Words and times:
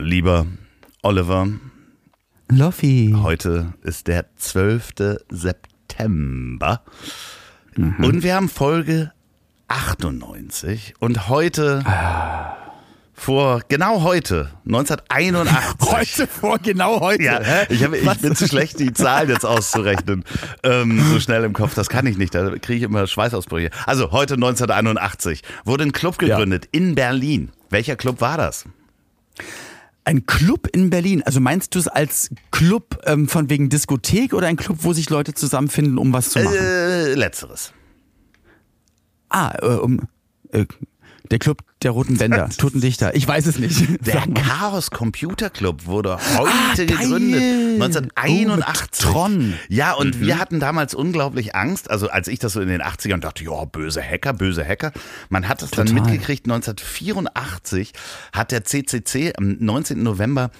Lieber 0.00 0.46
Oliver, 1.02 1.46
Loffi. 2.48 3.14
heute 3.14 3.74
ist 3.82 4.06
der 4.06 4.34
12. 4.36 5.18
September 5.28 6.82
und 7.76 8.22
wir 8.22 8.34
haben 8.34 8.48
Folge 8.48 9.12
98 9.68 10.94
und 11.00 11.28
heute 11.28 11.84
vor 13.12 13.60
genau 13.68 14.02
heute 14.02 14.50
1981 14.64 15.80
Heute 15.90 16.26
vor 16.26 16.58
genau 16.58 17.00
heute. 17.00 17.22
Ja, 17.22 17.40
ich, 17.68 17.84
hab, 17.84 17.92
ich 17.92 18.20
bin 18.20 18.34
zu 18.34 18.48
schlecht, 18.48 18.78
die 18.80 18.94
Zahlen 18.94 19.28
jetzt 19.28 19.44
auszurechnen. 19.44 20.24
Ähm, 20.62 21.04
so 21.12 21.20
schnell 21.20 21.44
im 21.44 21.52
Kopf, 21.52 21.74
das 21.74 21.90
kann 21.90 22.06
ich 22.06 22.16
nicht. 22.16 22.34
Da 22.34 22.48
kriege 22.56 22.74
ich 22.74 22.82
immer 22.84 23.06
Schweißausbrüche. 23.06 23.68
Also 23.84 24.12
heute 24.12 24.34
1981 24.34 25.42
wurde 25.66 25.84
ein 25.84 25.92
Club 25.92 26.16
gegründet 26.16 26.68
in 26.72 26.94
Berlin. 26.94 27.50
Welcher 27.68 27.96
Club 27.96 28.22
war 28.22 28.38
das? 28.38 28.64
Ein 30.10 30.26
Club 30.26 30.66
in 30.72 30.90
Berlin. 30.90 31.22
Also 31.22 31.38
meinst 31.38 31.72
du 31.76 31.78
es 31.78 31.86
als 31.86 32.30
Club 32.50 33.00
ähm, 33.04 33.28
von 33.28 33.48
wegen 33.48 33.68
Diskothek 33.68 34.34
oder 34.34 34.48
ein 34.48 34.56
Club, 34.56 34.78
wo 34.80 34.92
sich 34.92 35.08
Leute 35.08 35.34
zusammenfinden, 35.34 35.98
um 35.98 36.12
was 36.12 36.30
zu 36.30 36.40
machen? 36.40 36.56
Äh, 36.56 37.14
letzteres. 37.14 37.72
ah, 39.28 39.52
äh, 39.62 39.66
um 39.66 40.00
äh, 40.50 40.64
der 41.30 41.38
Club 41.38 41.62
der 41.82 41.92
roten 41.92 42.16
Bänder, 42.18 42.48
Totendichter. 42.58 43.14
Ich 43.14 43.26
weiß 43.26 43.46
es 43.46 43.58
nicht. 43.58 44.06
Der. 44.06 44.22
Chaos 44.34 44.90
Computer 44.90 45.48
Club 45.50 45.86
wurde 45.86 46.18
heute 46.36 46.50
Ah, 46.52 46.74
gegründet. 46.74 47.40
Oh, 47.40 47.82
1981. 47.84 48.56
mit 48.80 48.90
Tron. 48.92 49.54
Ja, 49.68 49.92
und 49.94 50.20
wir 50.20 50.38
hatten 50.38 50.60
damals 50.60 50.94
unglaublich 50.94 51.54
Angst. 51.54 51.90
Also 51.90 52.08
als 52.10 52.28
ich 52.28 52.38
das 52.38 52.52
so 52.54 52.60
in 52.60 52.68
den 52.68 52.82
80ern 52.82 53.18
dachte, 53.18 53.44
ja, 53.44 53.64
böse 53.64 54.02
Hacker, 54.02 54.32
böse 54.32 54.66
Hacker. 54.66 54.92
Man 55.28 55.48
hat 55.48 55.62
es 55.62 55.70
dann 55.70 55.92
mitgekriegt, 55.92 56.46
1984 56.46 57.92
hat 58.32 58.52
der 58.52 58.64
CCC 58.64 59.32
am 59.36 59.56
19. 59.58 60.02
November 60.02 60.50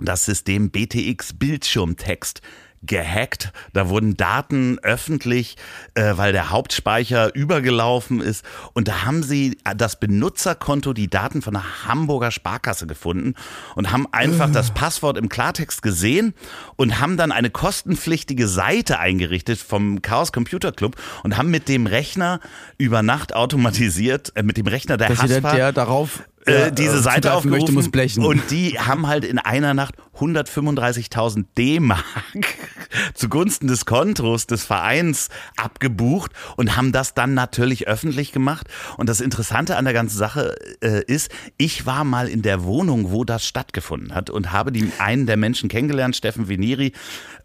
das 0.00 0.24
System 0.24 0.70
BTX 0.70 1.34
Bildschirmtext 1.34 2.40
gehackt. 2.82 3.52
Da 3.72 3.88
wurden 3.88 4.16
Daten 4.16 4.78
öffentlich, 4.82 5.56
äh, 5.94 6.14
weil 6.16 6.32
der 6.32 6.50
Hauptspeicher 6.50 7.34
übergelaufen 7.34 8.20
ist. 8.20 8.44
Und 8.72 8.88
da 8.88 9.04
haben 9.04 9.22
sie 9.22 9.58
das 9.76 9.98
Benutzerkonto, 9.98 10.92
die 10.92 11.08
Daten 11.08 11.42
von 11.42 11.54
der 11.54 11.86
Hamburger 11.86 12.30
Sparkasse 12.30 12.86
gefunden 12.86 13.34
und 13.76 13.92
haben 13.92 14.06
einfach 14.12 14.50
das 14.50 14.72
Passwort 14.72 15.16
im 15.16 15.28
Klartext 15.28 15.82
gesehen 15.82 16.34
und 16.76 17.00
haben 17.00 17.16
dann 17.16 17.32
eine 17.32 17.50
kostenpflichtige 17.50 18.48
Seite 18.48 18.98
eingerichtet 18.98 19.58
vom 19.58 20.02
Chaos 20.02 20.32
Computer 20.32 20.72
Club 20.72 20.96
und 21.22 21.36
haben 21.36 21.50
mit 21.50 21.68
dem 21.68 21.86
Rechner 21.86 22.40
über 22.78 23.02
Nacht 23.02 23.34
automatisiert, 23.34 24.32
äh, 24.34 24.42
mit 24.42 24.56
dem 24.56 24.66
Rechner 24.66 24.96
der 24.96 25.08
Dass 25.08 25.22
Haspa, 25.22 25.54
der 25.54 25.72
darauf 25.72 26.24
äh, 26.46 26.72
diese 26.72 26.96
äh, 26.98 27.02
Seite 27.02 27.34
aufgerufen 27.34 27.74
möchte, 27.74 28.20
und 28.20 28.50
die 28.50 28.78
haben 28.78 29.06
halt 29.06 29.24
in 29.24 29.38
einer 29.38 29.74
Nacht 29.74 29.94
135.000 30.18 31.44
D-Mark 31.56 32.04
zugunsten 33.14 33.66
des 33.68 33.86
Kontos 33.86 34.46
des 34.46 34.64
Vereins 34.64 35.28
abgebucht 35.56 36.32
und 36.56 36.76
haben 36.76 36.92
das 36.92 37.14
dann 37.14 37.34
natürlich 37.34 37.88
öffentlich 37.88 38.32
gemacht. 38.32 38.66
Und 38.96 39.08
das 39.08 39.20
Interessante 39.20 39.76
an 39.76 39.84
der 39.84 39.94
ganzen 39.94 40.16
Sache 40.18 40.54
äh, 40.80 41.02
ist, 41.06 41.30
ich 41.56 41.86
war 41.86 42.04
mal 42.04 42.28
in 42.28 42.42
der 42.42 42.64
Wohnung, 42.64 43.10
wo 43.10 43.24
das 43.24 43.46
stattgefunden 43.46 44.14
hat 44.14 44.30
und 44.30 44.52
habe 44.52 44.72
die, 44.72 44.90
einen 44.98 45.26
der 45.26 45.36
Menschen 45.36 45.68
kennengelernt, 45.68 46.16
Steffen 46.16 46.48
Veneri. 46.48 46.92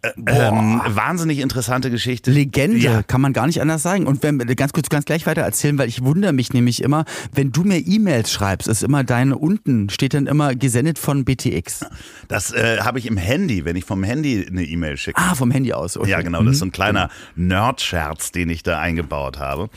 Äh, 0.02 0.12
ähm, 0.28 0.82
wahnsinnig 0.86 1.40
interessante 1.40 1.90
Geschichte. 1.90 2.32
Legende, 2.32 2.78
Ja. 2.78 3.04
kann 3.04 3.22
man 3.22 3.34
gar 3.34 3.48
nicht 3.48 3.62
anders 3.62 3.82
sagen. 3.82 4.06
Und 4.06 4.22
wenn 4.24 4.38
ganz 4.56 4.74
kurz, 4.74 4.90
ganz 4.90 5.06
gleich 5.06 5.26
weiter 5.26 5.42
erzählen, 5.42 5.78
weil 5.78 5.90
ich 5.90 6.04
wundere 6.04 6.34
mich 6.34 6.54
nämlich 6.54 6.84
immer, 6.84 7.06
wenn 7.34 7.52
du 7.52 7.64
mir 7.64 7.78
E-Mails 7.80 8.32
schreibst, 8.32 8.68
ist 8.68 8.84
immer 8.88 9.04
deine 9.04 9.38
unten 9.38 9.90
steht 9.90 10.14
dann 10.14 10.28
immer 10.28 10.56
gesendet 10.56 10.98
von 10.98 11.26
BTX. 11.26 11.86
Das 12.28 12.52
äh, 12.54 12.80
habe 12.80 13.00
ich 13.00 13.06
im 13.06 13.18
Handy, 13.18 13.66
wenn 13.66 13.76
ich 13.76 13.84
vom 13.84 14.04
Handy 14.04 14.48
eine 14.48 14.64
E-Mail 14.64 14.96
schicke. 14.98 15.20
Ah, 15.22 15.36
vom 15.36 15.52
Handy 15.52 15.74
aus. 15.74 15.98
Okay. 15.98 16.10
Ja, 16.10 16.22
genau, 16.22 16.42
das 16.42 16.54
ist 16.54 16.60
so 16.60 16.66
ein 16.66 16.72
kleiner 16.72 17.10
Nerd-Scherz, 17.36 18.32
den 18.32 18.50
ich 18.50 18.64
da 18.64 18.80
eingebaut 18.80 19.40
habe. 19.40 19.70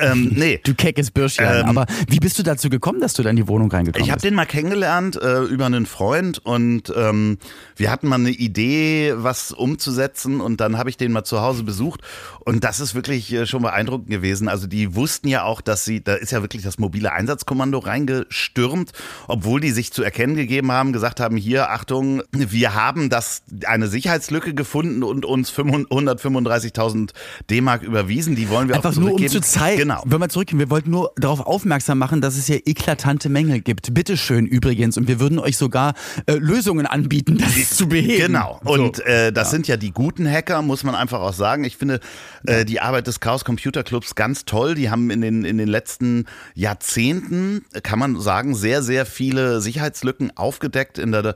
Ähm, 0.00 0.32
nee. 0.36 0.60
Du 0.64 0.74
keckes 0.74 1.10
Bürschchen. 1.10 1.44
Ähm, 1.48 1.66
Aber 1.66 1.86
wie 2.08 2.18
bist 2.18 2.38
du 2.38 2.42
dazu 2.42 2.68
gekommen, 2.70 3.00
dass 3.00 3.14
du 3.14 3.22
da 3.22 3.30
in 3.30 3.36
die 3.36 3.48
Wohnung 3.48 3.70
reingekommen 3.70 4.04
Ich 4.04 4.10
habe 4.10 4.16
bist? 4.18 4.24
den 4.24 4.34
mal 4.34 4.46
kennengelernt 4.46 5.16
äh, 5.20 5.42
über 5.42 5.66
einen 5.66 5.86
Freund 5.86 6.38
und 6.44 6.92
ähm, 6.96 7.38
wir 7.76 7.90
hatten 7.90 8.08
mal 8.08 8.16
eine 8.16 8.30
Idee, 8.30 9.12
was 9.16 9.52
umzusetzen 9.52 10.40
und 10.40 10.60
dann 10.60 10.78
habe 10.78 10.90
ich 10.90 10.96
den 10.96 11.12
mal 11.12 11.24
zu 11.24 11.40
Hause 11.40 11.62
besucht 11.64 12.00
und 12.40 12.64
das 12.64 12.80
ist 12.80 12.94
wirklich 12.94 13.32
äh, 13.32 13.46
schon 13.46 13.62
beeindruckend 13.62 14.08
gewesen. 14.10 14.48
Also 14.48 14.66
die 14.66 14.94
wussten 14.94 15.28
ja 15.28 15.44
auch, 15.44 15.60
dass 15.60 15.84
sie, 15.84 16.02
da 16.02 16.14
ist 16.14 16.32
ja 16.32 16.42
wirklich 16.42 16.62
das 16.62 16.78
mobile 16.78 17.12
Einsatzkommando 17.12 17.78
reingestürmt, 17.78 18.92
obwohl 19.26 19.60
die 19.60 19.70
sich 19.70 19.92
zu 19.92 20.02
erkennen 20.02 20.34
gegeben 20.36 20.72
haben, 20.72 20.92
gesagt 20.92 21.20
haben, 21.20 21.36
hier, 21.36 21.70
Achtung, 21.70 22.22
wir 22.32 22.74
haben 22.74 23.08
das 23.10 23.42
eine 23.66 23.88
Sicherheitslücke 23.88 24.54
gefunden 24.54 25.02
und 25.02 25.24
uns 25.24 25.50
135.000 25.52 27.10
D-Mark 27.50 27.82
überwiesen, 27.82 28.36
die 28.36 28.48
wollen 28.48 28.68
wir 28.68 28.76
Einfach 28.76 28.92
auch 28.92 28.96
nur 28.96 29.12
um 29.12 29.18
zurückgeben. 29.18 29.32
zu 29.44 29.48
zeigen, 29.50 29.87
Genau. 29.88 30.02
wenn 30.04 30.20
wir 30.20 30.28
zurückgehen, 30.28 30.58
wir 30.58 30.68
wollten 30.68 30.90
nur 30.90 31.12
darauf 31.16 31.40
aufmerksam 31.40 31.96
machen, 31.96 32.20
dass 32.20 32.36
es 32.36 32.44
hier 32.44 32.66
eklatante 32.66 33.30
Mängel 33.30 33.60
gibt. 33.62 33.94
Bitteschön 33.94 34.44
übrigens. 34.44 34.98
Und 34.98 35.08
wir 35.08 35.18
würden 35.18 35.38
euch 35.38 35.56
sogar 35.56 35.94
äh, 36.26 36.34
Lösungen 36.34 36.84
anbieten, 36.84 37.38
das 37.38 37.70
zu 37.70 37.88
beheben. 37.88 38.34
Genau. 38.34 38.60
Und 38.64 39.00
äh, 39.06 39.32
das 39.32 39.50
sind 39.50 39.66
ja 39.66 39.78
die 39.78 39.92
guten 39.92 40.30
Hacker, 40.30 40.60
muss 40.60 40.84
man 40.84 40.94
einfach 40.94 41.20
auch 41.20 41.32
sagen. 41.32 41.64
Ich 41.64 41.78
finde 41.78 42.00
äh, 42.46 42.66
die 42.66 42.80
Arbeit 42.80 43.06
des 43.06 43.20
Chaos 43.20 43.46
Computer 43.46 43.82
Clubs 43.82 44.14
ganz 44.14 44.44
toll. 44.44 44.74
Die 44.74 44.90
haben 44.90 45.08
in 45.08 45.22
den, 45.22 45.46
in 45.46 45.56
den 45.56 45.68
letzten 45.68 46.26
Jahrzehnten, 46.54 47.64
kann 47.82 47.98
man 47.98 48.20
sagen, 48.20 48.54
sehr, 48.54 48.82
sehr 48.82 49.06
viele 49.06 49.62
Sicherheitslücken 49.62 50.36
aufgedeckt 50.36 50.98
in 50.98 51.12
der 51.12 51.34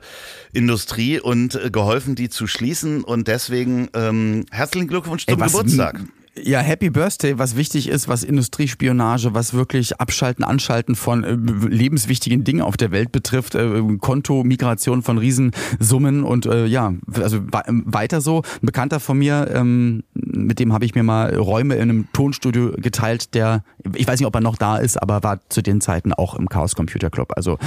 Industrie 0.51 1.19
und 1.19 1.55
äh, 1.55 1.71
geholfen, 1.71 2.13
die 2.13 2.29
zu 2.29 2.45
schließen. 2.45 3.03
Und 3.03 3.27
deswegen 3.27 3.89
ähm, 3.95 4.45
herzlichen 4.51 4.87
Glückwunsch 4.87 5.25
zum 5.25 5.41
Ey, 5.41 5.47
Geburtstag. 5.47 6.01
Ja, 6.35 6.61
Happy 6.61 6.89
Birthday, 6.89 7.37
was 7.37 7.55
wichtig 7.55 7.87
ist, 7.87 8.07
was 8.07 8.23
Industriespionage, 8.23 9.35
was 9.35 9.53
wirklich 9.53 9.99
Abschalten, 9.99 10.43
Anschalten 10.43 10.95
von 10.95 11.23
äh, 11.23 11.33
lebenswichtigen 11.67 12.43
Dingen 12.43 12.61
auf 12.61 12.75
der 12.75 12.89
Welt 12.89 13.11
betrifft, 13.11 13.53
äh, 13.53 13.79
Konto, 13.99 14.43
Migration 14.43 15.03
von 15.03 15.19
Riesensummen 15.19 16.23
und 16.23 16.47
äh, 16.47 16.65
ja, 16.65 16.91
also 17.21 17.37
wa- 17.51 17.63
weiter 17.67 18.19
so. 18.19 18.41
Ein 18.41 18.65
Bekannter 18.65 18.99
von 18.99 19.19
mir, 19.19 19.47
ähm, 19.53 20.03
mit 20.15 20.57
dem 20.57 20.73
habe 20.73 20.85
ich 20.85 20.95
mir 20.95 21.03
mal 21.03 21.35
Räume 21.35 21.75
in 21.75 21.81
einem 21.83 22.07
Tonstudio 22.13 22.71
geteilt, 22.77 23.35
der, 23.35 23.63
ich 23.93 24.07
weiß 24.07 24.19
nicht, 24.19 24.25
ob 24.27 24.33
er 24.33 24.41
noch 24.41 24.55
da 24.57 24.77
ist, 24.77 24.99
aber 24.99 25.21
war 25.21 25.39
zu 25.49 25.61
den 25.61 25.81
Zeiten 25.81 26.13
auch 26.13 26.33
im 26.33 26.49
Chaos 26.49 26.73
Computer 26.73 27.11
Club. 27.11 27.33
Also 27.35 27.59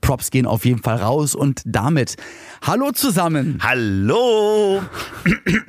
Props 0.00 0.30
gehen 0.30 0.46
auf 0.46 0.64
jeden 0.64 0.82
Fall 0.82 0.96
raus 0.96 1.34
und 1.34 1.60
damit 1.66 2.16
Hallo 2.62 2.90
zusammen. 2.92 3.58
Hallo! 3.60 4.80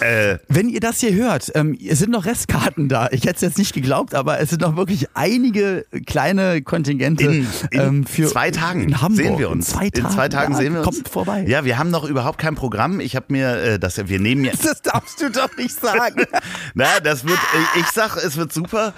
äh, 0.00 0.38
Wenn 0.48 0.68
ihr 0.68 0.80
das 0.80 1.00
hier 1.00 1.14
hört, 1.14 1.45
ähm, 1.54 1.76
es 1.80 1.98
sind 1.98 2.10
noch 2.10 2.24
Restkarten 2.24 2.88
da. 2.88 3.08
Ich 3.10 3.22
hätte 3.24 3.36
es 3.36 3.40
jetzt 3.40 3.58
nicht 3.58 3.72
geglaubt, 3.72 4.14
aber 4.14 4.40
es 4.40 4.50
sind 4.50 4.62
noch 4.62 4.76
wirklich 4.76 5.06
einige 5.14 5.86
kleine 6.06 6.62
Kontingente 6.62 7.24
In, 7.24 7.46
in 7.70 7.80
ähm, 7.80 8.06
für 8.06 8.26
zwei 8.26 8.50
Tagen 8.50 8.82
in 8.82 9.00
Hamburg. 9.00 9.24
sehen 9.24 9.38
wir 9.38 9.50
uns. 9.50 9.68
In 9.68 9.74
zwei 9.74 9.90
Tagen, 9.90 10.06
in 10.06 10.12
zwei 10.12 10.28
Tagen 10.28 10.52
ja, 10.52 10.58
sehen 10.58 10.72
wir 10.74 10.80
uns. 10.80 10.88
Kommt 10.88 11.08
vorbei. 11.08 11.44
Ja, 11.46 11.64
wir 11.64 11.78
haben 11.78 11.90
noch 11.90 12.04
überhaupt 12.04 12.38
kein 12.38 12.54
Programm. 12.54 13.00
Ich 13.00 13.16
habe 13.16 13.26
mir, 13.28 13.56
äh, 13.56 13.78
das, 13.78 13.96
wir 14.08 14.18
nehmen 14.18 14.44
ja, 14.44 14.52
Das 14.62 14.82
darfst 14.82 15.20
du 15.20 15.30
doch 15.30 15.56
nicht 15.56 15.78
sagen. 15.80 16.24
Na, 16.78 17.00
das 17.02 17.26
wird, 17.26 17.38
ich 17.80 17.86
sag, 17.86 18.16
es 18.18 18.36
wird 18.36 18.52
super. 18.52 18.92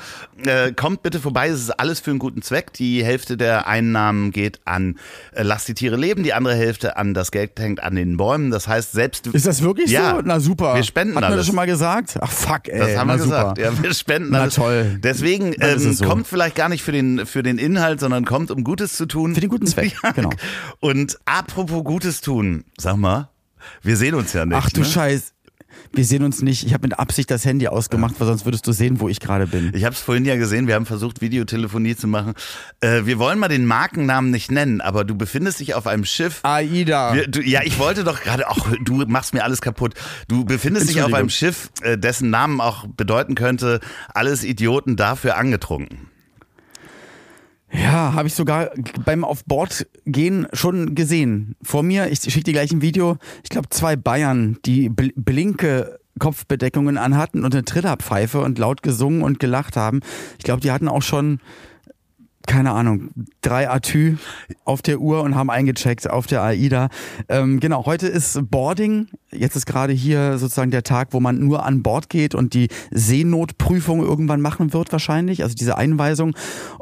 Äh, 0.45 0.73
kommt 0.73 1.05
bitte 1.05 1.21
vorbei, 1.21 1.47
es 1.49 1.61
ist 1.61 1.71
alles 1.79 2.01
für 2.01 2.11
einen 2.11 2.19
guten 2.19 2.43
Zweck. 2.43 2.73
Die 2.73 3.05
Hälfte 3.05 3.37
der 3.37 3.69
Einnahmen 3.69 4.33
geht 4.33 4.59
an 4.65 4.99
äh, 5.31 5.45
Lass 5.45 5.65
die 5.65 5.75
Tiere 5.75 5.95
leben, 5.95 6.25
die 6.25 6.33
andere 6.35 6.57
Hälfte 6.57 6.97
an 6.97 7.15
das 7.15 7.31
Geld 7.31 7.53
hängt 7.61 7.81
an 7.81 7.95
den 7.95 8.17
Bäumen. 8.17 8.51
Das 8.51 8.67
heißt, 8.67 8.91
selbst. 8.91 9.29
Ist 9.29 9.47
das 9.47 9.63
wirklich 9.63 9.93
Ja. 9.93 10.17
so? 10.17 10.23
Na 10.25 10.41
super. 10.41 10.75
Wir 10.75 10.83
spenden 10.83 11.15
Hat 11.15 11.21
man 11.23 11.25
alles. 11.31 11.37
das 11.37 11.47
schon 11.47 11.55
mal 11.55 11.67
gesagt? 11.67 12.17
Ach 12.21 12.33
fuck, 12.33 12.67
ey. 12.67 12.81
Das 12.81 12.97
haben 12.97 13.07
Na, 13.07 13.15
wir 13.17 13.23
gesagt. 13.23 13.59
Ja, 13.59 13.81
wir 13.81 13.95
spenden 13.95 14.31
Na 14.33 14.41
alles. 14.41 14.57
toll. 14.57 14.99
Deswegen 15.01 15.55
ähm, 15.61 15.79
so. 15.93 16.05
kommt 16.05 16.27
vielleicht 16.27 16.57
gar 16.57 16.69
nicht 16.69 16.83
für 16.83 16.91
den, 16.93 17.27
für 17.27 17.45
den 17.45 17.59
Inhalt, 17.59 18.01
sondern 18.01 18.25
kommt, 18.25 18.51
um 18.51 18.65
Gutes 18.65 18.97
zu 18.97 19.07
tun. 19.07 19.35
Für 19.37 19.41
den 19.41 19.51
guten 19.51 19.69
Zweck, 19.69 19.95
Ja. 20.03 20.11
genau. 20.11 20.31
Und 20.81 21.17
apropos 21.27 21.85
Gutes 21.85 22.23
tun, 22.23 22.65
sag 22.77 22.97
mal, 22.97 23.29
wir 23.83 23.97
sehen 23.97 24.17
uns 24.17 24.33
ja 24.33 24.45
nicht. 24.45 24.59
Ach 24.61 24.69
du 24.71 24.81
ne? 24.81 24.87
Scheiß. 24.87 25.33
Wir 25.93 26.05
sehen 26.05 26.23
uns 26.23 26.43
nicht. 26.43 26.65
Ich 26.65 26.75
habe 26.75 26.89
mit 26.89 26.99
Absicht 26.99 27.31
das 27.31 27.45
Handy 27.45 27.69
ausgemacht, 27.69 28.15
weil 28.19 28.27
sonst 28.27 28.45
würdest 28.45 28.67
du 28.67 28.73
sehen, 28.73 29.01
wo 29.01 29.09
ich 29.09 29.21
gerade 29.21 29.47
bin. 29.47 29.73
Ich 29.75 29.85
habe 29.85 29.95
es 29.95 30.01
vorhin 30.01 30.25
ja 30.25 30.37
gesehen, 30.37 30.67
wir 30.67 30.75
haben 30.75 30.87
versucht, 30.87 31.21
Videotelefonie 31.21 31.97
zu 31.97 32.07
machen. 32.07 32.35
Äh, 32.81 33.05
wir 33.05 33.19
wollen 33.19 33.39
mal 33.39 33.49
den 33.49 33.65
Markennamen 33.65 34.31
nicht 34.31 34.51
nennen, 34.51 34.81
aber 34.81 35.05
du 35.05 35.15
befindest 35.17 35.61
dich 35.61 35.75
auf 35.75 35.87
einem 35.87 36.05
Schiff. 36.05 36.41
AIDA. 36.43 37.15
Wir, 37.15 37.29
du, 37.29 37.41
ja, 37.41 37.63
ich 37.65 37.79
wollte 37.79 38.05
doch 38.05 38.21
gerade, 38.21 38.49
auch 38.49 38.69
du 38.85 39.05
machst 39.07 39.35
mir 39.35 39.45
alles 39.45 39.61
kaputt. 39.61 39.95
Du 40.29 40.45
befindest 40.45 40.89
dich 40.89 41.03
auf 41.03 41.15
einem 41.15 41.31
Schiff, 41.31 41.71
äh, 41.83 41.97
dessen 41.97 42.31
Namen 42.31 42.61
auch 42.61 42.87
bedeuten 42.87 43.35
könnte, 43.35 43.81
alles 44.09 44.45
Idioten 44.45 44.97
dafür 44.97 45.37
angetrunken. 45.37 46.09
Ja, 47.73 48.15
habe 48.15 48.29
ich 48.29 48.35
sogar 48.35 48.71
beim 49.05 49.25
auf 49.25 49.45
Bord 49.45 49.87
gehen 50.07 50.47
schon 50.53 50.95
gesehen. 50.95 51.55
Vor 51.63 51.83
mir, 51.83 52.11
ich 52.11 52.21
schicke 52.21 52.45
dir 52.45 52.53
gleich 52.55 52.73
ein 52.73 52.83
Video, 52.83 53.19
ich 53.43 53.51
glaube 53.51 53.69
zwei 53.69 53.95
Bayern, 53.97 54.59
die 54.65 54.89
bl 54.89 55.13
blinke 55.17 55.99
Kopfbedeckungen 56.19 56.99
anhatten 56.99 57.45
und 57.45 57.55
eine 57.55 57.65
Trillerpfeife 57.65 58.41
und 58.41 58.59
laut 58.59 58.83
gesungen 58.83 59.23
und 59.23 59.39
gelacht 59.39 59.77
haben. 59.77 60.01
Ich 60.39 60.45
glaube, 60.45 60.61
die 60.61 60.73
hatten 60.73 60.89
auch 60.89 61.03
schon 61.03 61.41
keine 62.49 62.73
Ahnung, 62.73 63.11
drei 63.43 63.71
Atü 63.71 64.17
auf 64.65 64.83
der 64.83 65.01
Uhr 65.01 65.23
und 65.23 65.37
haben 65.37 65.51
eingecheckt 65.51 66.09
auf 66.11 66.27
der 66.27 66.43
AIDA. 66.43 66.89
Ähm, 67.29 67.61
genau, 67.61 67.87
heute 67.87 68.09
ist 68.09 68.51
Boarding. 68.51 69.09
Jetzt 69.31 69.55
ist 69.55 69.67
gerade 69.67 69.93
hier 69.93 70.39
sozusagen 70.39 70.71
der 70.71 70.83
Tag, 70.83 71.09
wo 71.13 71.21
man 71.21 71.39
nur 71.39 71.65
an 71.65 71.83
Bord 71.83 72.09
geht 72.09 72.35
und 72.35 72.55
die 72.55 72.69
Seenotprüfung 72.91 74.01
irgendwann 74.01 74.41
machen 74.41 74.73
wird 74.73 74.91
wahrscheinlich, 74.91 75.43
also 75.43 75.55
diese 75.55 75.77
Einweisung. 75.77 76.35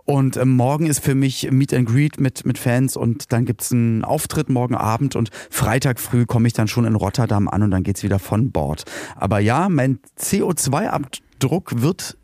Und 0.04 0.36
ähm, 0.36 0.56
morgen 0.56 0.86
ist 0.86 1.00
für 1.00 1.16
mich 1.16 1.50
Meet 1.50 1.74
and 1.74 1.88
Greet 1.88 2.20
mit, 2.20 2.46
mit 2.46 2.58
Fans 2.58 2.96
und 2.96 3.32
dann 3.32 3.44
gibt's 3.44 3.72
einen 3.72 4.04
Auftritt 4.04 4.48
morgen 4.48 4.76
Abend 4.76 5.16
und 5.16 5.30
Freitag 5.50 5.98
früh 5.98 6.26
komme 6.26 6.46
ich 6.46 6.54
dann 6.54 6.69
schon 6.69 6.84
in 6.84 6.94
Rotterdam 6.94 7.48
an 7.48 7.64
und 7.64 7.72
dann 7.72 7.82
geht's 7.82 8.04
wieder 8.04 8.20
von 8.20 8.52
Bord. 8.52 8.84
Aber 9.16 9.40
ja, 9.40 9.69
mein 9.69 9.98
CO2-Abdruck 10.19 11.82
wird 11.82 12.16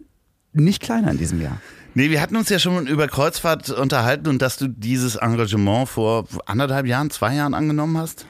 nicht 0.52 0.80
kleiner 0.80 1.10
in 1.10 1.18
diesem 1.18 1.42
Jahr. 1.42 1.60
Nee, 1.94 2.10
wir 2.10 2.22
hatten 2.22 2.36
uns 2.36 2.48
ja 2.48 2.58
schon 2.58 2.86
über 2.86 3.06
Kreuzfahrt 3.06 3.68
unterhalten 3.68 4.28
und 4.28 4.40
dass 4.40 4.56
du 4.56 4.68
dieses 4.68 5.16
Engagement 5.16 5.88
vor 5.88 6.26
anderthalb 6.46 6.86
Jahren, 6.86 7.10
zwei 7.10 7.34
Jahren 7.34 7.54
angenommen 7.54 7.98
hast 7.98 8.26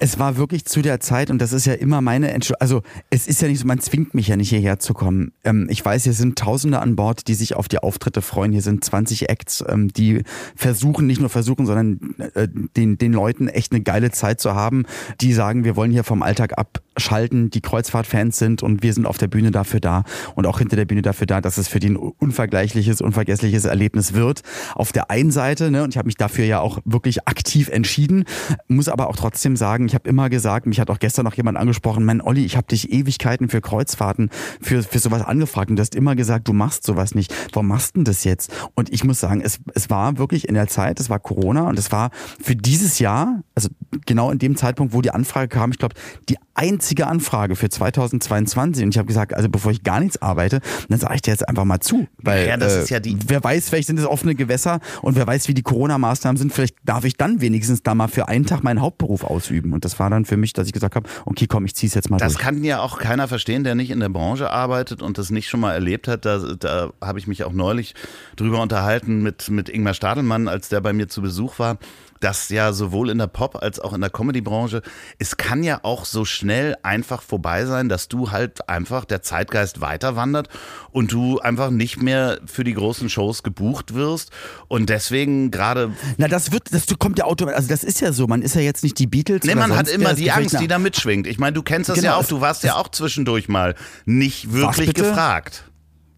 es 0.00 0.18
war 0.18 0.36
wirklich 0.36 0.64
zu 0.64 0.82
der 0.82 1.00
Zeit, 1.00 1.30
und 1.30 1.38
das 1.38 1.52
ist 1.52 1.66
ja 1.66 1.74
immer 1.74 2.00
meine 2.00 2.30
Entscheidung, 2.32 2.60
also 2.60 2.82
es 3.10 3.26
ist 3.26 3.40
ja 3.42 3.48
nicht 3.48 3.60
so, 3.60 3.66
man 3.66 3.78
zwingt 3.78 4.14
mich 4.14 4.28
ja 4.28 4.36
nicht 4.36 4.48
hierher 4.48 4.78
zu 4.78 4.94
kommen. 4.94 5.32
Ähm, 5.44 5.68
ich 5.70 5.84
weiß, 5.84 6.04
hier 6.04 6.12
sind 6.12 6.38
Tausende 6.38 6.80
an 6.80 6.96
Bord, 6.96 7.28
die 7.28 7.34
sich 7.34 7.54
auf 7.54 7.68
die 7.68 7.78
Auftritte 7.78 8.22
freuen. 8.22 8.52
Hier 8.52 8.62
sind 8.62 8.84
20 8.84 9.28
Acts, 9.28 9.64
ähm, 9.68 9.92
die 9.92 10.22
versuchen, 10.56 11.06
nicht 11.06 11.20
nur 11.20 11.30
versuchen, 11.30 11.66
sondern 11.66 12.14
äh, 12.34 12.48
den, 12.76 12.98
den 12.98 13.12
Leuten 13.12 13.48
echt 13.48 13.72
eine 13.72 13.82
geile 13.82 14.10
Zeit 14.10 14.40
zu 14.40 14.54
haben, 14.54 14.84
die 15.20 15.32
sagen, 15.32 15.64
wir 15.64 15.76
wollen 15.76 15.92
hier 15.92 16.04
vom 16.04 16.22
Alltag 16.22 16.58
abschalten, 16.58 17.50
die 17.50 17.60
Kreuzfahrtfans 17.60 18.38
sind 18.38 18.62
und 18.62 18.82
wir 18.82 18.92
sind 18.92 19.06
auf 19.06 19.18
der 19.18 19.28
Bühne 19.28 19.50
dafür 19.50 19.80
da 19.80 20.04
und 20.34 20.46
auch 20.46 20.58
hinter 20.58 20.76
der 20.76 20.84
Bühne 20.84 21.02
dafür 21.02 21.26
da, 21.26 21.40
dass 21.40 21.58
es 21.58 21.68
für 21.68 21.78
die 21.78 21.90
ein 21.90 21.96
unvergleichliches, 21.96 23.00
unvergessliches 23.00 23.64
Erlebnis 23.64 24.12
wird. 24.12 24.42
Auf 24.74 24.92
der 24.92 25.10
einen 25.10 25.30
Seite, 25.30 25.70
ne, 25.70 25.84
und 25.84 25.90
ich 25.90 25.98
habe 25.98 26.06
mich 26.06 26.16
dafür 26.16 26.44
ja 26.44 26.60
auch 26.60 26.78
wirklich 26.84 27.28
aktiv 27.28 27.68
entschieden, 27.68 28.24
muss 28.68 28.88
aber 28.88 29.08
auch 29.08 29.16
trotzdem 29.16 29.56
sagen, 29.56 29.83
sagen, 29.84 29.88
ich 29.88 29.94
habe 29.94 30.08
immer 30.08 30.30
gesagt, 30.30 30.66
mich 30.66 30.80
hat 30.80 30.90
auch 30.90 30.98
gestern 30.98 31.24
noch 31.24 31.34
jemand 31.34 31.58
angesprochen, 31.58 32.04
mein 32.04 32.20
Olli, 32.20 32.44
ich 32.44 32.56
habe 32.56 32.66
dich 32.66 32.92
Ewigkeiten 32.92 33.48
für 33.48 33.60
Kreuzfahrten, 33.60 34.30
für, 34.60 34.82
für 34.82 34.98
sowas 34.98 35.22
angefragt 35.22 35.70
und 35.70 35.76
du 35.76 35.80
hast 35.80 35.94
immer 35.94 36.16
gesagt, 36.16 36.48
du 36.48 36.52
machst 36.52 36.84
sowas 36.84 37.14
nicht. 37.14 37.34
Warum 37.52 37.68
machst 37.68 37.94
du 37.94 38.00
denn 38.00 38.04
das 38.04 38.24
jetzt? 38.24 38.52
Und 38.74 38.92
ich 38.92 39.04
muss 39.04 39.20
sagen, 39.20 39.40
es, 39.40 39.60
es 39.74 39.90
war 39.90 40.18
wirklich 40.18 40.48
in 40.48 40.54
der 40.54 40.68
Zeit, 40.68 41.00
es 41.00 41.10
war 41.10 41.18
Corona 41.18 41.68
und 41.68 41.78
es 41.78 41.92
war 41.92 42.10
für 42.40 42.56
dieses 42.56 42.98
Jahr, 42.98 43.42
also 43.54 43.68
genau 44.06 44.30
in 44.30 44.38
dem 44.38 44.56
Zeitpunkt, 44.56 44.92
wo 44.92 45.02
die 45.02 45.10
Anfrage 45.10 45.48
kam, 45.48 45.70
ich 45.70 45.78
glaube, 45.78 45.94
die 46.28 46.36
einzige 46.54 47.06
Anfrage 47.06 47.56
für 47.56 47.68
2022 47.68 48.84
und 48.84 48.90
ich 48.90 48.98
habe 48.98 49.06
gesagt, 49.06 49.34
also 49.34 49.48
bevor 49.48 49.72
ich 49.72 49.82
gar 49.82 50.00
nichts 50.00 50.22
arbeite, 50.22 50.60
dann 50.88 50.98
sage 50.98 51.16
ich 51.16 51.22
dir 51.22 51.32
jetzt 51.32 51.48
einfach 51.48 51.64
mal 51.64 51.80
zu, 51.80 52.06
weil 52.18 52.46
ja, 52.46 52.56
das 52.56 52.74
äh, 52.74 52.82
ist 52.82 52.90
ja 52.90 53.00
die 53.00 53.16
wer 53.26 53.42
weiß, 53.42 53.68
vielleicht 53.68 53.88
sind 53.88 53.98
es 53.98 54.06
offene 54.06 54.34
Gewässer 54.34 54.80
und 55.02 55.16
wer 55.16 55.26
weiß, 55.26 55.48
wie 55.48 55.54
die 55.54 55.62
Corona-Maßnahmen 55.62 56.36
sind, 56.36 56.52
vielleicht 56.52 56.76
darf 56.84 57.04
ich 57.04 57.16
dann 57.16 57.40
wenigstens 57.40 57.82
da 57.82 57.94
mal 57.94 58.08
für 58.08 58.28
einen 58.28 58.46
Tag 58.46 58.62
meinen 58.62 58.80
Hauptberuf 58.80 59.24
ausüben 59.24 59.72
und 59.74 59.84
das 59.84 59.98
war 59.98 60.08
dann 60.08 60.24
für 60.24 60.36
mich, 60.36 60.52
dass 60.52 60.66
ich 60.68 60.72
gesagt 60.72 60.94
habe, 60.94 61.08
okay, 61.26 61.46
komm, 61.46 61.64
ich 61.66 61.74
zieh's 61.74 61.94
jetzt 61.94 62.10
mal 62.10 62.18
das 62.18 62.32
durch. 62.32 62.38
Das 62.38 62.44
kann 62.44 62.64
ja 62.64 62.80
auch 62.80 62.98
keiner 62.98 63.28
verstehen, 63.28 63.64
der 63.64 63.74
nicht 63.74 63.90
in 63.90 64.00
der 64.00 64.08
Branche 64.08 64.50
arbeitet 64.50 65.02
und 65.02 65.18
das 65.18 65.30
nicht 65.30 65.48
schon 65.48 65.60
mal 65.60 65.74
erlebt 65.74 66.08
hat. 66.08 66.24
Da, 66.24 66.38
da 66.38 66.92
habe 67.00 67.18
ich 67.18 67.26
mich 67.26 67.44
auch 67.44 67.52
neulich 67.52 67.94
drüber 68.36 68.62
unterhalten 68.62 69.22
mit, 69.22 69.50
mit 69.50 69.68
Ingmar 69.68 69.94
Stadelmann, 69.94 70.48
als 70.48 70.68
der 70.68 70.80
bei 70.80 70.92
mir 70.92 71.08
zu 71.08 71.20
Besuch 71.20 71.58
war 71.58 71.78
dass 72.24 72.48
ja 72.48 72.72
sowohl 72.72 73.10
in 73.10 73.18
der 73.18 73.26
Pop- 73.26 73.62
als 73.62 73.78
auch 73.78 73.92
in 73.92 74.00
der 74.00 74.08
Comedy-Branche, 74.08 74.80
es 75.18 75.36
kann 75.36 75.62
ja 75.62 75.80
auch 75.82 76.06
so 76.06 76.24
schnell 76.24 76.74
einfach 76.82 77.20
vorbei 77.20 77.66
sein, 77.66 77.90
dass 77.90 78.08
du 78.08 78.30
halt 78.30 78.66
einfach 78.66 79.04
der 79.04 79.20
Zeitgeist 79.20 79.82
weiter 79.82 80.16
wandert 80.16 80.48
und 80.90 81.12
du 81.12 81.38
einfach 81.40 81.68
nicht 81.68 82.02
mehr 82.02 82.38
für 82.46 82.64
die 82.64 82.72
großen 82.72 83.10
Shows 83.10 83.42
gebucht 83.42 83.94
wirst 83.94 84.30
und 84.68 84.88
deswegen 84.88 85.50
gerade. 85.50 85.92
Na, 86.16 86.26
das 86.26 86.50
wird, 86.50 86.72
das 86.72 86.86
kommt 86.98 87.18
ja 87.18 87.26
automatisch, 87.26 87.56
also 87.58 87.68
das 87.68 87.84
ist 87.84 88.00
ja 88.00 88.12
so, 88.12 88.26
man 88.26 88.40
ist 88.40 88.54
ja 88.54 88.62
jetzt 88.62 88.82
nicht 88.82 88.98
die 88.98 89.06
Beatles. 89.06 89.44
Nee, 89.44 89.54
man 89.54 89.76
hat 89.76 89.88
immer 89.88 90.14
die 90.14 90.30
Angst, 90.30 90.58
die 90.58 90.66
da 90.66 90.78
mitschwingt. 90.78 91.26
Ich 91.26 91.38
meine, 91.38 91.52
du 91.52 91.62
kennst 91.62 91.90
das 91.90 91.96
genau, 91.96 92.12
ja 92.12 92.16
auch, 92.16 92.24
du 92.26 92.40
warst 92.40 92.64
ja 92.64 92.76
auch 92.76 92.88
zwischendurch 92.88 93.48
mal 93.48 93.74
nicht 94.06 94.50
wirklich 94.50 94.94
gefragt. 94.94 95.64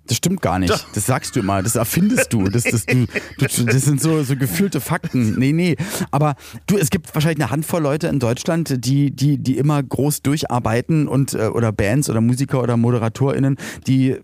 Das 0.07 0.17
stimmt 0.17 0.43
gar 0.43 0.59
nicht. 0.59 0.73
Doch. 0.73 0.87
Das 0.95 1.07
sagst 1.07 1.37
du 1.37 1.41
immer, 1.41 1.63
das 1.63 1.77
erfindest 1.77 2.33
du. 2.33 2.45
Das, 2.49 2.63
das, 2.65 2.87
du, 2.87 3.07
du, 3.39 3.65
das 3.65 3.83
sind 3.83 4.01
so, 4.01 4.23
so 4.23 4.37
gefühlte 4.37 4.81
Fakten. 4.81 5.39
Nee, 5.39 5.53
nee. 5.53 5.77
Aber 6.11 6.37
du, 6.67 6.77
es 6.77 6.91
gibt 6.91 7.15
wahrscheinlich 7.15 7.43
eine 7.43 7.51
Handvoll 7.51 7.83
Leute 7.83 8.09
in 8.09 8.19
Deutschland, 8.19 8.85
die, 8.85 9.11
die, 9.11 9.39
die 9.39 9.59
immer 9.59 9.83
groß 9.83 10.23
durcharbeiten 10.23 11.09
und 11.09 11.35
äh, 11.35 11.47
oder 11.49 11.73
Bands 11.73 12.09
oder 12.11 12.21
Musiker 12.21 12.63
oder 12.63 12.77
ModeratorInnen, 12.77 13.57
die, 13.87 14.17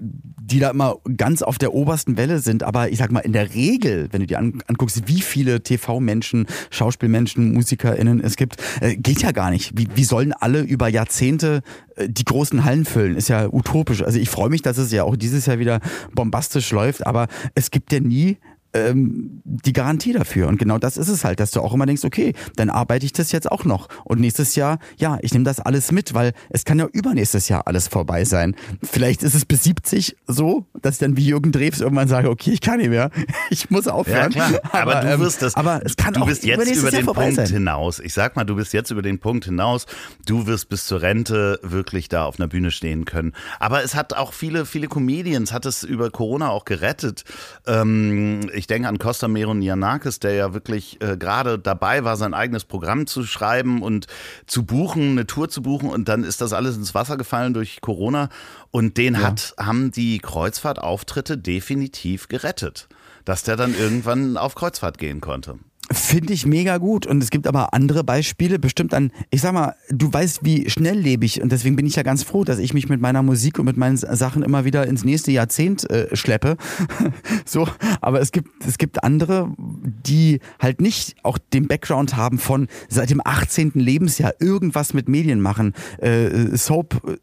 die 0.52 0.60
da 0.60 0.70
immer 0.70 0.98
ganz 1.16 1.42
auf 1.42 1.58
der 1.58 1.74
obersten 1.74 2.16
Welle 2.16 2.38
sind. 2.38 2.62
Aber 2.62 2.90
ich 2.90 2.98
sag 2.98 3.10
mal, 3.10 3.20
in 3.20 3.32
der 3.32 3.54
Regel, 3.54 4.08
wenn 4.12 4.20
du 4.20 4.26
dir 4.26 4.38
anguckst, 4.38 5.08
wie 5.08 5.20
viele 5.20 5.62
TV-Menschen, 5.62 6.46
Schauspielmenschen, 6.70 7.52
MusikerInnen 7.54 8.20
es 8.22 8.36
gibt, 8.36 8.56
äh, 8.80 8.96
geht 8.96 9.22
ja 9.22 9.32
gar 9.32 9.50
nicht. 9.50 9.76
Wie, 9.76 9.88
wie 9.94 10.04
sollen 10.04 10.32
alle 10.32 10.60
über 10.60 10.86
Jahrzehnte 10.86 11.62
äh, 11.96 12.08
die 12.08 12.24
großen 12.24 12.64
Hallen 12.64 12.84
füllen? 12.84 13.16
Ist 13.16 13.28
ja 13.28 13.48
utopisch. 13.52 14.02
Also 14.02 14.18
ich 14.20 14.30
freue 14.30 14.48
mich, 14.48 14.62
dass 14.62 14.78
es 14.78 14.92
ja 14.92 15.02
auch 15.02 15.16
dieses 15.16 15.46
Jahr 15.46 15.58
wieder 15.58 15.72
wieder 15.72 15.80
bombastisch 16.14 16.70
läuft, 16.70 17.06
aber 17.06 17.28
es 17.54 17.70
gibt 17.70 17.92
ja 17.92 18.00
nie 18.00 18.38
ähm, 18.74 19.42
die 19.44 19.72
Garantie 19.72 20.12
dafür. 20.12 20.48
Und 20.48 20.58
genau 20.58 20.78
das 20.78 20.96
ist 20.96 21.08
es 21.08 21.24
halt, 21.24 21.40
dass 21.40 21.50
du 21.50 21.60
auch 21.60 21.74
immer 21.74 21.86
denkst, 21.86 22.04
okay, 22.04 22.34
dann 22.56 22.70
arbeite 22.70 23.04
ich 23.06 23.12
das 23.12 23.32
jetzt 23.32 23.50
auch 23.50 23.64
noch. 23.64 23.88
Und 24.04 24.20
nächstes 24.20 24.54
Jahr, 24.54 24.78
ja, 24.96 25.18
ich 25.22 25.32
nehme 25.32 25.44
das 25.44 25.60
alles 25.60 25.92
mit, 25.92 26.14
weil 26.14 26.32
es 26.50 26.64
kann 26.64 26.78
ja 26.78 26.86
übernächstes 26.86 27.48
Jahr 27.48 27.66
alles 27.66 27.88
vorbei 27.88 28.24
sein. 28.24 28.54
Vielleicht 28.82 29.22
ist 29.22 29.34
es 29.34 29.44
bis 29.44 29.64
70 29.64 30.16
so, 30.26 30.66
dass 30.80 30.94
ich 30.94 31.00
dann 31.00 31.16
wie 31.16 31.26
Jürgen 31.26 31.52
Drews 31.52 31.80
irgendwann 31.80 32.08
sage, 32.08 32.30
okay, 32.30 32.52
ich 32.52 32.60
kann 32.60 32.78
nicht 32.78 32.90
mehr. 32.90 33.10
Ich 33.50 33.70
muss 33.70 33.86
aufhören. 33.86 34.32
Ja. 34.32 34.46
Aber, 34.70 34.96
aber 34.96 35.00
du 35.02 35.12
ähm, 35.14 35.20
wirst 35.20 35.42
das, 35.42 35.56
aber 35.56 35.82
es 35.84 35.96
kann 35.96 36.14
du 36.14 36.24
bist 36.24 36.44
jetzt 36.44 36.74
über 36.74 36.90
den 36.90 37.04
Punkt 37.04 37.34
sein. 37.34 37.46
hinaus. 37.46 37.98
Ich 37.98 38.14
sag 38.14 38.34
mal, 38.34 38.44
du 38.44 38.54
bist 38.54 38.72
jetzt 38.72 38.90
über 38.90 39.02
den 39.02 39.18
Punkt 39.18 39.44
hinaus. 39.44 39.86
Du 40.26 40.46
wirst 40.46 40.68
bis 40.68 40.86
zur 40.86 41.02
Rente 41.02 41.60
wirklich 41.62 42.08
da 42.08 42.24
auf 42.24 42.38
einer 42.38 42.48
Bühne 42.48 42.70
stehen 42.70 43.04
können. 43.04 43.32
Aber 43.58 43.84
es 43.84 43.94
hat 43.94 44.14
auch 44.14 44.32
viele, 44.32 44.64
viele 44.64 44.88
Comedians 44.88 45.52
hat 45.52 45.66
es 45.66 45.82
über 45.82 46.10
Corona 46.10 46.48
auch 46.48 46.64
gerettet. 46.64 47.24
Ähm, 47.66 48.48
ich 48.62 48.68
denke 48.68 48.86
an 48.86 48.98
Costa 48.98 49.26
Meron 49.26 49.60
Yanakis, 49.60 50.20
der 50.20 50.34
ja 50.34 50.54
wirklich 50.54 51.02
äh, 51.02 51.16
gerade 51.16 51.58
dabei 51.58 52.04
war, 52.04 52.16
sein 52.16 52.32
eigenes 52.32 52.64
Programm 52.64 53.08
zu 53.08 53.24
schreiben 53.24 53.82
und 53.82 54.06
zu 54.46 54.64
buchen, 54.64 55.10
eine 55.10 55.26
Tour 55.26 55.48
zu 55.48 55.62
buchen 55.62 55.90
und 55.90 56.08
dann 56.08 56.22
ist 56.22 56.40
das 56.40 56.52
alles 56.52 56.76
ins 56.76 56.94
Wasser 56.94 57.16
gefallen 57.16 57.54
durch 57.54 57.80
Corona 57.80 58.28
und 58.70 58.98
den 58.98 59.14
ja. 59.14 59.22
hat, 59.22 59.56
haben 59.58 59.90
die 59.90 60.20
Kreuzfahrtauftritte 60.20 61.38
definitiv 61.38 62.28
gerettet, 62.28 62.86
dass 63.24 63.42
der 63.42 63.56
dann 63.56 63.74
irgendwann 63.74 64.36
auf 64.36 64.54
Kreuzfahrt 64.54 64.96
gehen 64.96 65.20
konnte. 65.20 65.58
Finde 65.92 66.32
ich 66.32 66.46
mega 66.46 66.78
gut. 66.78 67.06
Und 67.06 67.22
es 67.22 67.30
gibt 67.30 67.46
aber 67.46 67.74
andere 67.74 68.04
Beispiele, 68.04 68.58
bestimmt 68.58 68.94
an, 68.94 69.12
ich 69.30 69.40
sag 69.40 69.52
mal, 69.52 69.74
du 69.90 70.12
weißt, 70.12 70.40
wie 70.42 70.68
schnelllebig, 70.68 71.42
und 71.42 71.52
deswegen 71.52 71.76
bin 71.76 71.86
ich 71.86 71.96
ja 71.96 72.02
ganz 72.02 72.22
froh, 72.22 72.44
dass 72.44 72.58
ich 72.58 72.74
mich 72.74 72.88
mit 72.88 73.00
meiner 73.00 73.22
Musik 73.22 73.58
und 73.58 73.66
mit 73.66 73.76
meinen 73.76 73.96
Sachen 73.96 74.42
immer 74.42 74.64
wieder 74.64 74.86
ins 74.86 75.04
nächste 75.04 75.32
Jahrzehnt 75.32 75.88
äh, 75.90 76.14
schleppe. 76.16 76.56
so, 77.44 77.68
aber 78.00 78.20
es 78.20 78.32
gibt, 78.32 78.64
es 78.66 78.78
gibt 78.78 79.04
andere, 79.04 79.52
die 79.58 80.40
halt 80.58 80.80
nicht 80.80 81.16
auch 81.22 81.38
den 81.38 81.68
Background 81.68 82.16
haben 82.16 82.38
von 82.38 82.68
seit 82.88 83.10
dem 83.10 83.20
18. 83.24 83.72
Lebensjahr 83.74 84.34
irgendwas 84.40 84.94
mit 84.94 85.08
Medien 85.08 85.40
machen, 85.40 85.74
äh, 85.98 86.56
Soap, 86.56 87.18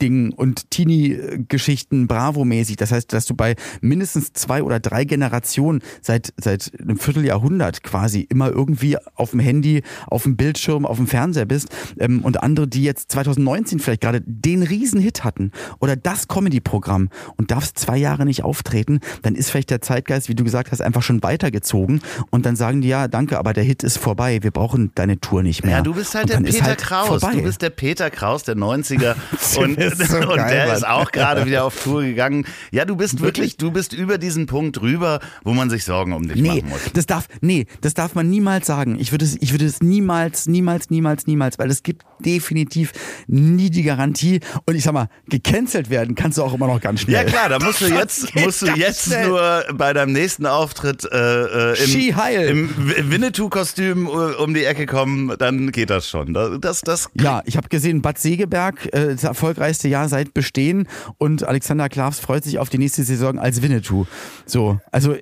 Ding 0.00 0.32
und 0.32 0.70
Teenie-Geschichten 0.70 2.06
Bravo-mäßig. 2.06 2.76
Das 2.76 2.92
heißt, 2.92 3.12
dass 3.12 3.26
du 3.26 3.34
bei 3.34 3.56
mindestens 3.80 4.32
zwei 4.32 4.62
oder 4.62 4.80
drei 4.80 5.04
Generationen 5.04 5.80
seit, 6.00 6.32
seit 6.36 6.72
einem 6.80 6.98
Vierteljahrhundert 6.98 7.82
quasi 7.82 8.20
immer 8.28 8.50
irgendwie 8.50 8.96
auf 9.14 9.30
dem 9.30 9.40
Handy, 9.40 9.82
auf 10.06 10.24
dem 10.24 10.36
Bildschirm, 10.36 10.86
auf 10.86 10.96
dem 10.96 11.06
Fernseher 11.06 11.44
bist 11.44 11.68
ähm, 11.98 12.20
und 12.22 12.42
andere, 12.42 12.66
die 12.66 12.84
jetzt 12.84 13.12
2019 13.12 13.78
vielleicht 13.78 14.00
gerade 14.00 14.20
den 14.24 14.62
Riesenhit 14.62 15.24
hatten 15.24 15.52
oder 15.78 15.96
das 15.96 16.28
Comedy-Programm 16.28 17.08
und 17.36 17.50
darfst 17.50 17.78
zwei 17.78 17.96
Jahre 17.96 18.24
nicht 18.24 18.44
auftreten, 18.44 19.00
dann 19.22 19.34
ist 19.34 19.50
vielleicht 19.50 19.70
der 19.70 19.80
Zeitgeist, 19.80 20.28
wie 20.28 20.34
du 20.34 20.44
gesagt 20.44 20.72
hast, 20.72 20.80
einfach 20.80 21.02
schon 21.02 21.22
weitergezogen 21.22 22.00
und 22.30 22.46
dann 22.46 22.56
sagen 22.56 22.80
die, 22.80 22.88
ja, 22.88 23.08
danke, 23.08 23.38
aber 23.38 23.52
der 23.52 23.64
Hit 23.64 23.82
ist 23.82 23.98
vorbei, 23.98 24.42
wir 24.42 24.50
brauchen 24.50 24.92
deine 24.94 25.20
Tour 25.20 25.42
nicht 25.42 25.64
mehr. 25.64 25.78
Ja, 25.78 25.82
du 25.82 25.94
bist 25.94 26.14
halt 26.14 26.28
der 26.28 26.38
Peter 26.38 26.64
halt 26.64 26.78
Kraus. 26.78 27.08
Vorbei. 27.08 27.36
Du 27.36 27.42
bist 27.42 27.62
der 27.62 27.70
Peter 27.70 28.10
Kraus 28.10 28.42
der 28.44 28.56
90er 28.56 29.14
und, 29.58 29.78
so 29.96 30.16
und 30.18 30.36
geil, 30.36 30.54
der 30.54 30.66
Mann. 30.66 30.76
ist 30.76 30.86
auch 30.86 31.10
gerade 31.10 31.46
wieder 31.46 31.64
auf 31.64 31.82
Tour 31.82 32.02
gegangen. 32.02 32.46
Ja, 32.70 32.84
du 32.84 32.96
bist 32.96 33.20
wirklich, 33.20 33.56
du 33.56 33.70
bist 33.70 33.92
über 33.92 34.18
diesen 34.18 34.46
Punkt 34.46 34.80
rüber, 34.80 35.20
wo 35.44 35.52
man 35.52 35.70
sich 35.70 35.84
Sorgen 35.84 36.12
um 36.12 36.26
dich 36.26 36.40
nee, 36.40 36.48
machen 36.48 36.68
muss. 36.68 36.80
Das 36.92 37.06
darf, 37.06 37.28
nee, 37.40 37.66
das 37.80 37.94
darf 37.94 38.14
man 38.14 38.28
niemals 38.28 38.66
sagen. 38.66 38.98
Ich 38.98 39.12
würde 39.12 39.24
es, 39.24 39.36
ich 39.40 39.52
würde 39.52 39.66
es 39.66 39.80
niemals, 39.80 40.46
niemals, 40.46 40.90
niemals, 40.90 41.26
niemals, 41.26 41.58
weil 41.58 41.70
es 41.70 41.82
gibt 41.82 42.04
definitiv 42.24 42.92
nie 43.26 43.70
die 43.70 43.82
Garantie. 43.82 44.40
Und 44.66 44.74
ich 44.74 44.84
sag 44.84 44.92
mal, 44.92 45.08
gecancelt 45.28 45.90
werden 45.90 46.14
kannst 46.14 46.38
du 46.38 46.42
auch 46.42 46.54
immer 46.54 46.66
noch 46.66 46.80
ganz 46.80 47.00
schnell. 47.00 47.14
Ja 47.14 47.24
klar, 47.24 47.48
da 47.48 47.58
musst 47.58 47.80
du 47.80 47.86
jetzt, 47.94 48.34
musst 48.34 48.62
du 48.62 48.66
jetzt 48.66 49.06
schnell. 49.06 49.28
nur 49.28 49.64
bei 49.74 49.92
deinem 49.92 50.12
nächsten 50.12 50.46
Auftritt 50.46 51.04
äh, 51.10 51.72
äh, 51.72 52.50
im, 52.50 52.68
im 52.96 53.10
Winnetou-Kostüm 53.10 54.06
äh, 54.06 54.10
um 54.10 54.54
die 54.54 54.64
Ecke 54.64 54.86
kommen, 54.86 55.34
dann 55.38 55.72
geht 55.72 55.90
das 55.90 56.08
schon. 56.08 56.34
Das, 56.60 56.80
das 56.82 57.08
ja, 57.14 57.42
ich 57.44 57.56
habe 57.56 57.68
gesehen, 57.68 58.02
Bad 58.02 58.18
Segeberg, 58.18 58.86
äh, 58.92 59.08
das 59.08 59.24
erfolgreichste 59.24 59.79
Jahr 59.88 60.08
seit 60.08 60.34
Bestehen 60.34 60.88
und 61.18 61.44
Alexander 61.44 61.88
Klavs 61.88 62.20
freut 62.20 62.44
sich 62.44 62.58
auf 62.58 62.68
die 62.70 62.78
nächste 62.78 63.04
Saison 63.04 63.38
als 63.38 63.62
Winnetou. 63.62 64.06
So, 64.46 64.80
also 64.90 65.16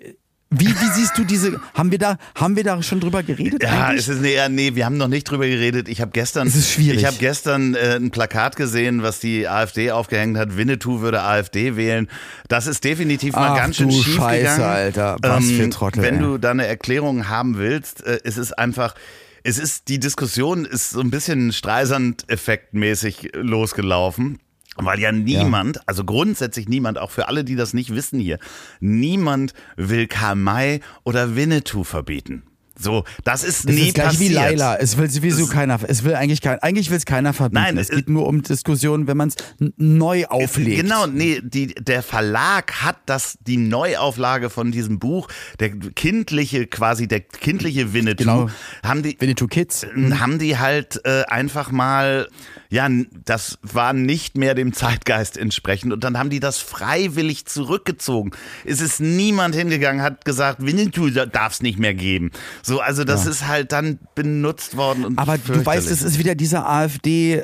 wie, 0.50 0.69
wie 0.69 0.91
siehst 0.95 1.19
du 1.19 1.25
diese, 1.25 1.61
haben 1.75 1.91
wir 1.91 1.99
da, 1.99 2.17
haben 2.35 2.57
wir 2.57 2.65
da 2.65 2.83
schon 2.83 3.00
drüber 3.00 3.23
geredet? 3.23 3.62
Ja, 3.62 3.88
eigentlich? 3.88 4.00
es 4.00 4.09
ist, 4.09 4.23
nee, 4.23 4.37
nee, 4.49 4.75
wir 4.75 4.87
haben 4.87 4.97
noch 4.97 5.09
nicht 5.09 5.25
drüber 5.25 5.47
geredet. 5.47 5.91
Ich 5.91 6.00
habe 6.00 6.11
gestern, 6.12 6.47
es 6.47 6.57
ist 6.57 6.71
schwierig. 6.71 7.00
ich 7.00 7.05
habe 7.05 7.19
gestern 7.19 7.75
äh, 7.75 7.97
ein 7.97 8.11
Plakat 8.11 8.57
gesehen, 8.57 9.03
was 9.03 9.21
die 9.21 9.47
AfD 9.47 9.91
aufgehängt 9.91 10.38
hat. 10.38 10.57
Winnetou 10.57 11.03
würde 11.03 11.21
AfD 11.21 11.77
wählen. 11.77 12.09
Das 12.49 12.67
ist 12.67 12.83
definitiv 12.85 13.35
mal 13.35 13.50
Ach, 13.50 13.57
ganz 13.59 13.77
schön 13.77 13.93
schief 13.93 14.17
Scheiße, 14.17 14.41
gegangen. 14.41 14.62
Alter, 14.62 15.17
was 15.21 15.45
für 15.45 15.65
ähm, 15.65 15.71
Trottel. 15.71 16.03
Wenn 16.03 16.15
ey. 16.15 16.23
du 16.23 16.38
da 16.38 16.53
eine 16.53 16.67
Erklärung 16.67 17.29
haben 17.29 17.59
willst, 17.59 18.07
äh, 18.07 18.21
es 18.25 18.38
ist 18.38 18.59
einfach, 18.59 18.95
es 19.43 19.59
ist, 19.59 19.88
die 19.88 20.00
Diskussion 20.00 20.65
ist 20.65 20.91
so 20.91 21.00
ein 21.00 21.11
bisschen 21.11 21.53
Streisand-Effekt-mäßig 21.53 23.33
losgelaufen. 23.35 24.38
Weil 24.81 25.01
ja 25.01 25.13
niemand, 25.13 25.77
ja. 25.77 25.83
also 25.87 26.05
grundsätzlich 26.05 26.69
niemand, 26.69 26.99
auch 26.99 27.11
für 27.11 27.29
alle, 27.29 27.45
die 27.45 27.57
das 27.57 27.75
nicht 27.75 27.95
wissen 27.95 28.19
hier, 28.21 28.39
niemand 28.81 29.55
will 29.77 30.07
Karl 30.07 30.37
May 30.37 30.81
oder 31.05 31.37
Winnetou 31.37 31.85
verbieten. 31.85 32.45
So, 32.81 33.05
das 33.25 33.43
ist 33.43 33.61
es 33.61 33.65
nie 33.65 33.89
ist 33.89 33.95
gleich 33.95 34.07
passiert. 34.07 34.31
wie 34.31 34.35
Laila. 34.35 34.77
Es 34.77 34.97
will 34.97 35.11
sowieso 35.11 35.47
das 35.47 35.51
keiner. 35.51 35.81
Es 35.89 36.05
will 36.05 36.15
eigentlich 36.15 36.41
kein, 36.41 36.61
eigentlich 36.61 36.91
will 36.91 36.97
es 36.97 37.07
keiner 37.07 37.33
verbieten. 37.33 37.61
Nein, 37.61 37.77
es, 37.77 37.91
es 37.91 37.97
geht 37.97 38.09
nur 38.09 38.27
um 38.27 38.43
Diskussionen, 38.43 39.09
wenn 39.09 39.17
man 39.17 39.29
es 39.29 39.35
neu 39.77 40.27
auflegt. 40.27 40.83
Genau, 40.83 41.07
nee, 41.07 41.41
die, 41.43 41.75
der 41.75 42.05
Verlag 42.05 42.73
hat 42.83 42.99
das 43.07 43.37
die 43.41 43.57
Neuauflage 43.57 44.49
von 44.49 44.71
diesem 44.71 45.01
Buch, 45.01 45.29
der 45.59 45.71
kindliche 45.71 46.67
quasi 46.69 47.09
der 47.09 47.21
kindliche 47.21 47.93
Winnetou, 47.93 48.25
genau. 48.25 48.51
haben 48.85 49.03
die 49.03 49.17
Winnetou 49.21 49.49
Kids, 49.49 49.85
haben 50.13 50.39
die 50.39 50.57
halt 50.57 51.01
äh, 51.05 51.25
einfach 51.25 51.73
mal 51.73 52.29
ja, 52.71 52.89
das 53.25 53.59
war 53.63 53.93
nicht 53.95 54.37
mehr 54.37 54.55
dem 54.55 54.75
Zeitgeist 54.75 55.39
entsprechend. 55.39 55.93
Und 55.93 56.05
dann 56.05 56.19
haben 56.19 56.29
die 56.29 56.41
das 56.41 56.59
freiwillig 56.59 57.47
zurückgezogen. 57.47 58.33
Es 58.65 58.81
ist 58.81 59.01
niemand 59.01 59.55
hingegangen, 59.55 60.03
hat 60.03 60.25
gesagt, 60.25 60.65
Winnetou 60.65 61.09
darf 61.11 61.55
es 61.55 61.63
nicht 61.63 61.79
mehr 61.79 61.95
geben. 61.95 62.31
So, 62.63 62.81
also 62.81 63.05
das 63.05 63.25
ja. 63.25 63.31
ist 63.31 63.47
halt 63.47 63.73
dann 63.73 63.99
benutzt 64.15 64.77
worden. 64.77 65.17
Aber 65.17 65.39
du 65.39 65.65
weißt, 65.65 65.91
es 65.91 66.03
ist 66.03 66.19
wieder 66.19 66.35
dieser 66.35 66.69
AfD, 66.69 67.43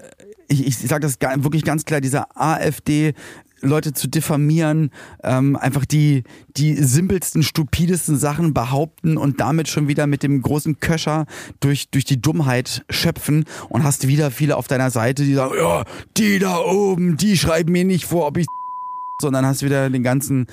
ich, 0.48 0.66
ich 0.66 0.78
sage 0.78 1.00
das 1.00 1.18
wirklich 1.20 1.64
ganz 1.64 1.86
klar, 1.86 2.02
dieser 2.02 2.26
AfD 2.36 3.14
Leute 3.68 3.92
zu 3.92 4.08
diffamieren, 4.08 4.90
ähm, 5.22 5.56
einfach 5.56 5.84
die, 5.84 6.24
die 6.56 6.74
simpelsten, 6.74 7.42
stupidesten 7.42 8.16
Sachen 8.16 8.54
behaupten 8.54 9.16
und 9.16 9.40
damit 9.40 9.68
schon 9.68 9.88
wieder 9.88 10.06
mit 10.06 10.22
dem 10.22 10.42
großen 10.42 10.80
Köcher 10.80 11.26
durch, 11.60 11.88
durch 11.90 12.04
die 12.04 12.20
Dummheit 12.20 12.84
schöpfen. 12.90 13.44
Und 13.68 13.84
hast 13.84 14.06
wieder 14.08 14.30
viele 14.30 14.56
auf 14.56 14.68
deiner 14.68 14.90
Seite, 14.90 15.24
die 15.24 15.34
sagen, 15.34 15.54
ja, 15.58 15.84
die 16.16 16.38
da 16.38 16.58
oben, 16.58 17.16
die 17.16 17.36
schreiben 17.36 17.72
mir 17.72 17.84
nicht 17.84 18.04
vor, 18.06 18.26
ob 18.26 18.36
ich 18.36 18.46
sondern 19.20 19.46
hast 19.46 19.62
wieder 19.62 19.90
den 19.90 20.02
ganzen, 20.02 20.46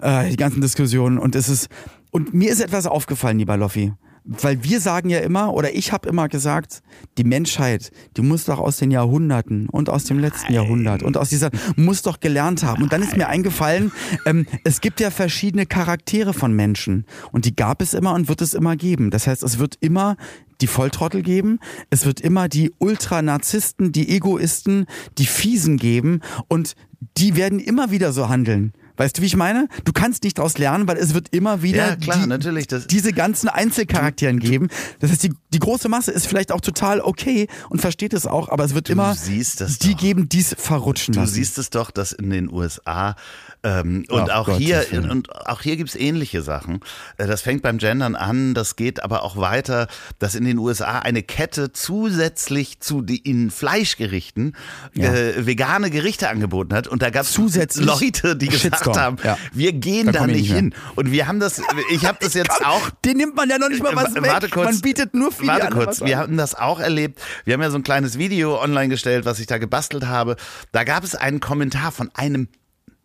äh, 0.00 0.28
die 0.30 0.36
ganzen 0.36 0.60
Diskussionen. 0.60 1.18
Und 1.18 1.34
es 1.34 1.48
ist, 1.48 1.68
und 2.10 2.34
mir 2.34 2.50
ist 2.50 2.60
etwas 2.60 2.86
aufgefallen, 2.86 3.38
lieber 3.38 3.56
Loffi 3.56 3.92
weil 4.24 4.62
wir 4.62 4.80
sagen 4.80 5.10
ja 5.10 5.18
immer, 5.18 5.52
oder 5.52 5.74
ich 5.74 5.92
habe 5.92 6.08
immer 6.08 6.28
gesagt, 6.28 6.82
die 7.18 7.24
Menschheit, 7.24 7.90
die 8.16 8.22
muss 8.22 8.44
doch 8.44 8.58
aus 8.58 8.76
den 8.76 8.90
Jahrhunderten 8.90 9.68
und 9.68 9.90
aus 9.90 10.04
dem 10.04 10.18
letzten 10.18 10.46
Nein. 10.46 10.54
Jahrhundert 10.54 11.02
und 11.02 11.16
aus 11.16 11.28
dieser, 11.28 11.50
muss 11.76 12.02
doch 12.02 12.20
gelernt 12.20 12.62
haben. 12.62 12.82
Und 12.82 12.92
dann 12.92 13.02
ist 13.02 13.16
mir 13.16 13.28
eingefallen, 13.28 13.92
ähm, 14.26 14.46
es 14.64 14.80
gibt 14.80 15.00
ja 15.00 15.10
verschiedene 15.10 15.66
Charaktere 15.66 16.32
von 16.32 16.52
Menschen 16.52 17.06
und 17.32 17.44
die 17.44 17.56
gab 17.56 17.82
es 17.82 17.94
immer 17.94 18.14
und 18.14 18.28
wird 18.28 18.42
es 18.42 18.54
immer 18.54 18.76
geben. 18.76 19.10
Das 19.10 19.26
heißt, 19.26 19.42
es 19.42 19.58
wird 19.58 19.76
immer 19.80 20.16
die 20.60 20.66
Volltrottel 20.68 21.22
geben, 21.22 21.58
es 21.90 22.06
wird 22.06 22.20
immer 22.20 22.48
die 22.48 22.72
Ultranarzisten, 22.78 23.90
die 23.90 24.08
Egoisten, 24.08 24.86
die 25.18 25.26
Fiesen 25.26 25.76
geben 25.76 26.20
und 26.48 26.74
die 27.16 27.34
werden 27.36 27.58
immer 27.58 27.90
wieder 27.90 28.12
so 28.12 28.28
handeln. 28.28 28.72
Weißt 28.96 29.18
du, 29.18 29.22
wie 29.22 29.26
ich 29.26 29.36
meine? 29.36 29.68
Du 29.84 29.92
kannst 29.92 30.24
nicht 30.24 30.38
daraus 30.38 30.58
lernen, 30.58 30.86
weil 30.88 30.96
es 30.96 31.14
wird 31.14 31.28
immer 31.30 31.62
wieder 31.62 31.88
ja, 31.90 31.96
klar, 31.96 32.18
die, 32.18 32.26
natürlich, 32.26 32.66
diese 32.66 33.12
ganzen 33.12 33.48
Einzelcharakteren 33.48 34.38
geben. 34.38 34.68
Das 35.00 35.10
heißt, 35.10 35.22
die, 35.22 35.32
die 35.52 35.58
große 35.58 35.88
Masse 35.88 36.12
ist 36.12 36.26
vielleicht 36.26 36.52
auch 36.52 36.60
total 36.60 37.00
okay 37.00 37.48
und 37.70 37.80
versteht 37.80 38.12
es 38.12 38.26
auch, 38.26 38.48
aber 38.48 38.64
es 38.64 38.74
wird 38.74 38.88
du 38.88 38.92
immer 38.92 39.14
die 39.24 39.44
doch. 39.92 39.98
geben, 39.98 40.28
die 40.28 40.40
es 40.40 40.54
verrutschen 40.58 41.14
Du 41.14 41.20
lassen. 41.20 41.34
siehst 41.34 41.58
es 41.58 41.70
doch, 41.70 41.90
dass 41.90 42.12
in 42.12 42.30
den 42.30 42.52
USA 42.52 43.16
ähm, 43.64 44.04
und, 44.08 44.30
auch 44.30 44.46
Gott, 44.46 44.58
hier, 44.58 44.84
und 45.10 45.34
auch 45.46 45.62
hier 45.62 45.76
gibt's 45.76 45.94
ähnliche 45.94 46.42
Sachen. 46.42 46.80
Äh, 47.16 47.26
das 47.26 47.42
fängt 47.42 47.62
beim 47.62 47.78
Gendern 47.78 48.16
an, 48.16 48.54
das 48.54 48.76
geht 48.76 49.02
aber 49.02 49.22
auch 49.22 49.36
weiter, 49.36 49.86
dass 50.18 50.34
in 50.34 50.44
den 50.44 50.58
USA 50.58 50.98
eine 50.98 51.22
Kette 51.22 51.72
zusätzlich 51.72 52.80
zu 52.80 53.02
den 53.02 53.50
Fleischgerichten 53.50 54.56
ja. 54.94 55.12
äh, 55.12 55.46
vegane 55.46 55.90
Gerichte 55.90 56.28
angeboten 56.28 56.74
hat. 56.74 56.88
Und 56.88 57.02
da 57.02 57.10
gab's 57.10 57.32
zusätzlich 57.32 57.86
Leute, 57.86 58.36
die 58.36 58.48
gesagt 58.48 58.81
Shitstorm. 58.84 59.04
haben, 59.04 59.16
ja. 59.22 59.38
wir 59.52 59.72
gehen 59.72 60.06
da, 60.06 60.12
da 60.12 60.26
nicht 60.26 60.50
hin. 60.50 60.74
Und 60.94 61.12
wir 61.12 61.26
haben 61.26 61.40
das, 61.40 61.62
ich 61.90 62.06
habe 62.06 62.18
das 62.20 62.34
jetzt 62.34 62.50
auch. 62.64 62.90
Den 63.04 63.16
nimmt 63.16 63.36
man 63.36 63.48
ja 63.48 63.58
noch 63.58 63.68
nicht 63.68 63.82
mal 63.82 63.94
was 63.94 64.14
äh, 64.14 64.22
warte 64.22 64.46
weg. 64.46 64.52
Kurz, 64.52 64.64
man 64.64 64.80
bietet 64.80 65.14
nur 65.14 65.32
viele 65.32 65.52
Warte 65.52 65.70
kurz, 65.70 66.00
wir 66.02 66.18
haben 66.18 66.36
das 66.36 66.54
auch 66.54 66.80
erlebt. 66.80 67.20
Wir 67.44 67.54
haben 67.54 67.62
ja 67.62 67.70
so 67.70 67.78
ein 67.78 67.82
kleines 67.82 68.18
Video 68.18 68.60
online 68.60 68.88
gestellt, 68.88 69.24
was 69.24 69.38
ich 69.38 69.46
da 69.46 69.58
gebastelt 69.58 70.06
habe. 70.06 70.36
Da 70.72 70.84
gab 70.84 71.04
es 71.04 71.14
einen 71.14 71.40
Kommentar 71.40 71.92
von 71.92 72.10
einem 72.14 72.48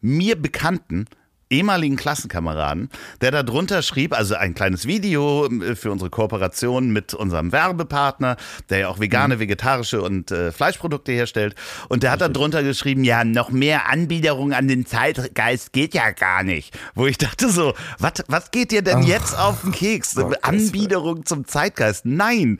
mir 0.02 0.40
Bekannten, 0.42 1.06
ehemaligen 1.50 1.96
Klassenkameraden, 1.96 2.90
der 3.22 3.32
da 3.32 3.44
drunter 3.44 3.82
schrieb, 3.82 4.18
also 4.18 4.36
ein 4.36 4.54
kleines 4.54 4.86
Video 4.86 5.48
äh, 5.48 5.76
für 5.76 5.92
unsere 5.92 6.10
Kooperation 6.10 6.92
mit 6.92 7.14
unserem 7.14 7.52
Werbepartner, 7.52 8.38
der 8.70 8.80
ja 8.80 8.88
auch 8.90 9.00
vegane, 9.00 9.36
mhm. 9.36 9.40
vegetarische 9.40 10.02
und 10.02 10.32
äh, 10.32 10.52
Fleischprodukte 10.52 11.12
herstellt. 11.12 11.56
Und 11.90 12.04
der 12.04 12.12
hat 12.12 12.22
da 12.22 12.28
drunter 12.28 12.64
geschrieben, 12.64 13.04
ja, 13.04 13.24
noch 13.24 13.50
mehr 13.50 13.90
Anbiederung 13.90 14.54
an 14.54 14.68
den 14.68 14.86
Zeitgeist 14.86 15.74
geht 15.74 15.94
ja 15.94 16.12
gar 16.12 16.44
nicht. 16.44 16.78
Wo 16.96 17.08
ich 17.08 17.18
dachte 17.18 17.50
so, 17.50 17.74
was 18.00 18.14
was 18.28 18.52
geht 18.52 18.72
dir 18.72 18.82
denn 18.82 19.00
Ach, 19.04 19.08
jetzt 19.08 19.38
auf 19.38 19.62
den 19.62 19.72
Keks? 19.72 20.18
Oh, 20.18 20.32
Anbiederung 20.42 21.26
zum 21.26 21.46
Zeitgeist? 21.48 22.06
Nein. 22.06 22.60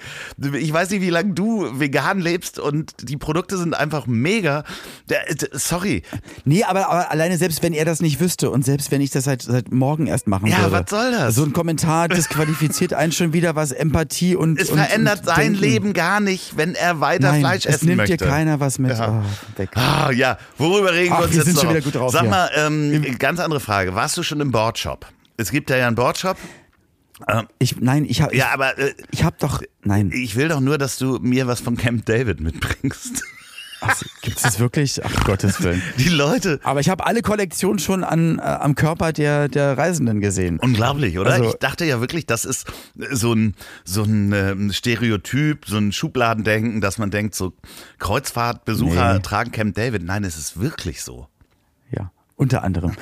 Ich 0.54 0.72
weiß 0.72 0.90
nicht, 0.92 1.02
wie 1.02 1.10
lange 1.10 1.34
du 1.34 1.80
vegan 1.80 2.20
lebst 2.20 2.60
und 2.60 2.94
die 3.02 3.18
Produkte 3.18 3.58
sind 3.58 3.76
einfach 3.76 4.08
mega. 4.08 4.64
Sorry. 5.52 6.04
Nee, 6.46 6.64
aber, 6.64 6.90
aber 6.90 7.12
alleine 7.12 7.38
selbst 7.38 7.64
wenn 7.64 7.74
er 7.74 7.86
das 7.86 8.02
nicht 8.02 8.20
wüsste 8.20 8.50
und 8.50 8.64
selbst 8.64 8.77
selbst 8.78 8.92
wenn 8.92 9.02
ich 9.02 9.10
das 9.10 9.24
seit, 9.24 9.42
seit 9.42 9.72
morgen 9.72 10.06
erst 10.06 10.28
machen 10.28 10.46
ja, 10.46 10.60
würde. 10.60 10.72
Ja, 10.72 10.82
was 10.82 10.90
soll 10.90 11.12
das? 11.12 11.36
So 11.36 11.44
ein 11.44 11.52
Kommentar 11.52 12.08
disqualifiziert 12.10 12.94
einen 12.94 13.12
schon 13.12 13.34
wieder, 13.34 13.56
was 13.56 13.72
Empathie 13.72 14.36
und. 14.36 14.60
Es 14.62 14.70
und, 14.70 14.78
verändert 14.78 15.22
und 15.22 15.26
sein 15.26 15.54
Denken. 15.54 15.60
Leben 15.60 15.94
gar 15.94 16.20
nicht, 16.20 16.58
wenn 16.58 16.76
er 16.76 17.00
weiter 17.00 17.32
Nein, 17.32 17.42
Fleisch 17.42 17.66
essen 17.66 17.96
möchte. 17.96 18.04
Es 18.04 18.10
nimmt 18.10 18.22
dir 18.22 18.28
keiner 18.28 18.60
was 18.60 18.78
mit. 18.78 18.92
Ja. 18.92 19.24
Oh. 19.58 19.64
Ah, 19.74 20.12
ja, 20.12 20.38
worüber 20.60 20.94
reden 20.94 21.14
Ach, 21.14 21.20
wir 21.20 21.26
uns 21.26 21.32
wir 21.32 21.38
jetzt 21.38 21.46
sind 21.46 21.56
noch? 21.56 21.62
schon 21.64 21.70
wieder 21.72 21.82
gut 21.82 21.96
drauf. 21.96 22.12
Sag 22.12 22.30
mal, 22.30 22.52
ähm, 22.56 23.18
ganz 23.18 23.40
andere 23.40 23.60
Frage. 23.60 23.96
Warst 23.96 24.16
du 24.16 24.22
schon 24.22 24.40
im 24.42 24.52
Boardshop? 24.52 25.08
Es 25.38 25.50
gibt 25.50 25.72
ja 25.72 25.88
einen 25.88 25.96
Boardshop. 25.96 26.38
Ähm, 27.28 27.48
ich, 27.58 27.78
nein, 27.80 28.06
ich 28.08 28.22
habe. 28.22 28.36
Ja, 28.36 28.50
aber. 28.54 28.78
Äh, 28.78 28.94
ich 29.10 29.24
habe 29.24 29.38
doch. 29.40 29.64
Nein. 29.84 30.12
Ich 30.14 30.36
will 30.36 30.50
doch 30.50 30.60
nur, 30.60 30.78
dass 30.78 30.98
du 30.98 31.18
mir 31.20 31.48
was 31.48 31.62
von 31.62 31.78
Camp 31.78 32.06
David 32.06 32.42
mitbringst. 32.42 33.24
Gibt 34.22 34.38
es 34.38 34.44
das 34.44 34.60
wirklich? 34.60 35.04
Ach 35.06 35.24
Gottes 35.26 35.62
Willen. 35.62 35.82
Die 35.98 36.10
Leute. 36.10 36.60
Aber 36.64 36.80
ich 36.80 36.90
habe 36.90 37.06
alle 37.06 37.22
Kollektionen 37.22 37.80
schon 37.80 38.04
an, 38.04 38.40
äh, 38.40 38.42
am 38.42 38.76
Körper 38.76 39.14
der, 39.14 39.48
der 39.50 39.78
Reisenden 39.78 40.20
gesehen. 40.20 40.60
Unglaublich, 40.60 41.20
oder? 41.20 41.32
Also- 41.34 41.50
ich 41.50 41.56
dachte 41.56 41.86
ja 41.86 42.00
wirklich, 42.02 42.26
das 42.26 42.46
ist 42.46 42.66
so 43.12 43.34
ein, 43.34 43.56
so 43.84 44.04
ein 44.04 44.32
ähm, 44.34 44.72
Stereotyp, 44.74 45.66
so 45.68 45.78
ein 45.78 45.92
Schubladendenken, 45.92 46.82
dass 46.82 46.98
man 46.98 47.12
denkt, 47.12 47.36
so 47.36 47.54
Kreuzfahrtbesucher 48.00 49.14
Nee. 49.16 49.20
tragen 49.20 49.52
Camp 49.52 49.76
David. 49.76 50.04
Nein, 50.04 50.24
es 50.24 50.38
ist 50.38 50.60
wirklich 50.60 51.04
so. 51.04 51.28
Ja, 51.92 52.12
unter 52.36 52.64
anderem. 52.64 52.94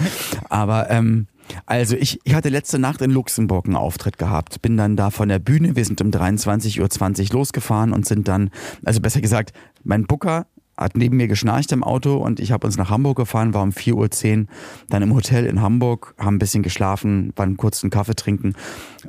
Aber 0.50 0.89
ähm, 0.89 1.27
also 1.65 1.96
ich, 1.96 2.20
ich 2.24 2.34
hatte 2.34 2.50
letzte 2.50 2.79
Nacht 2.79 3.01
in 3.01 3.12
Luxemburg 3.12 3.65
einen 3.65 3.75
Auftritt 3.75 4.17
gehabt, 4.17 4.62
bin 4.62 4.77
dann 4.77 4.96
da 4.96 5.10
von 5.10 5.29
der 5.29 5.39
Bühne, 5.39 5.75
wir 5.75 5.86
sind 5.86 6.01
um 6.01 6.10
23.20 6.10 7.29
Uhr 7.29 7.34
losgefahren 7.39 7.94
und 7.94 8.05
sind 8.05 8.27
dann, 8.27 8.50
also 8.84 9.00
besser 9.00 9.22
gesagt, 9.22 9.53
mein 9.84 10.05
Booker 10.05 10.48
hat 10.77 10.98
neben 10.98 11.17
mir 11.17 11.27
geschnarcht 11.27 11.72
im 11.72 11.84
Auto 11.84 12.17
und 12.17 12.39
ich 12.39 12.51
habe 12.51 12.67
uns 12.67 12.77
nach 12.77 12.89
Hamburg 12.89 13.17
gefahren, 13.17 13.53
war 13.53 13.63
um 13.63 13.70
4.10 13.70 14.39
Uhr 14.39 14.46
dann 14.89 15.01
im 15.01 15.13
Hotel 15.13 15.46
in 15.46 15.62
Hamburg, 15.62 16.13
haben 16.17 16.36
ein 16.36 16.39
bisschen 16.39 16.63
geschlafen, 16.63 17.32
waren 17.36 17.58
kurz 17.58 17.84
einen 17.84 17.91
Kaffee 17.91 18.15
trinken. 18.15 18.53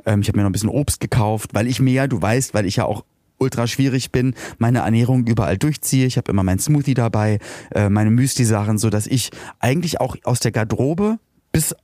Ähm, 0.05 0.21
ich 0.21 0.27
habe 0.27 0.37
mir 0.37 0.43
noch 0.43 0.49
ein 0.49 0.53
bisschen 0.53 0.69
Obst 0.69 0.99
gekauft, 0.99 1.53
weil 1.53 1.67
ich 1.67 1.79
mir 1.79 1.93
ja, 1.93 2.07
du 2.07 2.21
weißt, 2.21 2.53
weil 2.53 2.65
ich 2.65 2.77
ja 2.77 2.85
auch 2.85 3.03
ultra 3.37 3.67
schwierig 3.67 4.11
bin, 4.11 4.33
meine 4.57 4.79
Ernährung 4.79 5.25
überall 5.27 5.57
durchziehe. 5.57 6.07
Ich 6.07 6.17
habe 6.17 6.31
immer 6.31 6.43
mein 6.43 6.59
Smoothie 6.59 6.95
dabei, 6.95 7.39
äh, 7.71 7.89
meine 7.89 8.09
Müsli-Sachen, 8.11 8.77
so 8.77 8.89
dass 8.89 9.07
ich 9.07 9.31
eigentlich 9.59 9.99
auch 10.01 10.15
aus 10.23 10.39
der 10.39 10.51
Garderobe 10.51 11.19
bis 11.51 11.75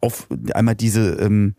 auf 0.00 0.26
einmal 0.52 0.74
diese 0.74 1.12
ähm, 1.14 1.54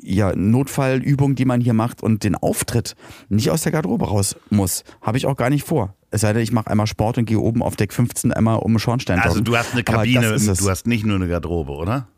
ja, 0.00 0.34
Notfallübung, 0.34 1.34
die 1.34 1.44
man 1.44 1.60
hier 1.60 1.74
macht 1.74 2.02
und 2.02 2.24
den 2.24 2.34
Auftritt 2.34 2.96
nicht 3.28 3.50
aus 3.50 3.62
der 3.62 3.72
Garderobe 3.72 4.08
raus 4.08 4.36
muss. 4.50 4.84
Habe 5.02 5.18
ich 5.18 5.26
auch 5.26 5.36
gar 5.36 5.50
nicht 5.50 5.64
vor. 5.66 5.94
Es 6.10 6.22
sei 6.22 6.32
denn, 6.32 6.42
ich 6.42 6.52
mache 6.52 6.70
einmal 6.70 6.86
Sport 6.86 7.18
und 7.18 7.26
gehe 7.26 7.38
oben 7.38 7.62
auf 7.62 7.76
Deck 7.76 7.92
15 7.92 8.32
einmal 8.32 8.58
um 8.58 8.72
den 8.72 8.78
Schornstein. 8.78 9.18
Also 9.18 9.40
du 9.40 9.56
hast 9.56 9.72
eine 9.72 9.84
Kabine, 9.84 10.36
du 10.36 10.70
hast 10.70 10.86
nicht 10.86 11.04
nur 11.04 11.16
eine 11.16 11.28
Garderobe, 11.28 11.72
oder? 11.72 12.08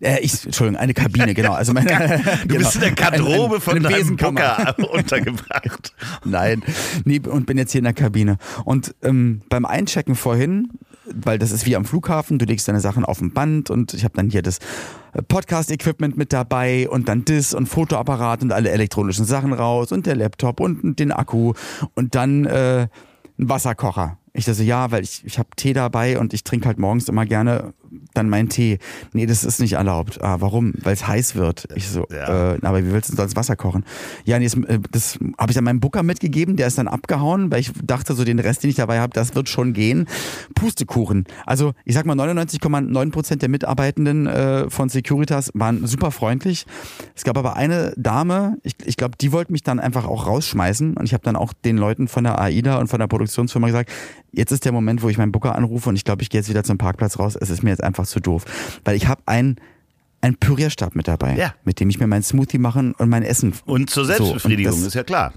Äh, 0.00 0.20
ich, 0.20 0.44
Entschuldigung, 0.44 0.80
eine 0.80 0.94
Kabine, 0.94 1.34
genau. 1.34 1.52
Also 1.52 1.72
meine, 1.72 2.22
Du 2.46 2.54
bist 2.58 2.74
in 2.74 2.80
der 2.80 2.92
Garderobe 2.92 3.60
von 3.60 3.76
eine 3.76 3.88
deinem 3.88 3.98
Besenkammer. 3.98 4.74
Booker 4.76 4.90
untergebracht. 4.92 5.94
Nein, 6.24 6.62
nee, 7.04 7.20
und 7.20 7.46
bin 7.46 7.58
jetzt 7.58 7.72
hier 7.72 7.80
in 7.80 7.84
der 7.84 7.94
Kabine. 7.94 8.38
Und 8.64 8.94
ähm, 9.02 9.42
beim 9.48 9.64
Einchecken 9.64 10.14
vorhin, 10.14 10.70
weil 11.12 11.38
das 11.38 11.52
ist 11.52 11.66
wie 11.66 11.76
am 11.76 11.84
Flughafen, 11.84 12.38
du 12.38 12.44
legst 12.44 12.68
deine 12.68 12.80
Sachen 12.80 13.04
auf 13.04 13.18
dem 13.18 13.32
Band 13.32 13.70
und 13.70 13.94
ich 13.94 14.04
habe 14.04 14.14
dann 14.16 14.30
hier 14.30 14.42
das 14.42 14.58
äh, 15.12 15.22
Podcast-Equipment 15.22 16.16
mit 16.16 16.32
dabei 16.32 16.88
und 16.88 17.08
dann 17.08 17.24
das 17.24 17.54
und 17.54 17.66
Fotoapparat 17.66 18.42
und 18.42 18.52
alle 18.52 18.70
elektronischen 18.70 19.24
Sachen 19.24 19.52
raus 19.52 19.92
und 19.92 20.06
der 20.06 20.16
Laptop 20.16 20.60
und 20.60 20.98
den 20.98 21.12
Akku 21.12 21.52
und 21.94 22.14
dann 22.14 22.44
äh, 22.44 22.88
ein 23.38 23.48
Wasserkocher. 23.48 24.18
Ich 24.32 24.46
dachte, 24.46 24.64
ja, 24.64 24.90
weil 24.90 25.04
ich, 25.04 25.24
ich 25.24 25.38
habe 25.38 25.48
Tee 25.56 25.72
dabei 25.72 26.18
und 26.18 26.34
ich 26.34 26.42
trinke 26.42 26.66
halt 26.66 26.78
morgens 26.78 27.08
immer 27.08 27.24
gerne 27.24 27.72
dann 28.14 28.28
meinen 28.28 28.48
Tee. 28.48 28.78
Nee, 29.12 29.26
das 29.26 29.44
ist 29.44 29.60
nicht 29.60 29.74
erlaubt. 29.74 30.22
Ah, 30.22 30.36
warum? 30.40 30.72
Weil 30.82 30.94
es 30.94 31.06
heiß 31.06 31.34
wird. 31.36 31.66
Ich 31.74 31.88
so, 31.88 32.06
Ja. 32.10 32.54
äh, 32.54 32.58
aber 32.62 32.84
wie 32.84 32.92
willst 32.92 33.10
du 33.12 33.16
sonst 33.16 33.36
Wasser 33.36 33.56
kochen? 33.56 33.84
Ja, 34.24 34.38
nee, 34.38 34.44
das, 34.46 34.54
äh, 34.54 34.78
das 34.90 35.18
habe 35.38 35.50
ich 35.50 35.54
dann 35.54 35.64
meinem 35.64 35.80
Booker 35.80 36.02
mitgegeben, 36.02 36.56
der 36.56 36.66
ist 36.66 36.78
dann 36.78 36.88
abgehauen, 36.88 37.50
weil 37.50 37.60
ich 37.60 37.72
dachte, 37.82 38.14
so 38.14 38.24
den 38.24 38.38
Rest, 38.38 38.62
den 38.62 38.70
ich 38.70 38.76
dabei 38.76 39.00
habe, 39.00 39.12
das 39.12 39.34
wird 39.34 39.48
schon 39.48 39.72
gehen. 39.72 40.06
Pustekuchen. 40.54 41.24
Also 41.46 41.72
ich 41.84 41.94
sag 41.94 42.06
mal, 42.06 42.14
99,9 42.18 43.10
Prozent 43.10 43.42
der 43.42 43.48
Mitarbeitenden 43.48 44.26
äh, 44.26 44.70
von 44.70 44.88
Securitas 44.88 45.50
waren 45.54 45.86
super 45.86 46.10
freundlich. 46.10 46.66
Es 47.14 47.24
gab 47.24 47.36
aber 47.38 47.56
eine 47.56 47.92
Dame, 47.96 48.58
ich, 48.62 48.74
ich 48.84 48.96
glaube, 48.96 49.16
die 49.20 49.32
wollte 49.32 49.52
mich 49.52 49.62
dann 49.62 49.80
einfach 49.80 50.06
auch 50.06 50.26
rausschmeißen 50.26 50.96
und 50.96 51.04
ich 51.04 51.12
habe 51.12 51.22
dann 51.24 51.36
auch 51.36 51.52
den 51.52 51.76
Leuten 51.76 52.08
von 52.08 52.24
der 52.24 52.40
AIDA 52.40 52.78
und 52.78 52.88
von 52.88 52.98
der 53.00 53.06
Produktionsfirma 53.06 53.66
gesagt, 53.66 53.90
jetzt 54.32 54.50
ist 54.52 54.64
der 54.64 54.72
Moment, 54.72 55.02
wo 55.02 55.08
ich 55.08 55.18
meinen 55.18 55.32
Booker 55.32 55.54
anrufe 55.54 55.88
und 55.88 55.96
ich 55.96 56.04
glaube, 56.04 56.22
ich 56.22 56.30
gehe 56.30 56.40
jetzt 56.40 56.48
wieder 56.50 56.64
zum 56.64 56.78
Parkplatz 56.78 57.18
raus. 57.18 57.36
Es 57.40 57.50
ist 57.50 57.62
mir 57.62 57.70
jetzt 57.70 57.83
einfach 57.84 58.06
zu 58.06 58.20
doof, 58.20 58.44
weil 58.84 58.96
ich 58.96 59.06
habe 59.08 59.22
ein 59.26 59.56
ein 60.20 60.36
Pürierstab 60.36 60.94
mit 60.96 61.06
dabei, 61.06 61.36
Ja. 61.36 61.54
mit 61.64 61.80
dem 61.80 61.90
ich 61.90 62.00
mir 62.00 62.06
meinen 62.06 62.22
Smoothie 62.22 62.56
machen 62.56 62.94
und 62.94 63.10
mein 63.10 63.22
Essen. 63.24 63.52
Und 63.66 63.90
zur 63.90 64.06
So, 64.06 64.12
und 64.12 64.16
Selbstbefriedigung, 64.16 64.72
das- 64.72 64.86
ist 64.86 64.94
ja 64.94 65.02
klar. 65.04 65.34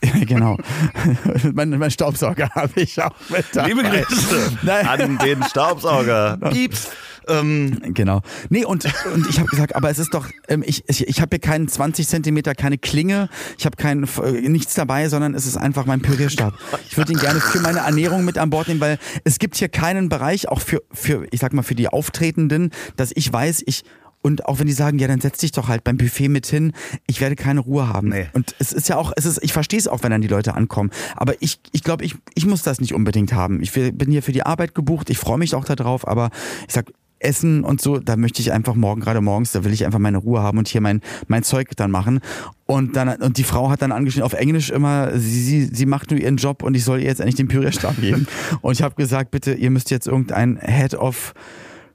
genau. 0.26 0.56
mein, 1.52 1.70
mein 1.70 1.90
Staubsauger 1.90 2.50
habe 2.54 2.80
ich 2.80 3.00
auch 3.02 3.14
mit 3.28 3.44
dabei. 3.52 3.68
Liebe 3.68 3.82
Grüße 3.82 4.58
an 4.88 5.18
den 5.18 5.42
Staubsauger. 5.44 6.36
Pieps. 6.50 6.88
Ähm, 7.26 7.78
Genau. 7.88 8.22
Nee, 8.48 8.64
und, 8.64 8.86
und 9.14 9.28
ich 9.28 9.38
habe 9.38 9.48
gesagt, 9.48 9.76
aber 9.76 9.90
es 9.90 9.98
ist 9.98 10.14
doch, 10.14 10.26
ähm, 10.48 10.62
ich, 10.66 10.84
ich, 10.88 11.06
ich 11.06 11.20
habe 11.20 11.28
hier 11.32 11.40
keinen 11.40 11.68
20 11.68 12.08
Zentimeter, 12.08 12.54
keine 12.54 12.78
Klinge, 12.78 13.28
ich 13.58 13.66
habe 13.66 13.76
kein, 13.76 14.04
äh, 14.24 14.48
nichts 14.48 14.74
dabei, 14.74 15.08
sondern 15.08 15.34
es 15.34 15.46
ist 15.46 15.56
einfach 15.56 15.84
mein 15.84 16.00
Pürierstab. 16.00 16.54
Ich 16.88 16.96
würde 16.96 17.12
ihn 17.12 17.18
gerne 17.18 17.40
für 17.40 17.60
meine 17.60 17.80
Ernährung 17.80 18.24
mit 18.24 18.38
an 18.38 18.50
Bord 18.50 18.68
nehmen, 18.68 18.80
weil 18.80 18.98
es 19.24 19.38
gibt 19.38 19.56
hier 19.56 19.68
keinen 19.68 20.08
Bereich, 20.08 20.48
auch 20.48 20.60
für, 20.60 20.82
für 20.90 21.26
ich 21.30 21.40
sag 21.40 21.52
mal, 21.52 21.62
für 21.62 21.74
die 21.74 21.88
Auftretenden, 21.88 22.70
dass 22.96 23.12
ich 23.14 23.30
weiß, 23.30 23.62
ich, 23.66 23.84
und 24.22 24.46
auch 24.46 24.58
wenn 24.58 24.66
die 24.66 24.72
sagen, 24.72 24.98
ja, 24.98 25.08
dann 25.08 25.20
setz 25.20 25.38
dich 25.38 25.52
doch 25.52 25.68
halt 25.68 25.84
beim 25.84 25.96
Buffet 25.96 26.28
mit 26.28 26.46
hin, 26.46 26.72
ich 27.06 27.20
werde 27.20 27.36
keine 27.36 27.60
Ruhe 27.60 27.88
haben. 27.88 28.08
Nee. 28.08 28.26
Und 28.32 28.54
es 28.58 28.72
ist 28.72 28.88
ja 28.88 28.96
auch, 28.96 29.12
es 29.16 29.26
ist, 29.26 29.42
ich 29.42 29.52
verstehe 29.52 29.78
es 29.78 29.88
auch, 29.88 30.02
wenn 30.02 30.10
dann 30.10 30.22
die 30.22 30.28
Leute 30.28 30.54
ankommen. 30.54 30.90
Aber 31.16 31.34
ich, 31.40 31.60
ich 31.72 31.82
glaube, 31.82 32.04
ich, 32.04 32.16
ich 32.34 32.46
muss 32.46 32.62
das 32.62 32.80
nicht 32.80 32.94
unbedingt 32.94 33.32
haben. 33.32 33.62
Ich 33.62 33.72
bin 33.72 34.10
hier 34.10 34.22
für 34.22 34.32
die 34.32 34.44
Arbeit 34.44 34.74
gebucht, 34.74 35.10
ich 35.10 35.18
freue 35.18 35.38
mich 35.38 35.54
auch 35.54 35.64
darauf, 35.64 36.06
aber 36.06 36.30
ich 36.66 36.74
sag, 36.74 36.92
Essen 37.20 37.64
und 37.64 37.80
so, 37.80 37.98
da 37.98 38.16
möchte 38.16 38.40
ich 38.40 38.52
einfach 38.52 38.74
morgen, 38.74 39.00
gerade 39.00 39.20
morgens, 39.20 39.52
da 39.52 39.64
will 39.64 39.72
ich 39.72 39.84
einfach 39.84 39.98
meine 39.98 40.18
Ruhe 40.18 40.40
haben 40.40 40.58
und 40.58 40.68
hier 40.68 40.80
mein, 40.80 41.00
mein 41.26 41.42
Zeug 41.42 41.70
dann 41.76 41.90
machen. 41.90 42.20
Und 42.66 42.96
dann, 42.96 43.08
und 43.08 43.38
die 43.38 43.44
Frau 43.44 43.70
hat 43.70 43.82
dann 43.82 43.92
angeschnitten 43.92 44.24
auf 44.24 44.34
Englisch 44.34 44.70
immer, 44.70 45.18
sie, 45.18 45.42
sie, 45.42 45.64
sie 45.72 45.86
macht 45.86 46.10
nur 46.10 46.20
ihren 46.20 46.36
Job 46.36 46.62
und 46.62 46.74
ich 46.76 46.84
soll 46.84 47.00
ihr 47.00 47.06
jetzt 47.06 47.20
endlich 47.20 47.36
den 47.36 47.48
Pürierstab 47.48 48.00
geben. 48.00 48.26
und 48.60 48.72
ich 48.72 48.82
habe 48.82 48.94
gesagt, 48.94 49.30
bitte, 49.30 49.54
ihr 49.54 49.70
müsst 49.70 49.90
jetzt 49.90 50.06
irgendein 50.06 50.58
Head 50.60 50.94
of 50.94 51.34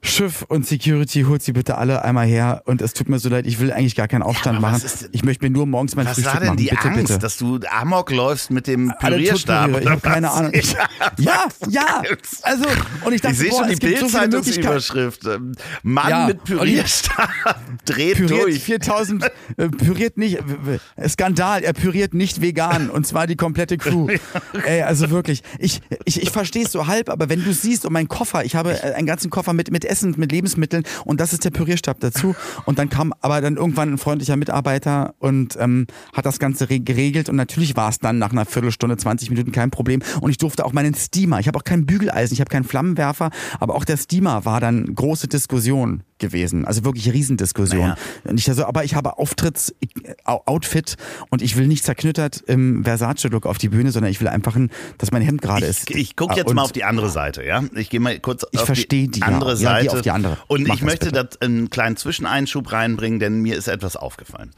Schiff 0.06 0.42
und 0.48 0.66
Security, 0.66 1.22
holt 1.22 1.42
sie 1.42 1.52
bitte 1.52 1.78
alle 1.78 2.04
einmal 2.04 2.26
her. 2.26 2.62
Und 2.66 2.82
es 2.82 2.92
tut 2.92 3.08
mir 3.08 3.18
so 3.18 3.28
leid, 3.30 3.46
ich 3.46 3.58
will 3.58 3.72
eigentlich 3.72 3.96
gar 3.96 4.06
keinen 4.06 4.22
Aufstand 4.22 4.60
was 4.62 4.82
machen. 4.84 5.08
Ich 5.12 5.24
möchte 5.24 5.44
mir 5.44 5.50
nur 5.50 5.66
morgens 5.66 5.96
mein 5.96 6.06
was 6.06 6.14
Frühstück 6.14 6.32
war 6.34 6.40
denn 6.40 6.48
machen. 6.50 6.58
die 6.58 6.68
bitte, 6.68 6.82
Angst, 6.82 7.06
bitte. 7.08 7.18
dass 7.18 7.36
du 7.38 7.58
Amok 7.70 8.10
läufst 8.12 8.50
mit 8.50 8.66
dem 8.66 8.92
Pürierstab? 9.00 9.80
Ich 9.80 9.86
habe 9.88 10.00
keine 10.00 10.30
Ahnung. 10.30 10.52
Ich, 10.54 10.72
ja, 11.18 11.46
ja. 11.68 12.02
Also, 12.42 12.64
und 13.04 13.12
ich 13.14 13.20
dachte, 13.22 13.32
Ich 13.34 13.38
sehe 13.40 13.50
boah, 13.50 13.58
schon 13.60 13.68
die 13.70 13.76
gibt 13.76 13.98
so. 13.98 14.00
Bildzeitungsüberschrift. 14.06 15.24
Ähm, 15.26 15.52
Mann 15.82 16.10
Ja, 16.10 16.26
mit 16.26 16.44
Pürierstab 16.44 17.28
dreht 17.86 18.16
Püriert 18.18 18.30
durch. 18.44 18.62
4000, 18.62 19.24
äh, 19.56 19.68
püriert 19.68 20.18
nicht, 20.18 20.38
w- 20.46 20.78
Skandal, 21.08 21.62
er 21.64 21.72
püriert 21.72 22.14
nicht 22.14 22.40
vegan 22.40 22.90
und 22.90 23.06
zwar 23.06 23.26
die 23.26 23.36
komplette 23.36 23.78
Crew. 23.78 24.08
Ey, 24.66 24.82
also 24.82 25.10
wirklich, 25.10 25.42
ich, 25.58 25.80
ich, 26.04 26.22
ich 26.22 26.30
verstehe 26.30 26.64
es 26.64 26.72
so 26.72 26.86
halb, 26.86 27.08
aber 27.08 27.28
wenn 27.28 27.42
du 27.42 27.52
siehst, 27.52 27.84
und 27.86 27.92
mein 27.92 28.08
Koffer, 28.08 28.44
ich 28.44 28.54
habe 28.56 28.72
äh, 28.82 28.92
einen 28.94 29.06
ganzen 29.06 29.30
Koffer 29.30 29.52
mit, 29.52 29.70
mit 29.70 29.84
Essen, 29.94 30.14
mit 30.16 30.32
Lebensmitteln 30.32 30.82
und 31.04 31.20
das 31.20 31.32
ist 31.32 31.44
der 31.44 31.50
Pürierstab 31.50 32.00
dazu. 32.00 32.34
Und 32.66 32.80
dann 32.80 32.88
kam 32.88 33.12
aber 33.20 33.40
dann 33.40 33.56
irgendwann 33.56 33.92
ein 33.92 33.98
freundlicher 33.98 34.36
Mitarbeiter 34.36 35.14
und 35.20 35.56
ähm, 35.60 35.86
hat 36.12 36.26
das 36.26 36.40
Ganze 36.40 36.68
re- 36.68 36.80
geregelt. 36.80 37.28
Und 37.28 37.36
natürlich 37.36 37.76
war 37.76 37.90
es 37.90 38.00
dann 38.00 38.18
nach 38.18 38.32
einer 38.32 38.44
Viertelstunde, 38.44 38.96
20 38.96 39.30
Minuten 39.30 39.52
kein 39.52 39.70
Problem. 39.70 40.00
Und 40.20 40.30
ich 40.30 40.38
durfte 40.38 40.64
auch 40.64 40.72
meinen 40.72 40.94
Steamer, 40.94 41.38
ich 41.38 41.46
habe 41.46 41.58
auch 41.58 41.64
kein 41.64 41.86
Bügeleisen, 41.86 42.34
ich 42.34 42.40
habe 42.40 42.50
keinen 42.50 42.64
Flammenwerfer, 42.64 43.30
aber 43.60 43.76
auch 43.76 43.84
der 43.84 43.96
Steamer 43.96 44.44
war 44.44 44.58
dann 44.60 44.92
große 44.96 45.28
Diskussion 45.28 46.02
gewesen, 46.24 46.64
also 46.64 46.84
wirklich 46.84 47.12
Riesendiskussion. 47.12 47.80
Naja. 47.88 47.96
Und 48.24 48.38
ich 48.38 48.44
so, 48.46 48.64
aber 48.64 48.84
ich 48.84 48.94
habe 48.94 49.18
Auftrits-Outfit 49.18 50.96
und 51.30 51.42
ich 51.42 51.56
will 51.56 51.66
nicht 51.66 51.84
zerknüttert 51.84 52.42
im 52.46 52.84
Versace-Look 52.84 53.46
auf 53.46 53.58
die 53.58 53.68
Bühne, 53.68 53.90
sondern 53.92 54.10
ich 54.10 54.20
will 54.20 54.28
einfach, 54.28 54.56
ein, 54.56 54.70
dass 54.98 55.10
mein 55.12 55.22
Hemd 55.22 55.42
gerade 55.42 55.66
ist. 55.66 55.90
Ich, 55.90 56.16
gucke 56.16 56.36
jetzt 56.36 56.46
und 56.48 56.56
mal 56.56 56.62
auf 56.62 56.72
die 56.72 56.84
andere 56.84 57.10
Seite, 57.10 57.44
ja? 57.44 57.62
Ich 57.74 57.90
gehe 57.90 58.00
mal 58.00 58.18
kurz 58.20 58.44
Ich 58.52 58.60
auf 58.60 58.72
die 58.72 59.08
die, 59.08 59.20
ja. 59.20 59.26
andere 59.26 59.50
Ja, 59.50 59.56
Seite. 59.56 59.84
geh 59.86 59.90
auf 59.90 60.00
die 60.02 60.10
andere. 60.10 60.38
Und 60.46 60.66
Mach 60.66 60.74
ich 60.76 60.82
möchte 60.82 61.12
das 61.12 61.40
einen 61.40 61.70
kleinen 61.70 61.96
Zwischeneinschub 61.96 62.70
reinbringen, 62.72 63.18
denn 63.20 63.40
mir 63.40 63.56
ist 63.56 63.68
etwas 63.68 63.96
aufgefallen. 63.96 64.50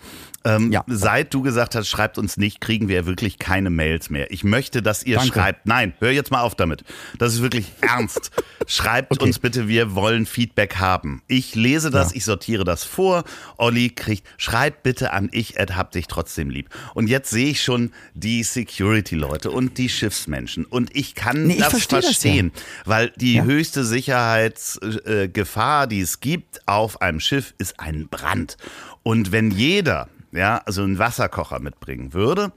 Ähm, 0.44 0.70
Ja. 0.72 0.84
Seit 0.86 1.34
du 1.34 1.42
gesagt 1.42 1.74
hast, 1.74 1.88
schreibt 1.88 2.18
uns 2.18 2.36
nicht, 2.36 2.60
kriegen 2.60 2.88
wir 2.88 3.06
wirklich 3.06 3.38
keine 3.38 3.70
Mails 3.70 4.10
mehr. 4.10 4.30
Ich 4.30 4.44
möchte, 4.44 4.82
dass 4.82 5.02
ihr 5.04 5.16
Danke. 5.16 5.32
schreibt. 5.32 5.66
Nein, 5.66 5.94
hör 5.98 6.10
jetzt 6.10 6.30
mal 6.30 6.40
auf 6.42 6.54
damit. 6.54 6.84
Das 7.18 7.34
ist 7.34 7.42
wirklich 7.42 7.66
ernst. 7.80 8.30
Schreibt 8.68 9.12
Okay. 9.12 9.24
uns 9.24 9.38
bitte, 9.38 9.68
wir 9.68 9.94
wollen 9.94 10.26
Feedback 10.26 10.76
haben. 10.76 11.22
Ich 11.28 11.54
lese 11.56 11.90
das, 11.90 12.10
Ja. 12.10 12.16
ich 12.16 12.24
sortiere 12.24 12.64
das 12.64 12.84
vor. 12.84 13.24
Olli 13.56 13.90
kriegt, 13.90 14.26
schreibt 14.38 14.82
bitte 14.82 15.12
an 15.12 15.28
ich, 15.32 15.58
Ed, 15.58 15.76
hab 15.76 15.92
dich 15.92 16.06
trotzdem 16.06 16.50
lieb. 16.50 16.68
Und 16.94 17.08
jetzt 17.08 17.30
sehe 17.30 17.50
ich 17.50 17.62
schon 17.62 17.92
die 18.14 18.42
Security-Leute 18.42 19.50
und 19.50 19.78
die 19.78 19.88
Schiffsmenschen. 19.88 20.64
Und 20.64 20.94
ich 20.94 21.14
kann 21.14 21.46
Nee, 21.46 21.54
ich 21.54 21.60
das 21.60 21.70
versteh 21.70 21.96
das 21.96 22.04
ja. 22.04 22.10
verstehen, 22.10 22.52
weil 22.84 23.10
die 23.16 23.34
Ja. 23.36 23.44
höchste 23.44 23.84
Sicherheitsgefahr, 23.84 25.86
die 25.86 26.00
es 26.00 26.20
gibt 26.20 26.66
auf 26.66 27.00
einem 27.00 27.20
Schiff, 27.20 27.54
ist 27.58 27.80
ein 27.80 28.08
Brand. 28.08 28.56
Und 29.02 29.32
wenn 29.32 29.50
jeder, 29.50 30.08
ja, 30.32 30.58
also 30.66 30.82
einen 30.82 30.98
Wasserkocher 30.98 31.60
mitbringen 31.60 32.12
würde, 32.12 32.52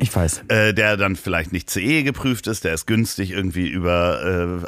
Ich 0.00 0.14
weiß. 0.14 0.42
Äh, 0.48 0.72
der 0.74 0.96
dann 0.96 1.14
vielleicht 1.16 1.52
nicht 1.52 1.68
CE 1.70 2.02
geprüft 2.02 2.46
ist, 2.46 2.64
der 2.64 2.72
ist 2.74 2.86
günstig 2.86 3.32
irgendwie 3.32 3.68
über 3.68 4.62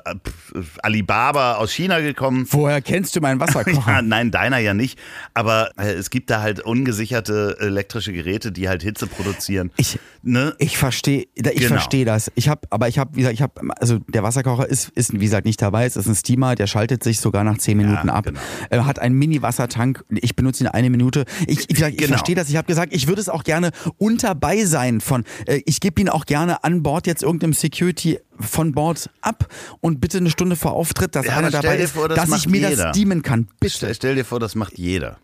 äh, 0.55 0.61
Alibaba 0.83 1.55
aus 1.55 1.73
China 1.73 2.01
gekommen. 2.01 2.47
Woher 2.51 2.81
kennst 2.83 3.17
du 3.17 3.21
meinen 3.21 3.41
Wasserkocher? 3.41 3.91
Ja, 3.91 4.03
nein, 4.03 4.31
deiner 4.31 4.59
ja 4.59 4.75
nicht. 4.75 4.99
Aber 5.35 5.71
äh, 5.79 5.93
es 5.95 6.11
gibt 6.11 6.31
da 6.31 6.43
halt 6.43 6.61
ungesicherte 6.61 7.57
elektrische 7.61 8.13
Geräte, 8.13 8.53
die 8.53 8.69
halt 8.69 8.83
Hitze 8.83 9.07
produzieren. 9.07 9.71
Ich, 9.77 9.99
Ne? 10.23 10.55
ich 10.59 10.77
verstehe, 10.77 11.25
ich 11.35 11.43
Genau. 11.43 11.69
verstehe 11.69 12.05
das. 12.05 12.31
Ich 12.35 12.51
habe, 12.51 12.61
aber 12.69 12.89
ich 12.89 12.99
habe, 12.99 13.15
wie 13.17 13.21
gesagt, 13.21 13.33
ich 13.35 13.41
habe, 13.41 13.55
also 13.79 14.01
der 14.09 14.23
Wasserkocher 14.23 14.69
ist, 14.69 14.91
ist 14.91 15.15
wie 15.15 15.19
gesagt 15.19 15.47
nicht 15.47 15.63
dabei. 15.63 15.87
Es 15.87 15.97
ist 15.97 16.07
ein 16.09 16.15
Steamer, 16.15 16.55
der 16.57 16.67
schaltet 16.67 17.03
sich 17.03 17.21
sogar 17.21 17.43
nach 17.43 17.57
zehn 17.57 17.79
Minuten 17.79 18.11
ab. 18.11 18.27
genau. 18.27 18.85
Hat 18.85 18.99
einen 18.99 19.15
Mini-Wassertank. 19.19 20.05
Ich 20.11 20.37
benutze 20.37 20.63
ihn 20.65 20.69
eine 20.69 20.91
Minute. 20.91 21.25
Ich, 21.47 21.61
wie 21.71 21.73
gesagt, 21.73 21.93
ich 21.93 21.99
Genau. 21.99 22.09
verstehe 22.11 22.35
das. 22.35 22.51
Ich 22.51 22.57
habe 22.57 22.67
gesagt, 22.67 22.93
ich 22.95 23.09
würde 23.09 23.21
es 23.23 23.31
auch 23.31 23.45
gerne 23.45 23.71
unterbei 23.97 24.65
sein 24.67 24.90
von. 24.99 25.25
Äh, 25.47 25.61
ich 25.67 25.79
gebe 25.81 26.01
ihn 26.01 26.09
auch 26.09 26.27
gerne 26.27 26.65
an 26.65 26.83
Bord 26.83 27.07
jetzt 27.07 27.23
irgendeinem 27.23 27.53
Security 27.53 28.19
von 28.41 28.73
Bord 28.73 29.09
ab 29.21 29.47
und 29.81 30.01
bitte 30.01 30.19
eine 30.19 30.31
Stunde 30.31 30.57
vor 30.57 30.73
Auftritt, 30.73 31.15
dass 31.15 31.27
Ja, 31.27 31.37
einer 31.37 31.51
dabei 31.53 31.77
ist, 31.77 31.93
vor, 31.93 32.09
das 32.09 32.29
dass 32.31 32.41
ich 32.41 32.49
mir 32.49 32.69
jeder. 32.71 32.85
das 32.87 32.97
steamen 32.97 33.23
kann. 33.23 33.47
Bitte. 33.61 33.77
Stell, 33.77 33.95
stell 33.95 34.15
dir 34.17 34.25
vor, 34.25 34.41
das 34.41 34.57
macht 34.57 34.77
jeder. 34.79 35.19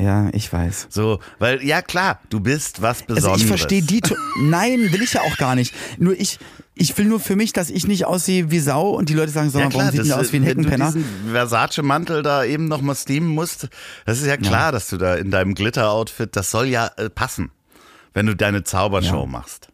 Ja, 0.00 0.28
ich 0.32 0.52
weiß. 0.52 0.86
So, 0.90 1.18
weil, 1.40 1.60
ja 1.64 1.82
klar, 1.82 2.20
du 2.30 2.38
bist 2.38 2.80
was 2.82 3.02
Besonderes. 3.02 3.24
Also 3.32 3.40
ich 3.42 3.46
verstehe 3.48 3.82
die. 3.82 4.00
To 4.00 4.14
Nein, 4.40 4.92
will 4.92 5.02
ich 5.02 5.14
ja 5.14 5.22
auch 5.22 5.36
gar 5.38 5.56
nicht. 5.56 5.74
Nur 5.98 6.12
ich, 6.18 6.38
ich 6.76 6.96
will 6.96 7.06
nur 7.06 7.18
für 7.18 7.34
mich, 7.34 7.52
dass 7.52 7.68
ich 7.68 7.88
nicht 7.88 8.04
aussehe 8.04 8.48
wie 8.52 8.60
Sau 8.60 8.90
und 8.90 9.08
die 9.08 9.14
Leute 9.14 9.32
sagen, 9.32 9.50
so, 9.50 9.58
Ja, 9.58 9.64
warum 9.64 9.80
klar, 9.80 9.90
sieht 9.90 10.02
das, 10.02 10.12
aus 10.12 10.32
wie 10.32 10.36
ein 10.36 10.46
wenn 10.46 10.62
du 10.62 10.70
Heckenpenner? 10.70 10.92
diesen 10.92 11.04
Versace-Mantel 11.32 12.22
da 12.22 12.44
eben 12.44 12.66
nochmal 12.68 12.94
steamen 12.94 13.26
musst, 13.26 13.68
das 14.06 14.20
ist 14.20 14.26
ja 14.28 14.36
klar, 14.36 14.70
dass 14.70 14.88
du 14.88 14.98
da 14.98 15.16
in 15.16 15.32
deinem 15.32 15.54
Glitter-Outfit, 15.54 16.36
das 16.36 16.52
soll 16.52 16.66
ja 16.68 16.92
äh, 16.96 17.10
passen, 17.10 17.50
wenn 18.18 18.26
du 18.26 18.34
deine 18.34 18.64
Zaubershow 18.64 19.20
Ja. 19.20 19.26
machst. 19.26 19.68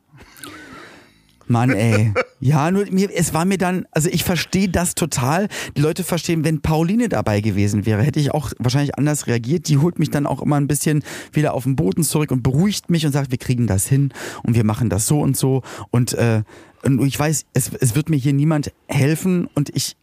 Mann, 1.47 1.71
ey. 1.75 2.13
Ja, 2.41 2.71
nur 2.71 2.85
mir, 2.91 3.09
es 3.15 3.33
war 3.33 3.47
mir 3.47 3.57
dann, 3.57 3.87
also 3.91 4.11
ich 4.11 4.23
verstehe 4.23 4.69
das 4.69 4.95
total. 4.95 5.49
Die 5.77 5.81
Leute 5.81 6.05
verstehen, 6.05 6.45
wenn 6.45 6.61
Pauline 6.61 7.09
dabei 7.09 7.41
gewesen 7.41 7.87
wäre, 7.87 8.03
hätte 8.03 8.21
ich 8.21 8.33
auch 8.33 8.53
wahrscheinlich 8.59 8.99
anders 8.99 9.27
reagiert. 9.27 9.69
Die 9.69 9.79
holt 9.79 9.99
mich 9.99 10.11
dann 10.11 10.27
auch 10.27 10.43
immer 10.43 10.57
ein 10.57 10.67
bisschen 10.67 11.03
wieder 11.33 11.55
auf 11.55 11.63
den 11.65 11.75
Boden 11.75 12.03
zurück 12.03 12.31
und 12.33 12.43
beruhigt 12.43 12.91
mich 12.91 13.07
und 13.07 13.13
sagt, 13.13 13.31
wir 13.31 13.39
kriegen 13.39 13.67
das 13.67 13.87
hin 13.87 14.13
und 14.43 14.55
wir 14.55 14.65
machen 14.65 14.91
das 14.91 15.07
so 15.07 15.21
und 15.21 15.37
so. 15.39 15.63
Und, 15.91 16.13
äh, 16.13 16.43
und 16.83 17.03
ich 17.07 17.19
weiß, 17.19 17.47
es, 17.55 17.71
es 17.81 17.95
wird 17.95 18.11
mir 18.11 18.17
hier 18.17 18.35
niemand 18.35 18.73
helfen 18.87 19.49
und 19.55 19.71
ich, 19.75 19.97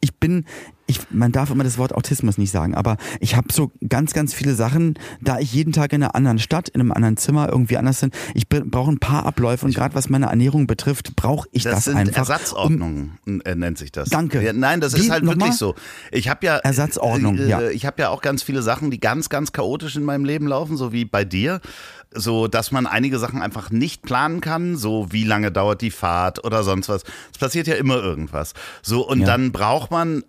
ich 0.00 0.14
bin, 0.14 0.44
ich, 0.88 0.98
man 1.10 1.30
darf 1.32 1.50
immer 1.50 1.62
das 1.64 1.78
Wort 1.78 1.94
Autismus 1.94 2.38
nicht 2.38 2.50
sagen, 2.50 2.74
aber 2.74 2.96
ich 3.20 3.36
habe 3.36 3.52
so 3.52 3.70
ganz, 3.88 4.14
ganz 4.14 4.34
viele 4.34 4.54
Sachen, 4.54 4.94
da 5.20 5.38
ich 5.38 5.52
jeden 5.52 5.72
Tag 5.72 5.92
in 5.92 6.02
einer 6.02 6.14
anderen 6.14 6.38
Stadt, 6.38 6.68
in 6.70 6.80
einem 6.80 6.92
anderen 6.92 7.16
Zimmer 7.18 7.48
irgendwie 7.48 7.76
anders 7.76 8.00
bin. 8.00 8.10
Ich 8.34 8.48
brauche 8.48 8.90
ein 8.90 8.98
paar 8.98 9.26
Abläufe 9.26 9.66
und 9.66 9.74
gerade 9.74 9.94
was 9.94 10.08
meine 10.08 10.26
Ernährung 10.26 10.66
betrifft, 10.66 11.14
brauche 11.14 11.46
ich 11.52 11.62
das, 11.64 11.74
Das 11.74 11.84
sind 11.84 11.96
einfach. 11.96 12.22
um- 12.22 12.30
Ersatzordnungen, 12.30 13.18
äh, 13.44 13.54
nennt 13.54 13.78
sich 13.78 13.92
das. 13.92 14.08
Danke. 14.08 14.42
Ja, 14.42 14.52
nein, 14.52 14.80
das 14.80 14.96
Wie, 14.96 15.00
ist 15.00 15.10
halt 15.10 15.24
wirklich 15.26 15.52
so. 15.54 15.74
Ich 16.10 16.28
habe 16.28 16.44
ja 16.46 16.56
Ersatzordnung, 16.56 17.38
äh, 17.38 17.48
ja. 17.48 17.68
Ich 17.68 17.84
habe 17.86 18.00
ja 18.02 18.08
auch 18.08 18.22
ganz 18.22 18.42
viele 18.42 18.62
Sachen, 18.62 18.90
die 18.90 18.98
ganz, 18.98 19.28
ganz 19.28 19.52
chaotisch 19.52 19.94
in 19.96 20.04
meinem 20.04 20.24
Leben 20.24 20.46
laufen, 20.46 20.76
so 20.76 20.92
wie 20.92 21.04
bei 21.04 21.24
dir. 21.24 21.60
So, 22.10 22.48
dass 22.48 22.72
man 22.72 22.86
einige 22.86 23.18
Sachen 23.18 23.42
einfach 23.42 23.70
nicht 23.70 24.00
planen 24.02 24.40
kann, 24.40 24.76
so 24.78 25.08
wie 25.12 25.24
lange 25.24 25.52
dauert 25.52 25.82
die 25.82 25.90
Fahrt 25.90 26.42
oder 26.42 26.62
sonst 26.62 26.88
was. 26.88 27.02
Es 27.32 27.38
passiert 27.38 27.66
ja 27.66 27.74
immer 27.74 27.96
irgendwas. 27.96 28.54
So, 28.80 29.06
und 29.06 29.20
Ja. 29.20 29.26
dann 29.26 29.52
braucht 29.52 29.90
man, 29.90 30.24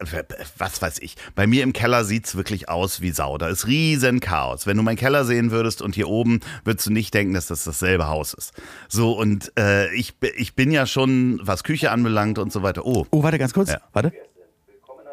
was 0.57 0.81
weiß 0.81 0.99
ich, 0.99 1.15
bei 1.35 1.47
mir 1.47 1.63
im 1.63 1.71
Keller 1.71 2.03
sieht's 2.03 2.35
wirklich 2.35 2.67
aus 2.67 2.99
wie 2.99 3.11
Sau. 3.11 3.37
Da 3.37 3.47
ist 3.47 3.65
riesen 3.65 4.19
Chaos. 4.19 4.67
Wenn 4.67 4.75
du 4.75 4.83
meinen 4.83 4.97
Keller 4.97 5.23
sehen 5.23 5.51
würdest 5.51 5.81
und 5.81 5.95
hier 5.95 6.09
oben, 6.09 6.41
würdest 6.65 6.87
du 6.87 6.91
nicht 6.91 7.13
denken, 7.13 7.33
dass 7.33 7.47
das 7.47 7.63
dasselbe 7.63 8.07
Haus 8.07 8.33
ist. 8.33 8.51
So, 8.89 9.13
und 9.13 9.53
äh, 9.57 9.89
ich, 9.95 10.15
ich 10.35 10.55
bin 10.55 10.71
ja 10.71 10.85
schon, 10.85 11.39
was 11.43 11.63
Küche 11.63 11.91
anbelangt 11.91 12.39
und 12.39 12.51
so 12.51 12.61
weiter. 12.61 12.85
Oh, 12.85 13.05
Oh, 13.11 13.23
warte 13.23 13.39
ganz 13.39 13.53
kurz. 13.53 13.69
Ja. 13.71 13.79
Warte. 13.93 14.09
Gäste, 14.11 14.27
willkommen 14.67 15.05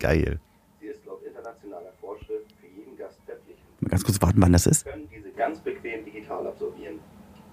geil. 0.00 0.40
Sie 0.80 0.86
ist 0.86 1.04
laut 1.06 1.22
internationaler 1.22 1.92
Vorschrift 2.00 2.52
für 2.60 2.66
jeden 2.66 2.96
Gast 2.96 3.20
verpflichtend. 3.24 3.68
Mal 3.80 3.90
Ganz 3.90 4.04
kurz 4.04 4.20
warten, 4.20 4.42
wann 4.42 4.52
das 4.52 4.66
ist. 4.66 4.84
Sie 4.84 4.90
können 4.90 5.08
diese 5.14 5.30
ganz 5.30 5.60
bequem 5.60 6.04
digital 6.04 6.46
absolvieren. 6.46 6.98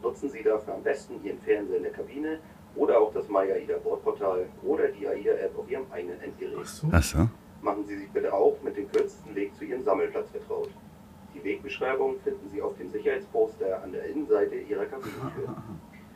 Nutzen 0.01 0.29
Sie 0.29 0.41
dafür 0.41 0.75
am 0.75 0.83
besten 0.83 1.23
Ihren 1.23 1.39
Fernseher 1.41 1.77
in 1.77 1.83
der 1.83 1.91
Kabine 1.91 2.39
oder 2.75 2.99
auch 2.99 3.13
das 3.13 3.27
MyAIDA 3.27 3.77
Bordportal 3.77 4.47
oder 4.63 4.87
die 4.89 5.07
AIDA-App 5.07 5.57
auf 5.57 5.69
Ihrem 5.69 5.91
eigenen 5.91 6.21
Endgerät. 6.21 6.57
Ach 6.91 7.03
so. 7.03 7.29
Machen 7.61 7.85
Sie 7.85 7.97
sich 7.97 8.09
bitte 8.09 8.33
auch 8.33 8.55
mit 8.63 8.77
dem 8.77 8.89
kürzesten 8.89 9.35
Weg 9.35 9.53
zu 9.55 9.65
Ihrem 9.65 9.83
Sammelplatz 9.83 10.29
vertraut. 10.29 10.69
Die 11.33 11.43
Wegbeschreibung 11.43 12.19
finden 12.23 12.49
Sie 12.49 12.61
auf 12.61 12.77
dem 12.77 12.91
Sicherheitsposter 12.91 13.83
an 13.83 13.91
der 13.91 14.05
Innenseite 14.05 14.55
Ihrer 14.55 14.85
Kabinentür. 14.85 15.55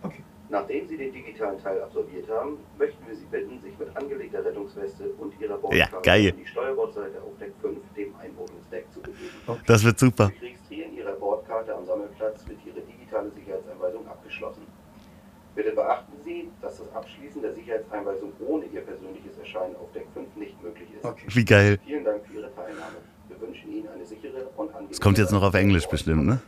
Nachdem 0.51 0.85
Sie 0.85 0.97
den 0.97 1.13
digitalen 1.13 1.57
Teil 1.59 1.81
absolviert 1.81 2.29
haben, 2.29 2.57
möchten 2.77 3.07
wir 3.07 3.15
Sie 3.15 3.23
bitten, 3.31 3.57
sich 3.61 3.71
mit 3.79 3.95
angelegter 3.95 4.43
Rettungsweste 4.43 5.05
und 5.17 5.33
Ihrer 5.39 5.51
Ja, 5.53 5.57
Bordkarte 5.57 6.01
geil. 6.03 6.31
an 6.31 6.37
die 6.37 6.45
Steuerbordseite 6.45 7.21
auf 7.21 7.37
Deck 7.39 7.53
5, 7.61 7.77
dem 7.95 8.13
Einwohnungsdeck, 8.19 8.91
zu 8.91 8.99
begeben. 8.99 9.29
Das 9.65 9.81
wird 9.85 9.97
super. 9.97 10.29
Sie 10.37 10.45
registrieren 10.45 10.93
Ihre 10.93 11.13
Bordkarte 11.13 11.73
am 11.73 11.85
Sammelplatz 11.85 12.45
mit 12.49 12.57
Ihrer 12.65 12.81
digitale 12.85 13.31
Sicherheitseinweisung 13.31 14.05
abgeschlossen. 14.05 14.63
Bitte 15.55 15.71
beachten 15.71 16.13
Sie, 16.25 16.51
dass 16.61 16.79
das 16.79 16.93
Abschließen 16.93 17.41
der 17.41 17.53
Sicherheitseinweisung 17.53 18.33
ohne 18.45 18.65
Ihr 18.65 18.81
persönliches 18.81 19.37
Erscheinen 19.37 19.77
auf 19.77 19.89
Deck 19.93 20.07
5 20.13 20.35
nicht 20.35 20.61
möglich 20.61 20.89
ist. 20.93 21.33
Wie 21.33 21.45
geil. 21.45 21.79
Vielen 21.85 22.03
Dank 22.03 22.25
für 22.27 22.33
Ihre 22.33 22.53
Teilnahme. 22.53 22.97
Wir 23.29 23.39
wünschen 23.39 23.71
Ihnen 23.71 23.87
eine 23.87 24.05
sichere 24.05 24.49
und 24.57 24.67
angenehme 24.67 24.89
Das 24.89 24.99
kommt 24.99 25.17
jetzt 25.17 25.31
noch 25.31 25.43
auf 25.43 25.53
Englisch 25.53 25.87
bestimmt, 25.87 26.25
ne? 26.25 26.41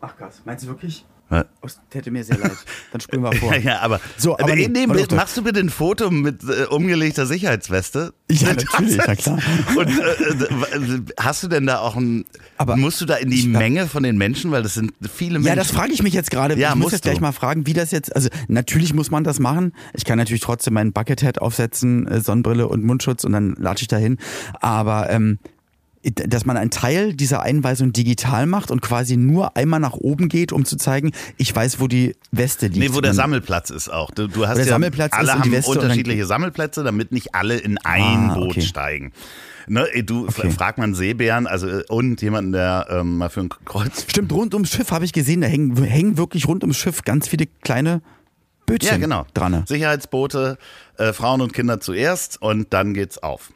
Ach 0.00 0.16
krass, 0.16 0.40
meinst 0.46 0.64
du 0.64 0.68
wirklich? 0.68 1.04
Ja. 1.30 1.44
Oh, 1.60 1.66
es 1.66 1.78
täte 1.90 2.10
mir 2.10 2.24
sehr 2.24 2.38
leid. 2.38 2.52
Dann 2.90 3.00
springen 3.02 3.22
wir 3.22 3.32
vor. 3.34 3.52
Ja, 3.54 3.58
ja, 3.74 3.80
aber, 3.80 4.00
So, 4.16 4.38
aber 4.38 4.54
nee, 4.54 4.64
in 4.64 4.72
dem 4.74 4.90
Bild 4.90 5.12
machst 5.12 5.36
du 5.36 5.42
bitte 5.42 5.60
ein 5.60 5.68
Foto 5.68 6.10
mit 6.10 6.42
äh, 6.44 6.64
umgelegter 6.70 7.26
Sicherheitsweste. 7.26 8.14
Ja, 8.30 8.48
natürlich, 8.54 8.96
na 8.96 9.14
klar. 9.14 9.38
Und 9.76 9.88
äh, 9.88 10.94
äh, 10.94 11.00
hast 11.20 11.42
du 11.42 11.48
denn 11.48 11.66
da 11.66 11.80
auch 11.80 11.96
ein, 11.96 12.24
Aber 12.56 12.76
musst 12.76 13.00
du 13.02 13.04
da 13.04 13.16
in 13.16 13.28
die 13.30 13.40
ich- 13.40 13.46
Menge 13.46 13.86
von 13.88 14.02
den 14.02 14.16
Menschen, 14.16 14.50
weil 14.52 14.62
das 14.62 14.74
sind 14.74 14.92
viele 15.12 15.34
Menschen. 15.34 15.48
Ja, 15.48 15.54
das 15.54 15.70
frage 15.70 15.92
ich 15.92 16.02
mich 16.02 16.14
jetzt 16.14 16.30
gerade. 16.30 16.56
Ja, 16.58 16.70
ich 16.70 16.76
muss 16.76 16.92
jetzt 16.92 17.02
gleich 17.02 17.20
mal 17.20 17.32
fragen, 17.32 17.66
wie 17.66 17.74
das 17.74 17.90
jetzt. 17.90 18.14
Also 18.16 18.30
natürlich 18.48 18.94
muss 18.94 19.10
man 19.10 19.22
das 19.24 19.38
machen. 19.38 19.72
Ich 19.92 20.04
kann 20.06 20.16
natürlich 20.16 20.42
trotzdem 20.42 20.74
meinen 20.74 20.92
Buckethead 20.92 21.40
aufsetzen, 21.42 22.06
äh, 22.06 22.20
Sonnenbrille 22.20 22.68
und 22.68 22.84
Mundschutz 22.84 23.24
und 23.24 23.32
dann 23.32 23.54
latsche 23.58 23.82
ich 23.82 23.88
dahin. 23.88 24.16
Aber 24.60 25.10
ähm, 25.10 25.38
dass 26.02 26.44
man 26.46 26.56
einen 26.56 26.70
Teil 26.70 27.12
dieser 27.12 27.42
Einweisung 27.42 27.92
digital 27.92 28.46
macht 28.46 28.70
und 28.70 28.80
quasi 28.80 29.16
nur 29.16 29.56
einmal 29.56 29.80
nach 29.80 29.94
oben 29.94 30.28
geht, 30.28 30.52
um 30.52 30.64
zu 30.64 30.76
zeigen, 30.76 31.10
ich 31.36 31.54
weiß, 31.54 31.80
wo 31.80 31.88
die 31.88 32.14
Weste 32.30 32.66
liegt. 32.66 32.78
Nee, 32.78 32.88
wo 32.94 33.00
der 33.00 33.10
Dann- 33.10 33.16
Sammelplatz 33.16 33.70
ist 33.70 33.92
auch. 33.92 34.10
Du, 34.12 34.28
du 34.28 34.46
hast 34.46 34.58
ja, 34.64 34.76
alle 34.76 35.32
haben 35.34 35.54
unterschiedliche 35.64 36.24
Sammelplätze, 36.26 36.84
damit 36.84 37.12
nicht 37.12 37.34
alle 37.34 37.56
in 37.56 37.78
ein 37.78 38.30
Ah, 38.30 38.34
Boot 38.34 38.50
okay. 38.50 38.60
steigen. 38.62 39.12
Ne, 39.66 39.86
du 40.02 40.26
Okay. 40.28 40.50
frag 40.50 40.78
man 40.78 40.94
Seebären, 40.94 41.46
also 41.46 41.68
äh, 41.68 41.84
und 41.88 42.22
jemanden, 42.22 42.52
der 42.52 42.86
ähm, 42.90 43.18
mal 43.18 43.28
für 43.28 43.40
ein 43.40 43.50
Kreuz. 43.66 44.06
Stimmt, 44.08 44.32
rund 44.32 44.54
ums 44.54 44.70
Schiff 44.70 44.90
habe 44.92 45.04
ich 45.04 45.12
gesehen, 45.12 45.42
da 45.42 45.46
hängen, 45.46 45.76
hängen 45.82 46.16
wirklich 46.16 46.48
rund 46.48 46.62
ums 46.62 46.78
Schiff 46.78 47.02
ganz 47.02 47.28
viele 47.28 47.46
kleine 47.62 48.00
Bötchen 48.64 48.92
Ja, 48.92 48.96
genau. 48.96 49.26
dran. 49.34 49.64
Sicherheitsboote, 49.66 50.56
äh, 50.96 51.12
Frauen 51.12 51.40
und 51.42 51.52
Kinder 51.52 51.80
zuerst 51.80 52.40
und 52.40 52.72
dann 52.72 52.94
geht's 52.94 53.18
auf. 53.18 53.50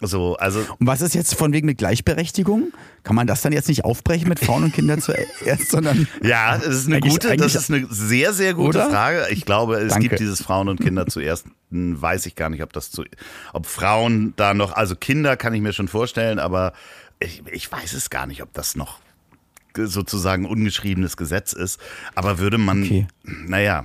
So, 0.00 0.36
also 0.36 0.60
Und 0.78 0.86
was 0.86 1.00
ist 1.00 1.14
jetzt 1.14 1.34
von 1.34 1.52
wegen 1.52 1.66
mit 1.66 1.78
Gleichberechtigung? 1.78 2.72
Kann 3.04 3.14
man 3.16 3.26
das 3.26 3.42
dann 3.42 3.52
jetzt 3.52 3.68
nicht 3.68 3.84
aufbrechen 3.84 4.28
mit 4.28 4.40
Frauen 4.40 4.64
und 4.64 4.72
Kindern 4.74 5.00
zuerst, 5.00 5.70
sondern 5.70 6.08
Ja, 6.22 6.56
es 6.56 6.66
ist 6.66 6.86
eine 6.88 7.00
gute, 7.00 7.36
das 7.36 7.54
ist 7.54 7.70
eine 7.70 7.86
sehr, 7.88 8.32
sehr 8.32 8.54
gute 8.54 8.78
Oder? 8.78 8.90
Frage. 8.90 9.26
Ich 9.30 9.44
glaube, 9.44 9.76
es 9.76 9.92
Danke. 9.92 10.08
gibt 10.08 10.20
dieses 10.20 10.42
Frauen 10.42 10.68
und 10.68 10.80
Kinder 10.80 11.06
zuerst. 11.06 11.46
Hm, 11.70 12.00
Weiß 12.02 12.26
ich 12.26 12.34
gar 12.34 12.50
nicht, 12.50 12.62
ob 12.62 12.72
das 12.72 12.90
zu, 12.90 13.04
ob 13.52 13.66
Frauen 13.66 14.34
da 14.36 14.52
noch, 14.52 14.72
also 14.72 14.96
Kinder 14.96 15.36
kann 15.36 15.54
ich 15.54 15.62
mir 15.62 15.72
schon 15.72 15.88
vorstellen, 15.88 16.38
aber 16.40 16.72
ich, 17.20 17.42
ich 17.52 17.70
weiß 17.70 17.92
es 17.94 18.10
gar 18.10 18.26
nicht, 18.26 18.42
ob 18.42 18.52
das 18.52 18.74
noch 18.76 18.98
sozusagen 19.76 20.44
ungeschriebenes 20.44 21.16
Gesetz 21.16 21.52
ist. 21.52 21.80
Aber 22.14 22.38
würde 22.38 22.58
man, 22.58 22.82
Okay. 22.82 23.06
naja, 23.22 23.84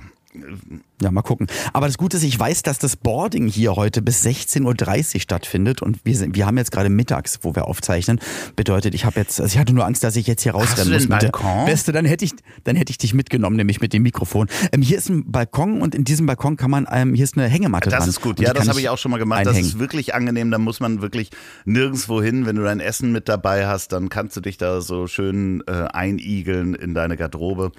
Ja, 1.02 1.10
mal 1.10 1.22
gucken. 1.22 1.48
Aber 1.72 1.86
das 1.86 1.98
Gute 1.98 2.16
ist, 2.16 2.22
ich 2.22 2.38
weiß, 2.38 2.62
dass 2.62 2.78
das 2.78 2.96
Boarding 2.96 3.48
hier 3.48 3.74
heute 3.74 4.00
bis 4.00 4.24
16.30 4.24 5.14
Uhr 5.14 5.20
stattfindet 5.20 5.82
und 5.82 5.98
wir, 6.04 6.16
sind, 6.16 6.36
wir 6.36 6.46
haben 6.46 6.56
jetzt 6.56 6.70
gerade 6.70 6.88
mittags, 6.88 7.40
wo 7.42 7.54
wir 7.56 7.66
aufzeichnen. 7.66 8.20
Bedeutet, 8.54 8.94
ich 8.94 9.04
habe 9.04 9.18
jetzt, 9.18 9.40
also 9.40 9.52
ich 9.52 9.58
hatte 9.58 9.72
nur 9.72 9.84
Angst, 9.84 10.04
dass 10.04 10.14
ich 10.14 10.26
jetzt 10.28 10.42
hier 10.42 10.52
rausrennen 10.52 10.92
du 10.92 10.94
muss 10.94 11.08
mit 11.08 11.22
der 11.22 11.30
Balkon? 11.30 11.66
Weste. 11.66 11.90
Dann 11.92 12.04
hätte 12.04 12.24
ich, 12.24 12.32
dann 12.62 12.76
hätte 12.76 12.90
ich 12.90 12.98
dich 12.98 13.12
mitgenommen, 13.12 13.56
nämlich 13.56 13.80
mit 13.80 13.92
dem 13.92 14.02
Mikrofon. 14.02 14.46
Ähm, 14.72 14.82
hier 14.82 14.98
ist 14.98 15.08
ein 15.08 15.30
Balkon 15.30 15.82
und 15.82 15.94
in 15.96 16.04
diesem 16.04 16.26
Balkon 16.26 16.56
kann 16.56 16.70
man, 16.70 16.86
ähm, 16.92 17.14
hier 17.14 17.24
ist 17.24 17.36
eine 17.36 17.48
Hängematte 17.48 17.90
Das 17.90 18.00
dran. 18.00 18.08
ist 18.08 18.20
gut. 18.20 18.38
Ja, 18.38 18.52
das 18.52 18.68
habe 18.68 18.80
ich 18.80 18.88
auch 18.88 18.98
schon 18.98 19.10
mal 19.10 19.18
gemacht. 19.18 19.40
Das 19.46 19.48
einhängen. 19.48 19.68
ist 19.68 19.78
wirklich 19.80 20.14
angenehm. 20.14 20.50
Da 20.52 20.58
muss 20.58 20.78
man 20.78 21.02
wirklich 21.02 21.30
nirgendwo 21.64 22.22
hin. 22.22 22.46
Wenn 22.46 22.54
du 22.56 22.62
dein 22.62 22.78
Essen 22.78 23.10
mit 23.10 23.28
dabei 23.28 23.66
hast, 23.66 23.92
dann 23.92 24.10
kannst 24.10 24.36
du 24.36 24.40
dich 24.40 24.58
da 24.58 24.80
so 24.80 25.08
schön 25.08 25.62
äh, 25.66 25.86
einigeln 25.92 26.74
in 26.74 26.94
deine 26.94 27.16
Garderobe 27.16 27.72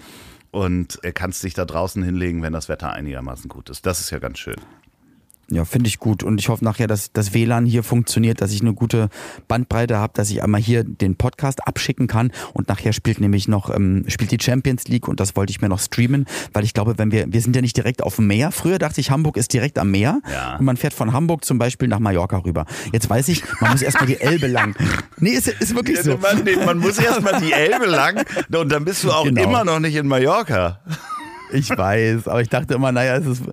und 0.51 1.03
äh, 1.03 1.11
kannst 1.11 1.43
dich 1.43 1.53
da 1.53 1.65
draußen 1.65 2.03
hinlegen, 2.03 2.43
wenn 2.43 2.53
das 2.53 2.69
Wetter 2.69 2.93
einigermaßen 2.93 3.49
gut 3.49 3.69
ist. 3.69 3.85
Das 3.85 3.99
ist 3.99 4.11
ja 4.11 4.19
ganz 4.19 4.39
schön. 4.39 4.55
Ja, 5.51 5.65
finde 5.65 5.89
ich 5.89 5.99
gut. 5.99 6.23
Und 6.23 6.39
ich 6.39 6.47
hoffe 6.47 6.63
nachher, 6.63 6.87
dass 6.87 7.11
das 7.11 7.33
WLAN 7.33 7.65
hier 7.65 7.83
funktioniert, 7.83 8.39
dass 8.39 8.53
ich 8.53 8.61
eine 8.61 8.73
gute 8.73 9.09
Bandbreite 9.49 9.97
habe, 9.97 10.13
dass 10.15 10.29
ich 10.31 10.41
einmal 10.41 10.61
hier 10.61 10.85
den 10.85 11.17
Podcast 11.17 11.67
abschicken 11.67 12.07
kann. 12.07 12.31
Und 12.53 12.69
nachher 12.69 12.93
spielt 12.93 13.19
nämlich 13.19 13.49
noch, 13.49 13.69
ähm, 13.69 14.05
spielt 14.07 14.31
die 14.31 14.37
Champions 14.41 14.87
League 14.87 15.09
und 15.09 15.19
das 15.19 15.35
wollte 15.35 15.51
ich 15.51 15.61
mir 15.61 15.67
noch 15.67 15.79
streamen, 15.79 16.25
weil 16.53 16.63
ich 16.63 16.73
glaube, 16.73 16.97
wenn 16.97 17.11
wir, 17.11 17.25
wir 17.31 17.41
sind 17.41 17.53
ja 17.53 17.61
nicht 17.61 17.75
direkt 17.75 18.01
auf 18.01 18.15
dem 18.15 18.27
Meer. 18.27 18.51
Früher 18.51 18.79
dachte 18.79 19.01
ich, 19.01 19.11
Hamburg 19.11 19.35
ist 19.35 19.51
direkt 19.51 19.77
am 19.77 19.91
Meer. 19.91 20.21
Ja. 20.31 20.55
Und 20.55 20.65
man 20.65 20.77
fährt 20.77 20.93
von 20.93 21.11
Hamburg 21.11 21.43
zum 21.43 21.57
Beispiel 21.57 21.89
nach 21.89 21.99
Mallorca 21.99 22.37
rüber. 22.37 22.65
Jetzt 22.93 23.09
weiß 23.09 23.27
ich, 23.27 23.43
man 23.59 23.71
muss 23.71 23.81
erstmal 23.81 24.07
die 24.07 24.21
Elbe 24.21 24.47
lang. 24.47 24.75
Nee, 25.17 25.31
ist, 25.31 25.47
ist 25.47 25.75
wirklich 25.75 25.99
so. 25.99 26.17
Man, 26.17 26.43
man 26.65 26.77
muss 26.77 26.97
erstmal 26.97 27.41
die 27.41 27.51
Elbe 27.51 27.85
lang 27.85 28.23
und 28.53 28.71
dann 28.71 28.85
bist 28.85 29.03
du 29.03 29.11
auch 29.11 29.25
genau. 29.25 29.43
immer 29.43 29.65
noch 29.65 29.79
nicht 29.79 29.95
in 29.95 30.07
Mallorca. 30.07 30.79
Ich 31.53 31.69
weiß, 31.69 32.27
aber 32.27 32.41
ich 32.41 32.49
dachte 32.49 32.73
immer, 32.73 32.91
naja, 32.91 33.17
es 33.17 33.25
ist, 33.25 33.43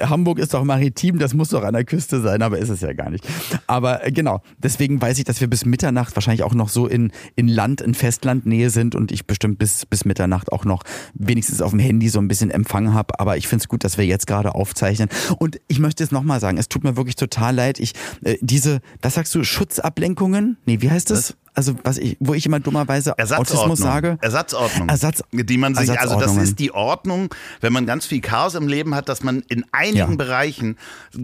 Hamburg 0.00 0.38
ist 0.38 0.54
doch 0.54 0.64
maritim, 0.64 1.18
das 1.18 1.34
muss 1.34 1.50
doch 1.50 1.62
an 1.62 1.74
der 1.74 1.84
Küste 1.84 2.20
sein, 2.20 2.42
aber 2.42 2.58
ist 2.58 2.68
es 2.68 2.80
ja 2.80 2.92
gar 2.92 3.10
nicht. 3.10 3.26
Aber 3.66 4.06
äh, 4.06 4.12
genau, 4.12 4.42
deswegen 4.58 5.00
weiß 5.00 5.18
ich, 5.18 5.24
dass 5.24 5.40
wir 5.40 5.48
bis 5.48 5.64
Mitternacht 5.64 6.14
wahrscheinlich 6.16 6.42
auch 6.42 6.54
noch 6.54 6.68
so 6.68 6.86
in, 6.86 7.12
in 7.34 7.48
Land, 7.48 7.80
in 7.80 7.94
Festlandnähe 7.94 8.70
sind 8.70 8.94
und 8.94 9.12
ich 9.12 9.26
bestimmt 9.26 9.58
bis, 9.58 9.86
bis 9.86 10.04
Mitternacht 10.04 10.52
auch 10.52 10.64
noch 10.64 10.82
wenigstens 11.14 11.62
auf 11.62 11.70
dem 11.70 11.80
Handy 11.80 12.08
so 12.08 12.18
ein 12.18 12.28
bisschen 12.28 12.50
Empfang 12.50 12.92
habe. 12.92 13.18
Aber 13.18 13.36
ich 13.36 13.48
finde 13.48 13.62
es 13.62 13.68
gut, 13.68 13.84
dass 13.84 13.98
wir 13.98 14.06
jetzt 14.06 14.26
gerade 14.26 14.54
aufzeichnen. 14.54 15.08
Und 15.38 15.60
ich 15.68 15.78
möchte 15.78 16.04
es 16.04 16.10
nochmal 16.10 16.40
sagen, 16.40 16.58
es 16.58 16.68
tut 16.68 16.84
mir 16.84 16.96
wirklich 16.96 17.16
total 17.16 17.54
leid. 17.54 17.80
Ich, 17.80 17.92
äh, 18.24 18.36
diese, 18.40 18.80
was 19.02 19.14
sagst 19.14 19.34
du, 19.34 19.44
Schutzablenkungen? 19.44 20.58
Nee, 20.66 20.80
wie 20.80 20.90
heißt 20.90 21.10
das? 21.10 21.36
Also 21.56 21.74
was 21.82 21.96
ich, 21.96 22.16
wo 22.20 22.34
ich 22.34 22.44
immer 22.44 22.60
dummerweise 22.60 23.18
Autismus 23.18 23.78
sage. 23.78 24.18
Ersatzordnung. 24.20 24.88
Ersatz, 24.88 25.22
die 25.32 25.56
man 25.56 25.74
sich, 25.74 25.90
also 25.98 26.20
das 26.20 26.36
ist 26.36 26.58
die 26.58 26.72
Ordnung, 26.72 27.34
wenn 27.60 27.72
man 27.72 27.86
ganz 27.86 28.06
viel 28.06 28.20
Chaos 28.20 28.54
im 28.54 28.68
Leben 28.68 28.94
hat, 28.94 29.08
dass 29.08 29.22
man 29.22 29.42
in 29.48 29.64
einigen 29.72 29.96
ja. 29.96 30.06
Bereichen 30.06 30.76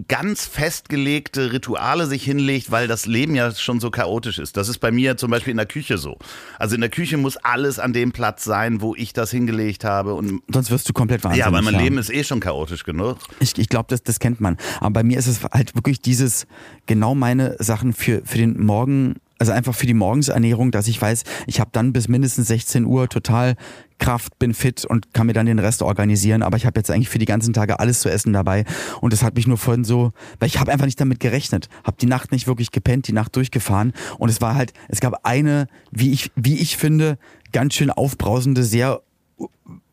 ganz 0.07 0.45
festgelegte 0.45 1.53
Rituale 1.53 2.07
sich 2.07 2.23
hinlegt, 2.23 2.71
weil 2.71 2.87
das 2.87 3.05
Leben 3.05 3.35
ja 3.35 3.53
schon 3.53 3.79
so 3.79 3.91
chaotisch 3.91 4.39
ist. 4.39 4.57
Das 4.57 4.69
ist 4.69 4.79
bei 4.79 4.91
mir 4.91 5.17
zum 5.17 5.29
Beispiel 5.29 5.51
in 5.51 5.57
der 5.57 5.67
Küche 5.67 5.99
so. 5.99 6.17
Also 6.57 6.73
in 6.73 6.81
der 6.81 6.89
Küche 6.89 7.17
muss 7.17 7.37
alles 7.37 7.77
an 7.77 7.93
dem 7.93 8.11
Platz 8.11 8.43
sein, 8.43 8.81
wo 8.81 8.95
ich 8.95 9.13
das 9.13 9.29
hingelegt 9.29 9.83
habe. 9.83 10.15
Und 10.15 10.41
Sonst 10.51 10.71
wirst 10.71 10.89
du 10.89 10.93
komplett 10.93 11.23
wahnsinnig. 11.23 11.45
Ja, 11.45 11.51
weil 11.51 11.61
mein 11.61 11.75
ja. 11.75 11.81
Leben 11.81 11.99
ist 11.99 12.09
eh 12.09 12.23
schon 12.23 12.39
chaotisch 12.39 12.83
genug. 12.83 13.17
Ich, 13.39 13.55
ich 13.59 13.69
glaube, 13.69 13.85
das, 13.89 14.01
das 14.01 14.19
kennt 14.19 14.41
man. 14.41 14.57
Aber 14.79 14.91
bei 14.91 15.03
mir 15.03 15.19
ist 15.19 15.27
es 15.27 15.43
halt 15.43 15.75
wirklich 15.75 16.01
dieses, 16.01 16.47
genau 16.87 17.13
meine 17.13 17.55
Sachen 17.59 17.93
für, 17.93 18.23
für 18.25 18.39
den 18.39 18.63
Morgen 18.65 19.15
also 19.43 19.51
einfach 19.51 19.75
für 19.75 19.87
die 19.87 19.93
Morgensernährung, 19.93 20.71
dass 20.71 20.87
ich 20.87 21.01
weiß, 21.01 21.23
ich 21.47 21.59
habe 21.59 21.69
dann 21.73 21.91
bis 21.91 22.07
mindestens 22.07 22.47
16 22.47 22.85
Uhr 22.85 23.09
total 23.09 23.55
Kraft, 23.99 24.39
bin 24.39 24.53
fit 24.53 24.85
und 24.85 25.13
kann 25.13 25.27
mir 25.27 25.33
dann 25.33 25.47
den 25.47 25.59
Rest 25.59 25.81
organisieren. 25.81 26.43
Aber 26.43 26.55
ich 26.55 26.65
habe 26.65 26.79
jetzt 26.79 26.89
eigentlich 26.89 27.09
für 27.09 27.19
die 27.19 27.25
ganzen 27.25 27.51
Tage 27.51 27.77
alles 27.77 27.99
zu 27.99 28.09
essen 28.09 28.31
dabei. 28.31 28.63
Und 29.01 29.11
das 29.11 29.21
hat 29.21 29.35
mich 29.35 29.45
nur 29.45 29.57
vorhin 29.57 29.83
so, 29.83 30.13
weil 30.39 30.47
ich 30.47 30.61
habe 30.61 30.71
einfach 30.71 30.85
nicht 30.85 31.01
damit 31.01 31.19
gerechnet. 31.19 31.67
Habe 31.83 31.97
die 31.99 32.05
Nacht 32.05 32.31
nicht 32.31 32.47
wirklich 32.47 32.71
gepennt, 32.71 33.05
die 33.09 33.11
Nacht 33.11 33.35
durchgefahren. 33.35 33.91
Und 34.17 34.29
es 34.29 34.39
war 34.39 34.55
halt, 34.55 34.71
es 34.87 35.01
gab 35.01 35.25
eine, 35.25 35.67
wie 35.91 36.13
ich, 36.13 36.31
wie 36.37 36.55
ich 36.59 36.77
finde, 36.77 37.17
ganz 37.51 37.73
schön 37.73 37.89
aufbrausende, 37.89 38.63
sehr 38.63 39.01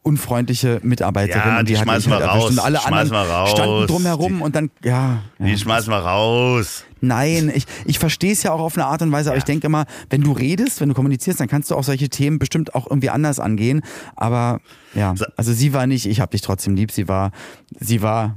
unfreundliche 0.02 0.80
Mitarbeiterin. 0.82 1.50
Ja, 1.50 1.62
die, 1.62 1.74
die 1.74 1.78
schmeißen 1.78 2.10
wir 2.10 2.18
halt 2.18 2.28
raus. 2.28 2.50
Und 2.50 2.58
alle 2.58 2.78
schmeiß 2.78 3.12
anderen 3.12 3.30
raus. 3.30 3.50
standen 3.50 3.86
drumherum 3.86 4.38
die, 4.38 4.42
und 4.42 4.56
dann, 4.56 4.70
ja. 4.82 5.22
Die 5.38 5.50
ja. 5.50 5.56
schmeißen 5.56 5.92
wir 5.92 5.98
raus. 5.98 6.84
Nein, 7.00 7.50
ich, 7.54 7.66
ich 7.84 7.98
verstehe 7.98 8.32
es 8.32 8.42
ja 8.42 8.52
auch 8.52 8.60
auf 8.60 8.76
eine 8.76 8.86
Art 8.86 9.02
und 9.02 9.12
Weise, 9.12 9.30
aber 9.30 9.38
ich 9.38 9.44
denke 9.44 9.66
immer, 9.66 9.86
wenn 10.08 10.22
du 10.22 10.32
redest, 10.32 10.80
wenn 10.80 10.88
du 10.88 10.94
kommunizierst, 10.94 11.40
dann 11.40 11.48
kannst 11.48 11.70
du 11.70 11.74
auch 11.74 11.84
solche 11.84 12.08
Themen 12.08 12.38
bestimmt 12.38 12.74
auch 12.74 12.86
irgendwie 12.86 13.10
anders 13.10 13.40
angehen. 13.40 13.82
Aber 14.16 14.60
ja, 14.94 15.14
also 15.36 15.52
sie 15.52 15.72
war 15.72 15.86
nicht, 15.86 16.06
ich 16.06 16.20
habe 16.20 16.30
dich 16.30 16.42
trotzdem 16.42 16.74
lieb, 16.74 16.92
sie 16.92 17.08
war, 17.08 17.30
sie 17.78 18.02
war, 18.02 18.36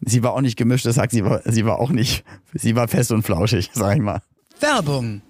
sie 0.00 0.22
war 0.22 0.32
auch 0.32 0.40
nicht 0.40 0.56
gemischt, 0.56 0.86
das 0.86 0.96
sagt 0.96 1.12
sie 1.12 1.24
war, 1.24 1.40
sie 1.44 1.64
war 1.64 1.78
auch 1.78 1.90
nicht, 1.90 2.24
sie 2.54 2.74
war 2.76 2.88
fest 2.88 3.12
und 3.12 3.22
flauschig, 3.22 3.70
sag 3.74 3.96
ich 3.96 4.02
mal. 4.02 4.20
Werbung. 4.60 5.22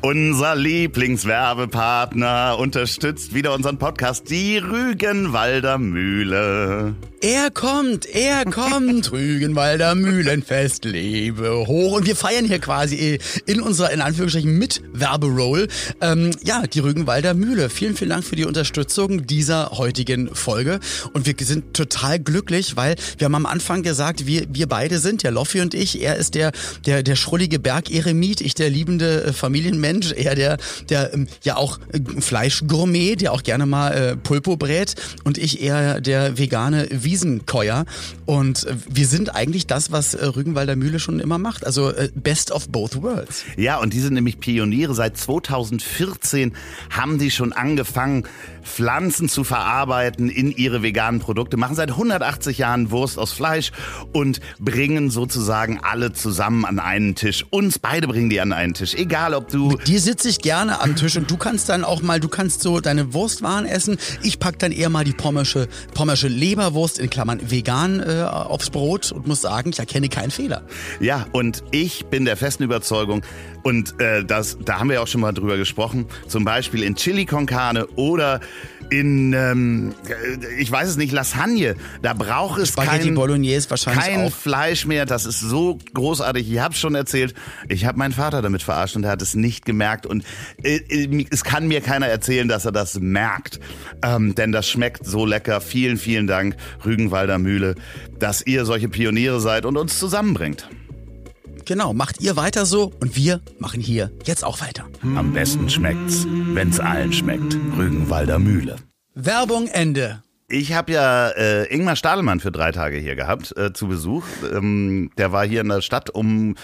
Unser 0.00 0.54
Lieblingswerbepartner 0.54 2.56
unterstützt 2.56 3.34
wieder 3.34 3.52
unseren 3.52 3.78
Podcast, 3.78 4.30
die 4.30 4.58
Rügenwalder 4.58 5.78
Mühle. 5.78 6.94
Er 7.20 7.50
kommt, 7.50 8.06
er 8.06 8.44
kommt, 8.44 9.10
Rügenwalder 9.12 9.96
Mühlenfest, 9.96 10.84
lebe 10.84 11.66
hoch. 11.66 11.96
Und 11.96 12.06
wir 12.06 12.14
feiern 12.14 12.44
hier 12.44 12.60
quasi 12.60 13.18
in 13.44 13.60
unserer, 13.60 13.90
in 13.90 14.00
Anführungsstrichen, 14.00 14.56
mit 14.56 14.82
Werberoll, 14.92 15.66
ähm, 16.00 16.30
ja, 16.44 16.62
die 16.68 16.78
Rügenwalder 16.78 17.34
Mühle. 17.34 17.70
Vielen, 17.70 17.96
vielen 17.96 18.10
Dank 18.10 18.24
für 18.24 18.36
die 18.36 18.44
Unterstützung 18.44 19.26
dieser 19.26 19.70
heutigen 19.72 20.32
Folge. 20.32 20.78
Und 21.12 21.26
wir 21.26 21.34
sind 21.44 21.74
total 21.74 22.20
glücklich, 22.20 22.76
weil 22.76 22.94
wir 23.16 23.24
haben 23.24 23.34
am 23.34 23.46
Anfang 23.46 23.82
gesagt, 23.82 24.26
wir, 24.26 24.46
wir 24.52 24.68
beide 24.68 25.00
sind, 25.00 25.24
ja, 25.24 25.30
Loffi 25.30 25.60
und 25.60 25.74
ich. 25.74 26.00
Er 26.00 26.16
ist 26.16 26.36
der, 26.36 26.52
der, 26.86 27.02
der 27.02 27.16
schrullige 27.16 27.58
Bergeremit, 27.58 28.40
ich 28.40 28.54
der 28.54 28.70
liebende 28.70 29.24
äh, 29.24 29.32
Familienmensch, 29.32 30.12
er 30.12 30.36
der, 30.36 30.58
der, 30.88 31.12
ähm, 31.14 31.26
ja 31.42 31.56
auch 31.56 31.80
äh, 31.92 32.20
Fleischgourmet, 32.20 33.22
der 33.22 33.32
auch 33.32 33.42
gerne 33.42 33.66
mal 33.66 33.90
äh, 33.90 34.16
Pulpo 34.16 34.56
brät 34.56 34.94
und 35.24 35.36
ich 35.36 35.60
eher 35.60 36.00
der 36.00 36.38
vegane 36.38 36.86
Wiesenkäuer. 37.08 37.86
Und 38.26 38.66
äh, 38.66 38.74
wir 38.88 39.06
sind 39.06 39.34
eigentlich 39.34 39.66
das, 39.66 39.90
was 39.90 40.14
äh, 40.14 40.26
Rügenwalder 40.26 40.76
Mühle 40.76 41.00
schon 41.00 41.20
immer 41.20 41.38
macht. 41.38 41.66
Also 41.66 41.90
äh, 41.90 42.10
best 42.14 42.50
of 42.50 42.68
both 42.68 43.02
worlds. 43.02 43.44
Ja, 43.56 43.78
und 43.78 43.94
die 43.94 44.00
sind 44.00 44.12
nämlich 44.14 44.40
Pioniere. 44.40 44.94
Seit 44.94 45.16
2014 45.16 46.52
haben 46.90 47.18
die 47.18 47.30
schon 47.30 47.52
angefangen, 47.54 48.24
Pflanzen 48.68 49.28
zu 49.28 49.44
verarbeiten 49.44 50.28
in 50.28 50.52
ihre 50.52 50.82
veganen 50.82 51.20
Produkte, 51.20 51.56
machen 51.56 51.74
seit 51.74 51.90
180 51.90 52.58
Jahren 52.58 52.90
Wurst 52.90 53.18
aus 53.18 53.32
Fleisch 53.32 53.72
und 54.12 54.40
bringen 54.58 55.10
sozusagen 55.10 55.80
alle 55.82 56.12
zusammen 56.12 56.64
an 56.64 56.78
einen 56.78 57.14
Tisch. 57.14 57.44
Uns 57.50 57.78
beide 57.78 58.06
bringen 58.06 58.30
die 58.30 58.40
an 58.40 58.52
einen 58.52 58.74
Tisch. 58.74 58.94
Egal 58.94 59.34
ob 59.34 59.48
du. 59.48 59.68
Mit 59.68 59.88
dir 59.88 60.00
sitze 60.00 60.28
ich 60.28 60.38
gerne 60.38 60.80
am 60.80 60.96
Tisch 60.96 61.16
und 61.16 61.30
du 61.30 61.36
kannst 61.36 61.68
dann 61.68 61.84
auch 61.84 62.02
mal, 62.02 62.20
du 62.20 62.28
kannst 62.28 62.62
so 62.62 62.80
deine 62.80 63.14
Wurstwaren 63.14 63.66
essen. 63.66 63.98
Ich 64.22 64.38
pack 64.38 64.58
dann 64.58 64.72
eher 64.72 64.90
mal 64.90 65.04
die 65.04 65.12
pommersche, 65.12 65.68
pommersche 65.94 66.28
Leberwurst 66.28 66.98
in 66.98 67.10
Klammern 67.10 67.50
vegan 67.50 68.00
äh, 68.00 68.22
aufs 68.22 68.70
Brot 68.70 69.12
und 69.12 69.26
muss 69.26 69.40
sagen, 69.40 69.70
ich 69.70 69.78
erkenne 69.78 70.08
keinen 70.08 70.30
Fehler. 70.30 70.62
Ja, 71.00 71.26
und 71.32 71.64
ich 71.70 72.06
bin 72.06 72.24
der 72.24 72.36
festen 72.36 72.62
Überzeugung, 72.62 73.22
und 73.62 74.00
äh, 74.00 74.24
das, 74.24 74.56
da 74.64 74.78
haben 74.78 74.88
wir 74.88 75.02
auch 75.02 75.06
schon 75.06 75.20
mal 75.20 75.32
drüber 75.32 75.56
gesprochen, 75.56 76.06
zum 76.26 76.44
Beispiel 76.44 76.82
in 76.82 76.94
Chili 76.94 77.26
con 77.26 77.46
Carne 77.46 77.86
oder 77.96 78.40
in, 78.90 79.32
ähm, 79.32 79.94
ich 80.58 80.70
weiß 80.70 80.88
es 80.88 80.96
nicht, 80.96 81.12
Lasagne. 81.12 81.76
Da 82.02 82.14
braucht 82.14 82.60
es 82.60 82.68
Spaghetti 82.68 83.06
kein, 83.06 83.14
Bolognese 83.14 83.68
wahrscheinlich 83.70 84.04
kein 84.04 84.26
auch. 84.26 84.32
Fleisch 84.32 84.86
mehr. 84.86 85.06
Das 85.06 85.26
ist 85.26 85.40
so 85.40 85.78
großartig. 85.94 86.50
Ich 86.50 86.58
habe 86.58 86.74
schon 86.74 86.94
erzählt, 86.94 87.34
ich 87.68 87.84
habe 87.84 87.98
meinen 87.98 88.12
Vater 88.12 88.42
damit 88.42 88.62
verarscht 88.62 88.96
und 88.96 89.04
er 89.04 89.10
hat 89.10 89.22
es 89.22 89.34
nicht 89.34 89.64
gemerkt. 89.64 90.06
Und 90.06 90.24
äh, 90.62 90.76
äh, 90.76 91.26
es 91.30 91.44
kann 91.44 91.68
mir 91.68 91.80
keiner 91.80 92.06
erzählen, 92.06 92.48
dass 92.48 92.64
er 92.64 92.72
das 92.72 92.98
merkt. 93.00 93.60
Ähm, 94.02 94.34
denn 94.34 94.52
das 94.52 94.68
schmeckt 94.68 95.04
so 95.04 95.26
lecker. 95.26 95.60
Vielen, 95.60 95.98
vielen 95.98 96.26
Dank, 96.26 96.56
Rügenwalder 96.84 97.38
Mühle, 97.38 97.74
dass 98.18 98.42
ihr 98.46 98.64
solche 98.64 98.88
Pioniere 98.88 99.40
seid 99.40 99.64
und 99.64 99.76
uns 99.76 99.98
zusammenbringt. 99.98 100.68
Genau, 101.68 101.92
macht 101.92 102.22
ihr 102.22 102.34
weiter 102.36 102.64
so 102.64 102.94
und 102.98 103.14
wir 103.14 103.42
machen 103.58 103.82
hier 103.82 104.10
jetzt 104.24 104.42
auch 104.42 104.62
weiter. 104.62 104.86
Am 105.02 105.34
besten 105.34 105.68
schmeckt's, 105.68 106.26
wenn's 106.26 106.80
allen 106.80 107.12
schmeckt. 107.12 107.58
Rügenwalder 107.76 108.38
Mühle. 108.38 108.76
Werbung 109.14 109.66
Ende. 109.66 110.22
Ich 110.48 110.72
habe 110.72 110.92
ja 110.92 111.28
äh, 111.28 111.64
Ingmar 111.64 111.96
Stadelmann 111.96 112.40
für 112.40 112.50
drei 112.50 112.72
Tage 112.72 112.96
hier 112.96 113.16
gehabt 113.16 113.54
äh, 113.58 113.74
zu 113.74 113.86
Besuch. 113.86 114.24
Ähm, 114.50 115.10
der 115.18 115.32
war 115.32 115.46
hier 115.46 115.60
in 115.60 115.68
der 115.68 115.82
Stadt, 115.82 116.08
um 116.08 116.54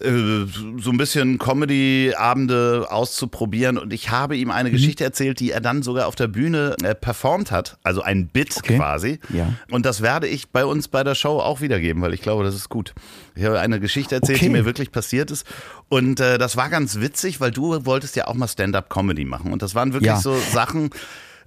so 0.00 0.90
ein 0.90 0.96
bisschen 0.96 1.38
Comedy-Abende 1.38 2.86
auszuprobieren 2.88 3.78
und 3.78 3.92
ich 3.92 4.10
habe 4.10 4.36
ihm 4.36 4.50
eine 4.50 4.68
mhm. 4.68 4.74
Geschichte 4.74 5.02
erzählt, 5.02 5.40
die 5.40 5.50
er 5.50 5.60
dann 5.60 5.82
sogar 5.82 6.06
auf 6.06 6.14
der 6.14 6.28
Bühne 6.28 6.76
äh, 6.84 6.94
performt 6.94 7.50
hat, 7.50 7.78
also 7.82 8.02
ein 8.02 8.28
Bit 8.28 8.56
okay. 8.58 8.76
quasi. 8.76 9.18
Ja. 9.30 9.52
Und 9.70 9.86
das 9.86 10.00
werde 10.00 10.28
ich 10.28 10.50
bei 10.50 10.64
uns 10.64 10.86
bei 10.86 11.02
der 11.02 11.16
Show 11.16 11.40
auch 11.40 11.60
wiedergeben, 11.60 12.00
weil 12.00 12.14
ich 12.14 12.22
glaube, 12.22 12.44
das 12.44 12.54
ist 12.54 12.68
gut. 12.68 12.94
Ich 13.34 13.44
habe 13.44 13.58
eine 13.58 13.80
Geschichte 13.80 14.14
erzählt, 14.14 14.38
okay. 14.38 14.46
die 14.46 14.52
mir 14.52 14.64
wirklich 14.64 14.92
passiert 14.92 15.30
ist 15.30 15.46
und 15.88 16.20
äh, 16.20 16.38
das 16.38 16.56
war 16.56 16.68
ganz 16.68 17.00
witzig, 17.00 17.40
weil 17.40 17.50
du 17.50 17.84
wolltest 17.84 18.14
ja 18.14 18.28
auch 18.28 18.34
mal 18.34 18.48
Stand-up-Comedy 18.48 19.24
machen 19.24 19.52
und 19.52 19.62
das 19.62 19.74
waren 19.74 19.92
wirklich 19.92 20.08
ja. 20.08 20.20
so 20.20 20.36
Sachen, 20.52 20.90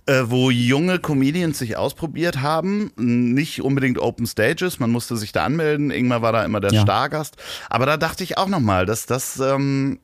äh, 0.05 0.23
wo 0.25 0.49
junge 0.49 0.99
Comedians 0.99 1.59
sich 1.59 1.77
ausprobiert 1.77 2.41
haben. 2.41 2.91
Nicht 2.97 3.61
unbedingt 3.61 3.99
Open 3.99 4.25
Stages, 4.25 4.79
man 4.79 4.89
musste 4.89 5.17
sich 5.17 5.31
da 5.31 5.45
anmelden. 5.45 5.91
Ingmar 5.91 6.21
war 6.21 6.31
da 6.31 6.43
immer 6.43 6.59
der 6.59 6.71
ja. 6.71 6.81
Stargast. 6.81 7.37
Aber 7.69 7.85
da 7.85 7.97
dachte 7.97 8.23
ich 8.23 8.37
auch 8.37 8.47
nochmal, 8.47 8.85
dass 8.85 9.05
das 9.05 9.39
ähm, 9.39 9.99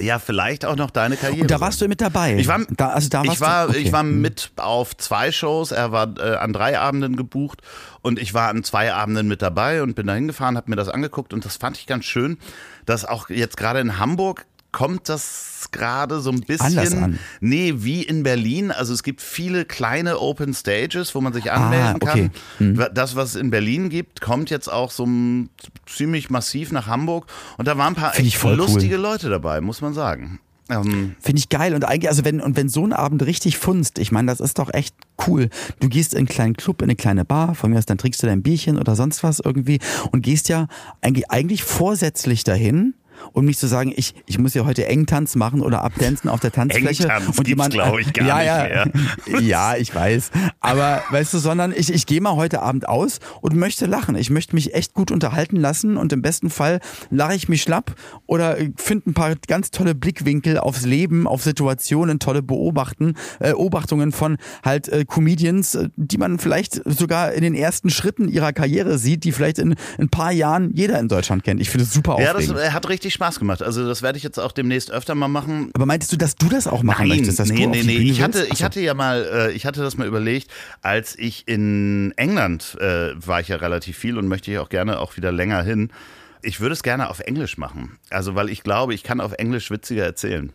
ja, 0.00 0.18
vielleicht 0.18 0.64
auch 0.64 0.76
noch 0.76 0.90
deine 0.90 1.16
Karriere. 1.16 1.42
Und 1.42 1.50
da 1.50 1.60
warst 1.60 1.80
du 1.80 1.88
mit 1.88 2.00
dabei. 2.00 2.36
Ich 2.36 2.48
war, 2.48 2.60
da, 2.70 2.88
also 2.88 3.08
da 3.08 3.22
ich 3.22 3.40
war, 3.40 3.68
okay. 3.68 3.78
ich 3.78 3.92
war 3.92 4.02
mit 4.02 4.50
auf 4.56 4.96
zwei 4.96 5.32
Shows. 5.32 5.70
Er 5.70 5.92
war 5.92 6.18
äh, 6.18 6.36
an 6.36 6.52
drei 6.52 6.78
Abenden 6.78 7.16
gebucht 7.16 7.62
und 8.02 8.18
ich 8.18 8.34
war 8.34 8.48
an 8.48 8.62
zwei 8.64 8.92
Abenden 8.92 9.28
mit 9.28 9.42
dabei 9.42 9.82
und 9.82 9.94
bin 9.94 10.06
da 10.06 10.14
hingefahren, 10.14 10.56
habe 10.56 10.70
mir 10.70 10.76
das 10.76 10.88
angeguckt 10.88 11.32
und 11.32 11.44
das 11.44 11.56
fand 11.56 11.78
ich 11.78 11.86
ganz 11.86 12.04
schön, 12.04 12.38
dass 12.84 13.04
auch 13.04 13.30
jetzt 13.30 13.56
gerade 13.56 13.80
in 13.80 13.98
Hamburg 13.98 14.46
kommt 14.76 15.08
das 15.08 15.68
gerade 15.72 16.20
so 16.20 16.28
ein 16.28 16.44
Anders 16.58 16.74
bisschen. 16.74 17.02
an. 17.02 17.18
Nee, 17.40 17.76
wie 17.78 18.02
in 18.02 18.22
Berlin. 18.22 18.70
Also 18.70 18.92
es 18.92 19.02
gibt 19.02 19.22
viele 19.22 19.64
kleine 19.64 20.20
Open 20.20 20.52
Stages, 20.52 21.14
wo 21.14 21.22
man 21.22 21.32
sich 21.32 21.50
anmelden 21.50 21.98
Ah, 22.02 22.10
okay. 22.10 22.30
kann. 22.58 22.88
Das, 22.92 23.16
was 23.16 23.30
es 23.30 23.36
in 23.36 23.48
Berlin 23.48 23.88
gibt, 23.88 24.20
kommt 24.20 24.50
jetzt 24.50 24.70
auch 24.70 24.90
so 24.90 25.08
ziemlich 25.86 26.28
massiv 26.28 26.72
nach 26.72 26.88
Hamburg. 26.88 27.24
Und 27.56 27.66
da 27.68 27.78
waren 27.78 27.94
ein 27.94 27.96
paar 27.96 28.18
echt 28.18 28.36
voll 28.36 28.52
cool. 28.52 28.58
lustige 28.58 28.98
Leute 28.98 29.30
dabei, 29.30 29.62
muss 29.62 29.80
man 29.80 29.94
sagen. 29.94 30.40
Ähm, 30.68 31.14
Finde 31.20 31.38
ich 31.38 31.48
geil. 31.48 31.74
Und 31.74 31.86
eigentlich, 31.86 32.10
also 32.10 32.26
wenn, 32.26 32.42
und 32.42 32.58
wenn 32.58 32.68
so 32.68 32.84
ein 32.86 32.92
Abend 32.92 33.24
richtig 33.24 33.56
funzt, 33.56 33.98
ich 33.98 34.12
meine, 34.12 34.30
das 34.30 34.40
ist 34.40 34.58
doch 34.58 34.74
echt 34.74 34.94
cool. 35.26 35.48
Du 35.80 35.88
gehst 35.88 36.12
in 36.12 36.18
einen 36.18 36.26
kleinen 36.26 36.54
Club, 36.54 36.82
in 36.82 36.86
eine 36.90 36.96
kleine 36.96 37.24
Bar, 37.24 37.54
von 37.54 37.70
mir 37.70 37.78
aus, 37.78 37.86
dann 37.86 37.96
trinkst 37.96 38.22
du 38.22 38.26
dein 38.26 38.42
Bierchen 38.42 38.76
oder 38.76 38.94
sonst 38.94 39.22
was 39.22 39.40
irgendwie 39.40 39.78
und 40.12 40.20
gehst 40.20 40.50
ja 40.50 40.68
eigentlich, 41.00 41.30
eigentlich 41.30 41.64
vorsätzlich 41.64 42.44
dahin. 42.44 42.92
Um 43.32 43.44
nicht 43.44 43.58
zu 43.58 43.66
sagen, 43.66 43.92
ich, 43.94 44.14
ich 44.26 44.38
muss 44.38 44.54
ja 44.54 44.64
heute 44.64 44.86
Engtanz 44.86 45.36
machen 45.36 45.60
oder 45.60 45.82
abtanzen 45.82 46.30
auf 46.30 46.40
der 46.40 46.52
Tanzfläche. 46.52 47.04
Engtanz 47.04 47.38
und 47.38 47.48
jemand, 47.48 47.74
glaub 47.74 47.98
ich, 47.98 48.12
gar 48.12 48.42
ja, 48.42 48.62
nicht 48.62 48.96
ja, 49.28 49.40
Ja, 49.40 49.76
ich 49.76 49.94
weiß. 49.94 50.30
Aber 50.60 51.02
weißt 51.10 51.34
du, 51.34 51.38
sondern 51.38 51.72
ich, 51.76 51.92
ich 51.92 52.06
gehe 52.06 52.20
mal 52.20 52.36
heute 52.36 52.62
Abend 52.62 52.88
aus 52.88 53.18
und 53.40 53.54
möchte 53.54 53.86
lachen. 53.86 54.16
Ich 54.16 54.30
möchte 54.30 54.54
mich 54.54 54.74
echt 54.74 54.94
gut 54.94 55.10
unterhalten 55.10 55.56
lassen 55.56 55.96
und 55.96 56.12
im 56.12 56.22
besten 56.22 56.50
Fall 56.50 56.80
lache 57.10 57.34
ich 57.34 57.48
mich 57.48 57.62
schlapp 57.62 57.94
oder 58.26 58.56
finde 58.76 59.10
ein 59.10 59.14
paar 59.14 59.34
ganz 59.46 59.70
tolle 59.70 59.94
Blickwinkel 59.94 60.58
aufs 60.58 60.84
Leben, 60.84 61.26
auf 61.26 61.42
Situationen, 61.42 62.18
tolle 62.18 62.42
Beobachten, 62.42 63.14
äh, 63.40 63.54
Beobachtungen 63.66 64.12
von 64.12 64.36
halt 64.62 64.88
äh, 64.88 65.04
Comedians, 65.04 65.74
äh, 65.74 65.88
die 65.96 66.18
man 66.18 66.38
vielleicht 66.38 66.80
sogar 66.84 67.32
in 67.32 67.42
den 67.42 67.54
ersten 67.54 67.90
Schritten 67.90 68.28
ihrer 68.28 68.52
Karriere 68.52 68.98
sieht, 68.98 69.24
die 69.24 69.32
vielleicht 69.32 69.58
in 69.58 69.74
ein 69.98 70.08
paar 70.08 70.30
Jahren 70.30 70.70
jeder 70.74 71.00
in 71.00 71.08
Deutschland 71.08 71.42
kennt. 71.42 71.60
Ich 71.60 71.70
finde 71.70 71.84
es 71.84 71.92
super 71.92 72.16
ja, 72.20 72.32
das 72.32 72.48
aufregend. 72.48 72.72
hat 72.72 72.88
richtig 72.88 73.05
Spaß 73.14 73.38
gemacht. 73.38 73.62
Also 73.62 73.86
das 73.86 74.02
werde 74.02 74.18
ich 74.18 74.24
jetzt 74.24 74.38
auch 74.38 74.52
demnächst 74.52 74.90
öfter 74.90 75.14
mal 75.14 75.28
machen. 75.28 75.70
Aber 75.74 75.86
meintest 75.86 76.12
du, 76.12 76.16
dass 76.16 76.36
du 76.36 76.48
das 76.48 76.66
auch 76.66 76.82
machen 76.82 77.08
Nein, 77.08 77.18
möchtest? 77.18 77.38
Dass 77.38 77.48
nee, 77.48 77.64
du 77.64 77.70
nee, 77.70 77.82
nee. 77.82 77.96
Ich 77.96 78.22
hatte, 78.22 78.46
ich 78.50 78.62
hatte 78.62 78.80
ja 78.80 78.94
mal, 78.94 79.24
äh, 79.24 79.52
ich 79.52 79.66
hatte 79.66 79.80
das 79.80 79.96
mal 79.96 80.06
überlegt, 80.06 80.50
als 80.82 81.18
ich 81.18 81.46
in 81.46 82.12
England 82.16 82.76
äh, 82.80 83.14
war 83.16 83.40
ich 83.40 83.48
ja 83.48 83.56
relativ 83.56 83.96
viel 83.96 84.18
und 84.18 84.28
möchte 84.28 84.50
ich 84.50 84.58
auch 84.58 84.68
gerne 84.68 84.98
auch 85.00 85.16
wieder 85.16 85.32
länger 85.32 85.62
hin. 85.62 85.90
Ich 86.42 86.60
würde 86.60 86.74
es 86.74 86.82
gerne 86.82 87.10
auf 87.10 87.20
Englisch 87.20 87.58
machen. 87.58 87.98
Also, 88.10 88.34
weil 88.34 88.50
ich 88.50 88.62
glaube, 88.62 88.94
ich 88.94 89.02
kann 89.02 89.20
auf 89.20 89.32
Englisch 89.32 89.70
witziger 89.70 90.04
erzählen. 90.04 90.52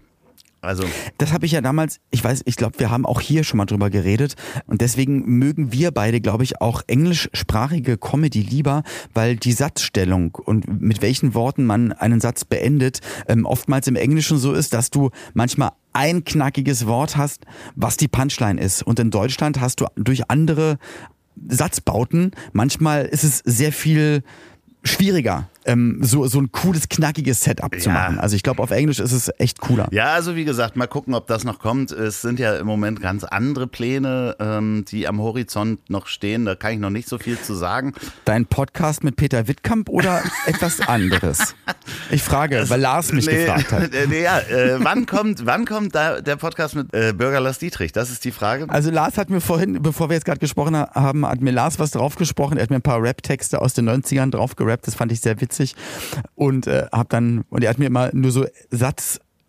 Also, 0.61 0.83
Das 1.17 1.33
habe 1.33 1.47
ich 1.47 1.53
ja 1.53 1.61
damals, 1.61 1.99
ich 2.11 2.23
weiß, 2.23 2.43
ich 2.45 2.55
glaube, 2.55 2.79
wir 2.79 2.91
haben 2.91 3.07
auch 3.07 3.19
hier 3.19 3.43
schon 3.43 3.57
mal 3.57 3.65
drüber 3.65 3.89
geredet 3.89 4.35
und 4.67 4.81
deswegen 4.81 5.25
mögen 5.25 5.71
wir 5.71 5.89
beide, 5.91 6.21
glaube 6.21 6.43
ich, 6.43 6.61
auch 6.61 6.83
englischsprachige 6.85 7.97
Comedy 7.97 8.41
lieber, 8.43 8.83
weil 9.15 9.37
die 9.37 9.53
Satzstellung 9.53 10.35
und 10.35 10.81
mit 10.81 11.01
welchen 11.01 11.33
Worten 11.33 11.65
man 11.65 11.93
einen 11.93 12.21
Satz 12.21 12.45
beendet, 12.45 12.99
ähm, 13.27 13.45
oftmals 13.45 13.87
im 13.87 13.95
Englischen 13.95 14.37
so 14.37 14.53
ist, 14.53 14.73
dass 14.73 14.91
du 14.91 15.09
manchmal 15.33 15.71
ein 15.93 16.23
knackiges 16.25 16.85
Wort 16.85 17.17
hast, 17.17 17.45
was 17.75 17.97
die 17.97 18.07
Punchline 18.07 18.61
ist. 18.61 18.83
Und 18.83 18.99
in 18.99 19.09
Deutschland 19.09 19.59
hast 19.59 19.81
du 19.81 19.87
durch 19.95 20.29
andere 20.29 20.77
Satzbauten, 21.47 22.31
manchmal 22.53 23.05
ist 23.05 23.23
es 23.23 23.39
sehr 23.39 23.71
viel 23.71 24.23
schwieriger, 24.83 25.49
ähm, 25.65 25.99
so, 26.01 26.25
so 26.27 26.39
ein 26.39 26.51
cooles, 26.51 26.89
knackiges 26.89 27.41
Setup 27.43 27.71
zu 27.79 27.89
Ja. 27.89 27.93
machen. 27.93 28.19
Also 28.19 28.35
ich 28.35 28.43
glaube, 28.43 28.61
auf 28.63 28.71
Englisch 28.71 28.99
ist 28.99 29.11
es 29.11 29.31
echt 29.37 29.59
cooler. 29.59 29.87
ja, 29.91 30.13
also 30.13 30.35
wie 30.35 30.45
gesagt, 30.45 30.75
mal 30.75 30.87
gucken, 30.87 31.13
ob 31.13 31.27
das 31.27 31.43
noch 31.43 31.59
kommt. 31.59 31.91
Es 31.91 32.21
sind 32.21 32.39
ja 32.39 32.55
im 32.57 32.65
Moment 32.67 33.01
ganz 33.01 33.23
andere 33.23 33.67
Pläne, 33.67 34.35
ähm, 34.39 34.85
die 34.89 35.07
am 35.07 35.19
Horizont 35.19 35.89
noch 35.89 36.07
stehen. 36.07 36.45
Da 36.45 36.55
kann 36.55 36.73
ich 36.73 36.79
noch 36.79 36.89
nicht 36.89 37.07
so 37.07 37.17
viel 37.17 37.39
zu 37.39 37.53
sagen. 37.53 37.93
Dein 38.25 38.45
Podcast 38.45 39.03
mit 39.03 39.15
Peter 39.17 39.47
Wittkamp 39.47 39.89
oder 39.89 40.21
etwas 40.47 40.79
anderes? 40.87 41.53
Ich 42.09 42.23
frage, 42.23 42.65
weil 42.69 42.79
Lars 42.81 43.11
mich 43.11 43.27
Nee, 43.27 43.45
gefragt 43.45 43.71
hat. 43.71 43.91
nee, 44.09 44.23
ja, 44.23 44.39
äh, 44.39 44.83
wann 44.83 45.05
kommt, 45.05 45.45
wann 45.45 45.65
kommt 45.65 45.93
da 45.93 46.21
der 46.21 46.37
Podcast 46.37 46.75
mit 46.75 46.93
äh, 46.93 47.13
Bürger 47.13 47.39
Lars 47.39 47.59
Dietrich? 47.59 47.91
Das 47.91 48.09
ist 48.09 48.25
die 48.25 48.31
Frage. 48.31 48.65
Also 48.69 48.89
Lars 48.89 49.17
hat 49.17 49.29
mir 49.29 49.41
vorhin, 49.41 49.81
bevor 49.81 50.09
wir 50.09 50.15
jetzt 50.15 50.25
gerade 50.25 50.39
gesprochen 50.39 50.75
haben, 50.75 51.25
hat 51.27 51.41
mir 51.41 51.51
Lars 51.51 51.77
was 51.77 51.91
draufgesprochen. 51.91 52.57
Er 52.57 52.63
hat 52.63 52.69
mir 52.71 52.77
ein 52.77 52.81
paar 52.81 53.01
Rap-Texte 53.01 53.61
aus 53.61 53.73
den 53.73 53.87
90ern 53.89 54.31
draufgerappt. 54.31 54.87
Das 54.87 54.95
fand 54.95 55.11
ich 55.11 55.19
sehr 55.21 55.39
witzig. 55.39 55.50
Und 56.35 56.67
äh, 56.67 56.87
hab 56.91 57.09
dann, 57.09 57.43
und 57.49 57.63
er 57.63 57.69
hat 57.69 57.79
mir 57.79 57.85
immer 57.85 58.09
nur 58.13 58.31
so 58.31 58.45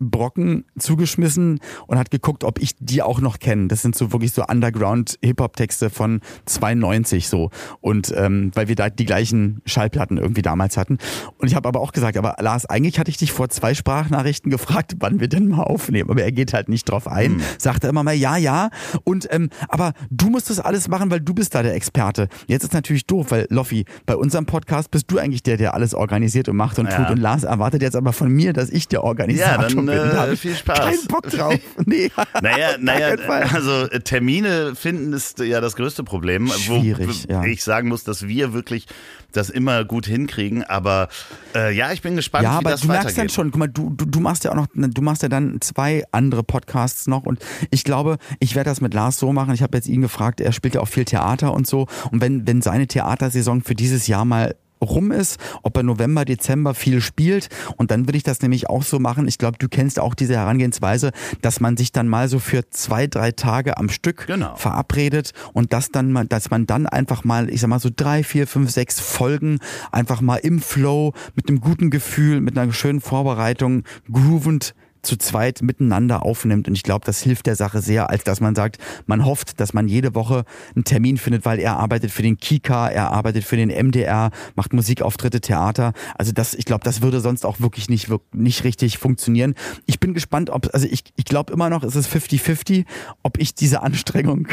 Satzbrocken 0.03 0.65
zugeschmissen 0.79 1.61
und 1.87 1.99
hat 1.99 2.11
geguckt, 2.11 2.45
ob 2.45 2.61
ich 2.61 2.73
die 2.79 3.03
auch 3.03 3.21
noch 3.21 3.39
kenne. 3.39 3.69
Das 3.69 3.83
sind 3.83 3.95
so 3.95 4.13
wirklich 4.13 4.33
so 4.33 4.45
Underground-Hip-Hop-Texte 4.45 5.91
von 5.91 6.21
92 6.47 7.29
so. 7.29 7.51
Und 7.81 8.13
ähm, 8.17 8.51
weil 8.55 8.69
wir 8.69 8.77
da 8.77 8.91
die 8.91 9.05
gleichen 9.05 9.61
Schallplatten 9.67 10.19
irgendwie 10.19 10.43
damals 10.43 10.77
hatten. 10.77 10.99
Und 11.39 11.49
ich 11.49 11.55
habe 11.55 11.69
aber 11.69 11.81
auch 11.81 11.93
gesagt, 11.93 12.17
aber 12.17 12.37
Lars, 12.41 12.67
eigentlich 12.67 12.99
hatte 12.99 13.11
ich 13.11 13.17
dich 13.17 13.33
vor 13.33 13.49
zwei 13.49 13.75
Sprachnachrichten 13.75 14.51
gefragt, 14.51 14.95
wann 15.01 15.21
wir 15.21 15.29
denn 15.29 15.49
mal 15.49 15.63
aufnehmen. 15.63 16.11
Aber 16.11 16.23
er 16.23 16.33
geht 16.33 16.53
halt 16.53 16.69
nicht 16.69 16.85
drauf 16.91 17.09
ein. 17.09 17.41
Sagt 17.59 17.85
er 17.85 17.91
immer 17.91 18.03
mal, 18.03 18.15
ja, 18.15 18.37
ja. 18.37 18.71
Und 19.05 19.29
ähm, 19.33 19.51
aber 19.69 19.93
du 20.11 20.29
musst 20.31 20.51
das 20.51 20.61
alles 20.61 20.89
machen, 20.89 21.11
weil 21.11 21.21
du 21.21 21.35
bist 21.35 21.55
da 21.55 21.63
der 21.63 21.75
Experte. 21.75 22.29
Jetzt 22.47 22.65
ist 22.65 22.73
natürlich 22.73 23.07
doof, 23.07 23.27
weil 23.31 23.47
Loffi, 23.51 23.85
bei 24.07 24.17
unserem 24.17 24.47
Podcast 24.47 24.91
bist 24.91 25.11
du 25.11 25.19
eigentlich 25.19 25.43
der, 25.43 25.57
der 25.57 25.75
alles 25.75 25.95
organisiert 25.95 26.49
und 26.49 26.57
macht 26.57 26.79
und 26.79 26.87
Ja. 26.87 26.97
tut. 26.97 27.11
Und 27.11 27.19
Lars 27.19 27.45
erwartet 27.45 27.83
jetzt 27.83 27.97
aber 27.97 28.13
von 28.13 28.29
mir, 28.31 28.53
dass 28.53 28.71
ich 28.71 28.89
der 28.89 29.05
Organisator 29.05 29.63
Ja, 29.63 29.69
dann, 29.69 29.87
bin. 29.87 29.92
Äh, 29.93 30.37
viel 30.37 30.55
Spaß. 30.55 30.79
Keinen 30.79 31.07
Bock 31.07 31.31
drauf. 31.31 31.55
Nee. 31.85 32.11
Naja, 32.43 32.77
naja, 32.79 33.17
also 33.53 33.87
äh, 33.89 34.01
Termine 34.01 34.75
finden 34.75 35.13
ist 35.13 35.39
ja 35.39 35.61
das 35.61 35.77
größte 35.77 36.05
Problem. 36.05 36.49
Schwierig, 36.49 37.27
wo 37.29 37.33
ja. 37.33 37.45
ich 37.45 37.63
sagen 37.63 37.89
muss, 37.89 38.05
dass 38.05 38.27
wir 38.27 38.53
wirklich 38.53 38.87
das 39.33 39.51
immer 39.51 39.85
gut 39.85 40.07
hinkriegen. 40.07 40.65
Aber 40.65 41.09
äh, 41.55 41.75
ja, 41.75 41.93
ich 41.93 42.03
bin 42.03 42.17
gespannt, 42.17 42.45
Ja, 42.45 42.55
wie 42.55 42.57
aber 42.59 42.71
das 42.71 42.83
du 42.83 42.89
merkst 42.89 43.05
weitergeht. 43.07 43.19
dann 43.19 43.29
schon, 43.29 43.51
guck 43.51 43.59
mal, 43.59 43.69
du, 43.69 43.91
du, 43.91 44.05
du 44.05 44.21
machst 44.21 44.45
ja 44.45 44.53
auch 44.53 44.57
noch, 44.57 44.67
du 44.75 45.03
machst 45.03 45.23
ja 45.23 45.29
dann 45.29 45.61
zwei 45.61 46.05
andere 46.13 46.43
Podcasts 46.43 47.07
noch 47.07 47.25
und 47.25 47.39
ich 47.71 47.85
glaube, 47.85 48.19
ich 48.41 48.55
werde 48.55 48.71
das 48.71 48.81
mit 48.81 48.95
Lars 48.95 49.19
so 49.19 49.33
machen. 49.33 49.55
Ich 49.55 49.63
habe 49.63 49.77
jetzt 49.77 49.89
ihn 49.89 50.01
gefragt, 50.01 50.41
er 50.41 50.53
spielt 50.53 50.75
ja 50.75 50.81
auch 50.81 50.89
viel 50.89 51.05
Theater 51.05 51.53
und 51.53 51.67
so. 51.67 51.87
Und 52.11 52.21
wenn, 52.21 52.47
wenn 52.47 52.63
seine 52.63 52.87
Theatersaison 52.87 53.63
für 53.63 53.75
dieses 53.75 54.07
Jahr 54.07 54.25
mal 54.25 54.55
rum 54.83 55.11
ist, 55.13 55.39
ob 55.63 55.77
er 55.77 55.83
November, 55.83 56.25
Dezember 56.25 56.75
viel 56.75 57.01
spielt. 57.01 57.49
Und 57.77 57.91
dann 57.91 58.07
würde 58.07 58.17
ich 58.17 58.23
das 58.23 58.43
nämlich 58.43 58.69
auch 58.69 58.83
so 58.83 58.99
machen. 58.99 59.27
Ich 59.29 59.39
glaube, 59.39 59.57
du 59.59 59.69
kennst 59.69 59.99
auch 59.99 60.15
diese 60.15 60.35
Herangehensweise, 60.35 61.13
dass 61.41 61.61
man 61.61 61.77
sich 61.77 61.93
dann 61.93 62.09
mal 62.09 62.29
so 62.29 62.39
für 62.39 62.69
zwei, 62.71 63.07
drei 63.07 63.33
Tage 63.33 63.77
am 63.79 63.89
Stück 63.89 64.27
Genau. 64.27 64.55
verabredet 64.57 65.33
und 65.53 65.73
das 65.73 65.91
dann 65.91 66.13
mal, 66.13 66.27
dass 66.27 66.51
man 66.51 66.67
dann 66.67 66.87
einfach 66.87 67.25
mal, 67.25 67.49
ich 67.51 67.61
sag 67.61 67.69
mal 67.69 67.79
so 67.81 67.91
drei, 67.95 68.23
vier, 68.25 68.47
fünf, 68.47 68.71
sechs 68.71 69.01
Folgen 69.01 69.59
einfach 69.91 70.21
mal 70.21 70.37
im 70.37 70.61
Flow 70.61 71.13
mit 71.35 71.49
einem 71.49 71.61
guten 71.61 71.91
Gefühl, 71.91 72.41
mit 72.41 72.59
einer 72.59 72.73
schönen 72.73 73.01
Vorbereitung, 73.01 73.85
groovend 74.11 74.75
zu 75.03 75.17
zweit 75.17 75.63
miteinander 75.63 76.25
aufnimmt. 76.25 76.69
Und 76.69 76.75
ich 76.75 76.83
glaube, 76.83 77.05
das 77.05 77.21
hilft 77.21 77.47
der 77.47 77.57
Sache 77.57 77.81
sehr, 77.81 78.11
als 78.11 78.25
dass 78.25 78.41
man 78.41 78.55
sagt, 78.55 78.79
man 79.07 79.25
hofft, 79.25 79.61
dass 79.61 79.75
man 79.75 79.89
jede 79.89 80.15
Woche 80.15 80.45
einen 80.75 80.85
Termin 80.85 81.19
findet, 81.19 81.45
weil 81.45 81.59
er 81.59 81.77
arbeitet 81.77 82.11
für 82.11 82.23
den 82.23 82.39
Kika, 82.39 82.89
er 82.89 83.11
arbeitet 83.11 83.45
für 83.45 83.57
den 83.57 83.69
MDR, 83.69 84.31
macht 84.55 84.73
Musikauftritte, 84.73 85.41
Theater. 85.41 85.93
Also 86.17 86.33
das, 86.33 86.55
ich 86.55 86.65
glaube, 86.65 86.85
das 86.85 87.03
würde 87.03 87.21
sonst 87.21 87.45
auch 87.45 87.61
wirklich 87.61 87.89
nicht, 87.89 88.09
nicht 88.33 88.65
richtig 88.65 88.99
funktionieren. 88.99 89.55
Ich 89.87 90.01
bin 90.01 90.15
gespannt, 90.15 90.51
ob, 90.51 90.73
also 90.73 90.87
ich, 90.91 91.05
ich 91.17 91.25
glaube 91.25 91.53
immer 91.53 91.69
noch, 91.69 91.83
es 91.83 91.97
ist 91.97 92.09
50-50, 92.09 92.85
ob 93.23 93.39
ich 93.39 93.55
diese 93.55 93.83
Anstrengung 93.83 94.49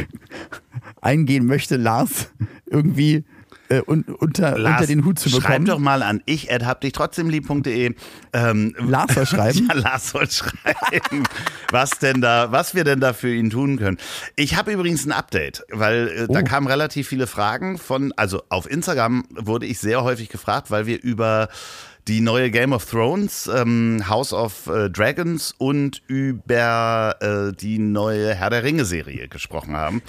eingehen 1.02 1.46
möchte, 1.46 1.78
Lars 1.78 2.32
irgendwie 2.66 3.24
äh, 3.70 3.82
un, 3.86 4.04
unter, 4.04 4.58
Lars, 4.58 4.82
unter 4.82 4.88
den 4.88 5.06
Hut 5.06 5.20
zu 5.20 5.30
Schreib 5.30 5.42
bekommen. 5.44 5.66
doch 5.66 5.80
mal 5.80 6.02
an 6.04 6.22
ich 6.26 6.50
hab 6.50 6.82
dich 6.82 6.92
trotzdem 6.94 7.30
lieb.de. 7.30 7.94
Ähm, 8.34 8.76
Lars 8.80 9.14
soll 9.14 9.26
schreiben? 9.28 9.68
ja, 9.70 9.76
Lars 9.76 10.10
soll 10.10 10.30
schreiben, 10.30 11.24
was 11.72 11.92
denn 12.00 12.22
da, 12.22 12.52
was 12.52 12.76
wir 12.76 12.84
denn 12.84 13.00
da 13.00 13.14
für 13.14 13.34
ihn 13.34 13.50
tun 13.50 13.78
können. 13.78 13.98
Ich 14.36 14.56
habe 14.56 14.72
übrigens 14.72 15.06
ein 15.06 15.12
Update, 15.12 15.64
weil 15.72 16.08
äh, 16.08 16.28
da 16.34 16.40
Oh. 16.42 16.44
kamen 16.44 16.68
relativ 16.68 17.08
viele 17.08 17.28
Fragen 17.28 17.78
von, 17.78 18.12
also 18.16 18.42
auf 18.50 18.70
Instagram 18.70 19.24
wurde 19.36 19.66
ich 19.66 19.80
sehr 19.80 20.04
häufig 20.04 20.30
gefragt, 20.30 20.72
weil 20.72 20.86
wir 20.86 21.02
über 21.02 21.50
die 22.08 22.22
neue 22.22 22.50
Game 22.50 22.74
of 22.74 22.86
Thrones, 22.90 23.48
ähm, 23.54 24.04
House 24.10 24.34
of 24.34 24.66
äh, 24.68 24.90
Dragons 24.90 25.54
und 25.60 26.02
über 26.08 27.16
äh, 27.52 27.56
die 27.56 27.78
neue 27.78 28.34
Herr 28.34 28.50
der 28.50 28.64
Ringe 28.64 28.84
Serie 28.86 29.28
gesprochen 29.28 29.76
haben. 29.76 30.02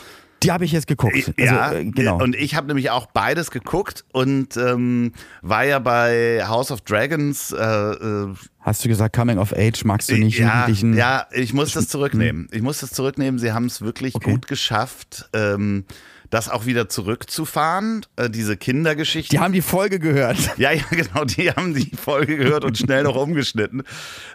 Die 0.43 0.51
habe 0.53 0.65
ich 0.65 0.73
jetzt 0.73 0.87
geguckt. 0.87 1.35
Ja, 1.39 1.61
also, 1.61 1.77
äh, 1.79 1.85
genau. 1.85 2.23
und 2.23 2.35
ich 2.35 2.55
habe 2.55 2.67
nämlich 2.67 2.91
auch 2.91 3.07
beides 3.07 3.51
geguckt 3.51 4.05
und 4.13 4.57
ähm, 4.57 5.13
war 5.43 5.65
ja 5.65 5.79
bei 5.79 6.43
House 6.47 6.71
of 6.71 6.81
Dragons. 6.81 7.53
Äh, 7.53 7.57
äh, 7.63 8.35
Hast 8.61 8.85
du 8.85 8.89
gesagt, 8.89 9.15
Coming 9.15 9.39
of 9.39 9.53
Age 9.53 9.85
magst 9.85 10.11
du 10.11 10.17
nicht 10.17 10.39
ja, 10.39 10.61
Jugendlichen? 10.61 10.95
ja, 10.97 11.27
ich 11.33 11.53
muss 11.53 11.73
das 11.73 11.89
zurücknehmen. 11.89 12.49
Ich 12.53 12.63
muss 12.63 12.81
das 12.81 12.91
zurücknehmen. 12.91 13.39
Sie 13.39 13.53
haben 13.53 13.67
es 13.67 13.81
wirklich 13.83 14.15
Okay. 14.15 14.31
gut 14.33 14.49
geschafft, 14.49 15.29
ähm, 15.35 15.85
das 16.31 16.49
auch 16.49 16.65
wieder 16.65 16.89
zurückzufahren. 16.89 18.07
Äh, 18.17 18.31
diese 18.31 18.57
Kindergeschichte. 18.57 19.31
Die 19.31 19.41
haben 19.41 19.53
die 19.53 19.63
Folge 19.63 19.99
gehört. 19.99 20.39
Ja, 20.57 20.73
ja, 20.73 20.83
genau, 20.91 21.25
die 21.25 21.51
haben 21.51 21.75
die 21.75 21.91
Folge 21.97 22.37
gehört 22.37 22.65
und 22.65 22.79
schnell 22.79 23.03
noch 23.03 23.17
umgeschnitten. 23.17 23.83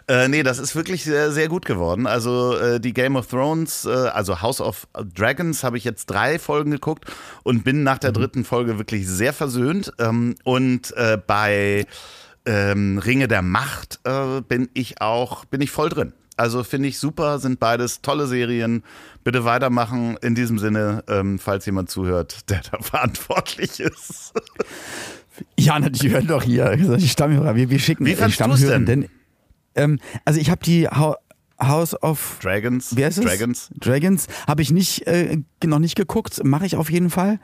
Äh, 0.08 0.28
nee, 0.28 0.42
das 0.42 0.58
ist 0.58 0.74
wirklich 0.74 1.04
sehr, 1.04 1.30
sehr 1.30 1.48
gut 1.48 1.64
geworden. 1.64 2.06
Also 2.06 2.56
äh, 2.56 2.80
die 2.80 2.92
Game 2.92 3.16
of 3.16 3.26
Thrones, 3.28 3.84
äh, 3.84 3.90
also 3.90 4.42
House 4.42 4.60
of 4.60 4.86
Dragons, 5.14 5.64
habe 5.64 5.78
ich 5.78 5.84
jetzt 5.84 6.06
drei 6.06 6.38
Folgen 6.38 6.70
geguckt 6.70 7.04
und 7.42 7.64
bin 7.64 7.82
nach 7.82 7.98
der 7.98 8.12
dritten 8.12 8.44
Folge 8.44 8.78
wirklich 8.78 9.06
sehr 9.06 9.32
versöhnt. 9.32 9.92
Ähm, 9.98 10.34
und 10.44 10.94
äh, 10.96 11.18
bei 11.24 11.86
ähm, 12.44 12.98
Ringe 12.98 13.28
der 13.28 13.42
Macht 13.42 14.00
äh, 14.04 14.40
bin 14.42 14.68
ich 14.74 15.00
auch, 15.00 15.44
bin 15.46 15.60
ich 15.60 15.70
voll 15.70 15.88
drin. 15.88 16.12
Also 16.36 16.62
finde 16.64 16.88
ich 16.88 16.98
super, 16.98 17.38
sind 17.38 17.60
beides 17.60 18.02
tolle 18.02 18.26
Serien. 18.26 18.82
Bitte 19.24 19.44
weitermachen. 19.44 20.18
In 20.22 20.34
diesem 20.34 20.58
Sinne, 20.58 21.02
ähm, 21.08 21.38
falls 21.38 21.66
jemand 21.66 21.90
zuhört, 21.90 22.40
der 22.50 22.60
da 22.70 22.78
verantwortlich 22.80 23.80
ist. 23.80 24.32
Ja, 25.58 25.78
natürlich 25.78 26.12
hören 26.12 26.26
doch 26.26 26.42
hier 26.42 26.76
die 26.76 27.08
Stammhörer. 27.08 27.54
Wir, 27.56 27.70
wir 27.70 27.78
schicken 27.78 28.06
Wie 28.06 28.12
äh, 28.12 28.16
du's 28.16 28.34
Stammhörer. 28.34 28.78
denn? 28.78 28.86
Denn, 28.86 29.08
ähm, 29.74 29.98
also 30.24 30.40
ich 30.40 30.50
habe 30.50 30.64
die 30.64 30.88
Ho 30.88 31.14
House 31.60 32.00
of 32.02 32.38
Dragons. 32.42 32.96
Wie 32.96 33.04
heißt 33.04 33.18
es? 33.18 33.24
Dragons. 33.24 33.70
Dragons 33.80 34.26
habe 34.46 34.60
ich 34.60 34.70
nicht 34.72 35.06
äh, 35.06 35.38
noch 35.64 35.78
nicht 35.78 35.96
geguckt, 35.96 36.44
mache 36.44 36.66
ich 36.66 36.76
auf 36.76 36.90
jeden 36.90 37.08
Fall. 37.08 37.40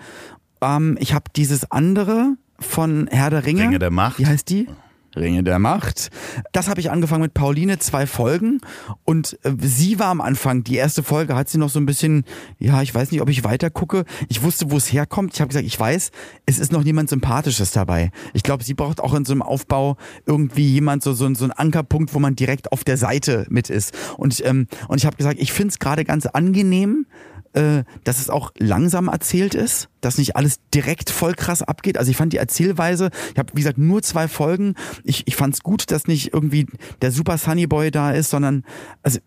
Ähm, 0.61 0.98
ich 1.00 1.14
habe 1.14 1.24
dieses 1.35 1.70
andere 1.70 2.37
von 2.59 3.09
Herr 3.11 3.31
der 3.31 3.46
Ringe. 3.46 3.62
Ringe 3.62 3.78
der 3.78 3.90
Macht. 3.90 4.18
Wie 4.18 4.26
heißt 4.26 4.50
die? 4.50 4.68
Ringe 5.16 5.42
der 5.42 5.59
Macht. 5.59 6.11
Das 6.53 6.68
habe 6.68 6.81
ich 6.81 6.90
angefangen 6.90 7.22
mit 7.22 7.35
Pauline, 7.35 7.79
zwei 7.79 8.07
Folgen. 8.07 8.61
Und 9.05 9.38
äh, 9.42 9.53
sie 9.61 9.98
war 9.98 10.09
am 10.09 10.21
Anfang, 10.21 10.65
die 10.65 10.77
erste 10.77 11.02
Folge 11.02 11.35
hat 11.35 11.48
sie 11.48 11.58
noch 11.58 11.69
so 11.69 11.79
ein 11.79 11.87
bisschen, 11.87 12.25
ja, 12.58 12.83
ich 12.83 12.94
weiß 12.94 13.10
nicht, 13.10 13.21
ob 13.21 13.29
ich 13.29 13.44
weiter 13.44 13.71
gucke. 13.71 14.04
Ich 14.29 14.42
wusste, 14.42 14.71
wo 14.71 14.77
es 14.77 14.92
herkommt. 14.92 15.35
Ich 15.35 15.40
habe 15.40 15.48
gesagt, 15.48 15.67
ich 15.67 15.79
weiß, 15.79 16.10
es 16.46 16.58
ist 16.58 16.73
noch 16.73 16.85
niemand 16.85 17.10
Sympathisches 17.10 17.73
dabei. 17.73 18.10
Ich 18.33 18.42
glaube, 18.42 18.65
sie 18.65 18.75
braucht 18.75 19.00
auch 19.00 19.15
in 19.15 19.25
so 19.25 19.33
einem 19.33 19.42
Aufbau 19.42 19.96
irgendwie 20.27 20.69
jemand, 20.69 21.02
so, 21.02 21.13
so, 21.13 21.33
so 21.35 21.44
einen 21.44 21.52
Ankerpunkt, 21.52 22.15
wo 22.15 22.19
man 22.19 22.37
direkt 22.37 22.73
auf 22.73 22.85
der 22.85 22.96
Seite 22.96 23.46
mit 23.50 23.71
ist. 23.71 23.94
Und, 24.17 24.44
ähm, 24.44 24.67
und 24.88 24.98
ich 24.98 25.06
habe 25.06 25.17
gesagt, 25.17 25.40
ich 25.40 25.52
finde 25.52 25.73
es 25.73 25.79
gerade 25.79 26.04
ganz 26.04 26.27
angenehm, 26.27 27.06
äh, 27.55 27.85
dass 28.05 28.19
es 28.19 28.31
auch 28.31 28.53
langsam 28.59 29.09
erzählt 29.09 29.55
ist, 29.55 29.88
dass 30.00 30.19
nicht 30.19 30.37
alles 30.37 30.61
direkt 30.75 31.11
voll 31.11 31.35
krass 31.35 31.63
abgeht. 31.63 31.98
Also 31.98 32.11
ich 32.11 32.17
fand 32.17 32.33
die 32.33 32.38
Erzählweise, 32.38 33.11
ich 33.33 33.38
habe 33.38 33.53
wie 33.55 33.61
gesagt 33.61 33.79
nur 33.79 34.03
zwei 34.03 34.29
Folgen. 34.29 34.75
Ich, 35.05 35.27
ich 35.27 35.37
fand 35.37 35.55
es 35.55 35.63
gut, 35.63 35.90
dass 35.90 36.07
nicht 36.07 36.33
irgendwie 36.33 36.67
der 37.00 37.13
Super 37.13 37.38
Sunny 37.38 37.67
Boy 37.67 37.90
da 37.90 38.13
ist, 38.13 38.31
sondern 38.31 38.65
also 39.03 39.19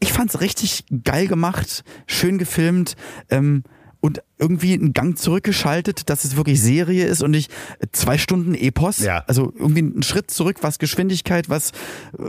ich 0.00 0.12
fand 0.12 0.30
es 0.30 0.40
richtig 0.40 0.84
geil 1.04 1.26
gemacht, 1.26 1.84
schön 2.06 2.38
gefilmt. 2.38 2.96
Ähm, 3.28 3.64
und 4.00 4.22
irgendwie 4.40 4.74
einen 4.74 4.92
Gang 4.92 5.16
zurückgeschaltet, 5.18 6.08
dass 6.10 6.24
es 6.24 6.36
wirklich 6.36 6.60
Serie 6.60 7.06
ist 7.06 7.22
und 7.22 7.30
nicht 7.30 7.52
zwei 7.92 8.18
Stunden 8.18 8.54
Epos. 8.54 8.98
Ja. 9.00 9.24
Also 9.26 9.52
irgendwie 9.58 9.80
einen 9.80 10.02
Schritt 10.02 10.30
zurück, 10.30 10.56
was 10.62 10.78
Geschwindigkeit, 10.78 11.48
was 11.48 11.70
äh, 12.18 12.22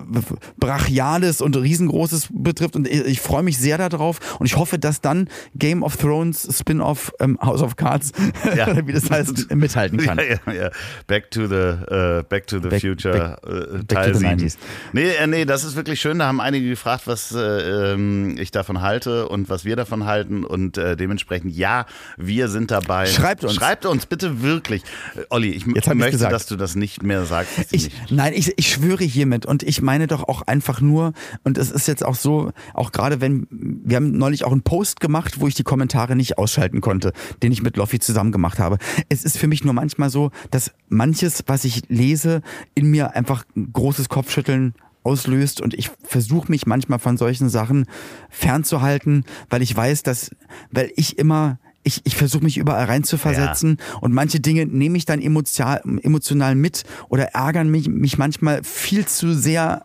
Brachiales 0.59 1.41
und 1.41 1.55
Riesengroßes 1.57 2.29
betrifft. 2.31 2.75
Und 2.75 2.87
ich, 2.87 3.05
ich 3.05 3.21
freue 3.21 3.43
mich 3.43 3.57
sehr 3.57 3.77
darauf 3.77 4.39
und 4.39 4.45
ich 4.45 4.55
hoffe, 4.57 4.77
dass 4.79 5.01
dann 5.01 5.27
Game 5.55 5.83
of 5.83 5.97
Thrones 5.97 6.47
Spin-off 6.57 7.11
ähm, 7.19 7.37
House 7.41 7.61
of 7.61 7.75
Cards, 7.75 8.11
Ja. 8.55 8.85
wie 8.85 8.93
das 8.93 9.09
heißt, 9.09 9.53
mithalten 9.55 9.97
kann. 9.99 10.19
Ja, 10.19 10.53
ja. 10.53 10.69
Back 11.07 11.31
to 11.31 11.47
the, 11.47 11.55
äh, 11.55 12.23
back 12.27 12.47
to 12.47 12.59
the 12.61 12.69
Back- 12.69 12.81
Future 12.81 13.37
back- 13.41 13.51
äh, 13.51 13.77
back 13.79 13.87
Teil 13.87 14.11
to 14.11 14.19
the 14.19 14.25
7. 14.25 14.39
90s. 14.41 14.57
Nee, 14.93 15.09
äh, 15.11 15.27
nee, 15.27 15.45
das 15.45 15.63
ist 15.63 15.75
wirklich 15.75 15.99
schön. 16.01 16.19
Da 16.19 16.27
haben 16.27 16.41
einige 16.41 16.69
gefragt, 16.69 17.03
was 17.05 17.31
äh, 17.33 17.93
ähm, 17.93 18.35
ich 18.37 18.51
davon 18.51 18.81
halte 18.81 19.27
und 19.29 19.49
was 19.49 19.65
wir 19.65 19.75
davon 19.75 20.05
halten. 20.05 20.43
Und 20.43 20.77
äh, 20.77 20.95
dementsprechend, 20.95 21.55
ja, 21.55 21.85
wir 22.17 22.49
sind 22.49 22.71
dabei. 22.71 23.05
Schreibt 23.05 23.43
uns. 23.43 23.55
Schreibt 23.55 23.85
uns 23.85 24.05
bitte 24.05 24.41
wirklich. 24.41 24.83
Äh, 25.15 25.21
Olli, 25.29 25.49
ich 25.51 25.65
Jetzt 25.65 25.93
möchte, 25.93 26.11
gesagt. 26.11 26.33
dass 26.33 26.45
du 26.45 26.55
das 26.55 26.75
nicht 26.75 27.03
mehr 27.03 27.25
sagst. 27.25 27.51
Ich, 27.71 27.83
nicht. 27.85 28.11
nein, 28.11 28.33
ich, 28.35 28.53
ich 28.57 28.71
schwöre 28.71 29.03
hiermit 29.03 29.45
und 29.45 29.63
ich 29.63 29.81
meine 29.81 30.07
doch 30.07 30.27
auch 30.27 30.43
einfach 30.43 30.81
nur, 30.81 31.13
und 31.43 31.57
es 31.57 31.71
ist 31.71 31.87
jetzt 31.87 32.05
auch 32.05 32.15
so, 32.15 32.51
auch 32.73 32.91
gerade 32.91 33.21
wenn, 33.21 33.47
wir 33.49 33.97
haben 33.97 34.11
neulich 34.17 34.43
auch 34.43 34.51
einen 34.51 34.63
Post 34.63 34.99
gemacht, 34.99 35.39
wo 35.39 35.47
ich 35.47 35.55
die 35.55 35.63
Kommentare 35.63 36.15
nicht 36.15 36.37
ausschalten 36.37 36.81
konnte, 36.81 37.13
den 37.41 37.51
ich 37.51 37.61
mit 37.61 37.77
Loffi 37.77 37.99
zusammen 37.99 38.31
gemacht 38.31 38.59
habe. 38.59 38.77
Es 39.09 39.23
ist 39.23 39.37
für 39.37 39.47
mich 39.47 39.63
nur 39.63 39.73
manchmal 39.73 40.09
so, 40.09 40.31
dass 40.49 40.71
manches, 40.89 41.43
was 41.47 41.65
ich 41.65 41.83
lese, 41.89 42.41
in 42.75 42.87
mir 42.91 43.15
einfach 43.15 43.45
ein 43.55 43.71
großes 43.73 44.09
Kopfschütteln 44.09 44.73
auslöst 45.03 45.61
und 45.61 45.73
ich 45.73 45.89
versuche 46.03 46.51
mich 46.51 46.65
manchmal 46.65 46.99
von 46.99 47.17
solchen 47.17 47.49
Sachen 47.49 47.85
fernzuhalten, 48.29 49.25
weil 49.49 49.61
ich 49.61 49.75
weiß, 49.75 50.03
dass, 50.03 50.31
weil 50.71 50.91
ich 50.95 51.17
immer 51.17 51.59
ich, 51.83 52.01
ich 52.03 52.15
versuche 52.15 52.43
mich 52.43 52.57
überall 52.57 52.85
reinzuversetzen 52.85 53.77
und 54.01 54.13
manche 54.13 54.39
Dinge 54.39 54.65
nehme 54.65 54.97
ich 54.97 55.05
dann 55.05 55.21
emotional, 55.21 55.81
emotional 56.01 56.55
mit 56.55 56.83
oder 57.09 57.33
ärgern 57.33 57.69
mich, 57.69 57.87
mich 57.89 58.17
manchmal 58.17 58.63
viel 58.63 59.05
zu 59.05 59.33
sehr, 59.33 59.83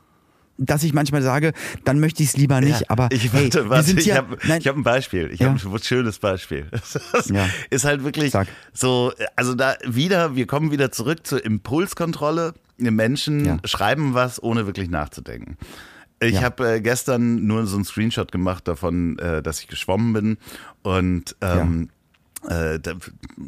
dass 0.58 0.82
ich 0.82 0.92
manchmal 0.94 1.22
sage, 1.22 1.52
dann 1.84 2.00
möchte 2.00 2.22
ich 2.22 2.30
es 2.30 2.36
lieber 2.36 2.60
nicht. 2.60 2.80
Ja, 2.80 2.86
aber 2.88 3.08
ich, 3.10 3.32
hey, 3.32 3.44
warte, 3.44 3.64
wir 3.64 3.70
warte, 3.70 3.92
ich 4.00 4.10
habe 4.12 4.36
hab 4.38 4.76
ein 4.76 4.82
Beispiel. 4.82 5.30
Ich 5.30 5.40
Ja. 5.40 5.48
habe 5.50 5.58
ein 5.58 5.82
schönes 5.82 6.18
Beispiel. 6.18 6.66
Das 7.12 7.28
Ja. 7.28 7.48
ist 7.70 7.84
halt 7.84 8.04
wirklich 8.04 8.32
Sag. 8.32 8.48
so, 8.72 9.12
also 9.34 9.54
da 9.54 9.76
wieder, 9.84 10.34
wir 10.36 10.46
kommen 10.46 10.70
wieder 10.70 10.90
zurück 10.92 11.26
zur 11.26 11.44
Impulskontrolle. 11.44 12.54
Menschen 12.78 13.44
Ja. 13.46 13.56
schreiben 13.64 14.12
was, 14.12 14.42
ohne 14.42 14.66
wirklich 14.66 14.90
nachzudenken. 14.90 15.56
Ich 16.20 16.34
Ja. 16.36 16.42
habe 16.42 16.76
äh, 16.76 16.80
gestern 16.80 17.46
nur 17.46 17.66
so 17.66 17.76
einen 17.76 17.84
Screenshot 17.84 18.32
gemacht 18.32 18.66
davon, 18.68 19.18
äh, 19.18 19.42
dass 19.42 19.60
ich 19.60 19.68
geschwommen 19.68 20.12
bin 20.14 20.38
und 20.82 21.36
ähm, 21.42 21.90
äh, 22.48 22.78
da- 22.78 22.94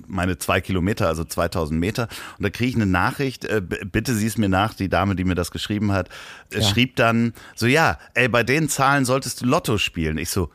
meine 0.07 0.39
zwei 0.39 0.61
Kilometer, 0.61 1.07
also 1.09 1.25
2000 1.25 1.79
Meter. 1.81 2.09
Und 2.37 2.43
da 2.45 2.51
kriege 2.51 2.71
ich 2.71 2.75
eine 2.77 2.85
Nachricht, 2.87 3.45
äh, 3.47 3.63
bitte 3.63 4.15
sieh 4.15 4.27
es 4.27 4.37
mir 4.39 4.49
nach, 4.49 4.75
die 4.75 4.89
Dame, 4.89 5.15
die 5.17 5.25
mir 5.25 5.35
das 5.35 5.51
geschrieben 5.51 5.93
hat, 5.93 6.09
äh, 6.53 6.59
Ja. 6.61 6.63
schrieb 6.63 6.97
dann 6.97 7.33
so, 7.55 7.67
ja, 7.67 7.99
ey, 8.15 8.29
bei 8.29 8.43
den 8.43 8.69
Zahlen 8.69 9.05
solltest 9.05 9.41
du 9.41 9.47
Lotto 9.47 9.79
spielen. 9.79 10.19
Ich 10.19 10.31
so, 10.31 10.51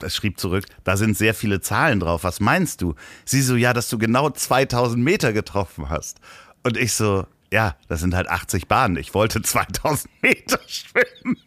das 0.00 0.14
schrieb 0.14 0.38
zurück, 0.40 0.64
da 0.82 0.96
sind 0.98 1.16
sehr 1.16 1.32
viele 1.34 1.60
Zahlen 1.60 2.00
drauf, 2.00 2.24
was 2.24 2.40
meinst 2.40 2.82
du? 2.82 2.94
Sie 3.24 3.40
so, 3.40 3.54
ja, 3.56 3.72
dass 3.72 3.88
du 3.88 3.96
genau 3.96 4.28
2000 4.28 5.02
Meter 5.02 5.32
getroffen 5.32 5.88
hast. 5.88 6.18
Und 6.62 6.76
ich 6.76 6.92
so, 6.94 7.26
ja, 7.54 7.76
das 7.88 8.00
sind 8.00 8.14
halt 8.14 8.28
80 8.28 8.66
Bahnen. 8.68 8.96
Ich 8.96 9.14
wollte 9.14 9.40
2000 9.40 10.10
Meter 10.22 10.58
schwimmen. 10.66 11.38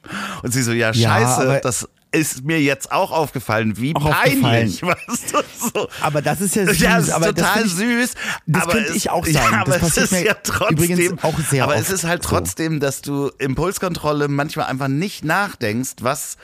Und 0.41 0.51
sie 0.53 0.63
so, 0.63 0.71
ja, 0.71 0.91
Ja, 0.93 1.09
scheiße, 1.09 1.41
aber- 1.41 1.59
das 1.59 1.87
ist 2.13 2.45
mir 2.45 2.61
jetzt 2.61 2.93
auch 2.93 3.11
aufgefallen. 3.11 3.75
Wie 3.77 3.93
Auch 3.93 4.09
peinlich, 4.09 4.81
weißt 4.81 5.33
du? 5.33 5.39
So. 5.73 5.89
aber 6.01 6.21
das 6.21 6.39
ist 6.39 6.55
ja 6.55 6.65
süß. 6.65 6.79
Ja, 6.79 6.97
es 6.97 7.07
ist 7.09 7.13
aber 7.13 7.33
das 7.33 7.45
total 7.45 7.63
find 7.63 7.65
ich, 7.67 7.73
süß. 7.73 8.13
das 8.47 8.63
aber 8.63 8.71
könnte 8.71 8.89
es, 8.91 8.95
ich 8.95 9.09
auch 9.09 9.25
sein. 9.25 9.33
Ja, 9.35 9.41
Das 9.41 9.51
aber 9.51 9.75
es 9.75 9.81
passiert 9.81 10.05
ist 10.05 10.11
mir 10.13 10.25
ja 10.25 10.33
trotzdem, 10.41 10.77
übrigens 10.77 11.23
auch 11.23 11.37
sehr 11.39 11.63
Aber 11.65 11.75
es 11.75 11.89
ist 11.89 12.05
halt 12.05 12.23
so. 12.23 12.29
trotzdem, 12.29 12.79
dass 12.79 13.01
du 13.01 13.29
Impulskontrolle 13.37 14.29
manchmal 14.29 14.67
einfach 14.67 14.87
nicht 14.87 15.25
nachdenkst, 15.25 15.95
was 15.99 16.37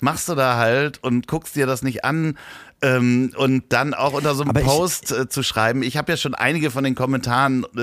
machst 0.00 0.30
du 0.30 0.34
da 0.34 0.56
halt 0.56 1.04
und 1.04 1.28
guckst 1.28 1.54
dir 1.54 1.66
das 1.66 1.82
nicht 1.82 2.02
an. 2.04 2.38
Ähm, 2.82 3.32
und 3.36 3.64
dann 3.70 3.92
auch 3.92 4.14
unter 4.14 4.34
so 4.34 4.42
einem 4.42 4.50
Aber 4.50 4.60
ich- 4.60 4.66
Post 4.66 5.12
äh, 5.12 5.28
zu 5.28 5.42
schreiben. 5.42 5.82
Ich 5.82 5.96
habe 5.96 6.12
ja 6.12 6.16
schon 6.16 6.34
einige 6.34 6.70
von 6.70 6.82
den 6.84 6.94
Kommentaren 6.94 7.66
äh, 7.76 7.80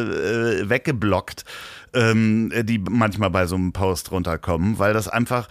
äh, 0.62 0.70
weggeblockt, 0.70 1.46
ähm, 1.94 2.52
die 2.64 2.80
manchmal 2.80 3.30
bei 3.30 3.46
so 3.46 3.56
einem 3.56 3.74
Post 3.74 4.12
runterkommen, 4.12 4.80
weil 4.80 4.94
das 4.94 5.08
einfach, 5.08 5.50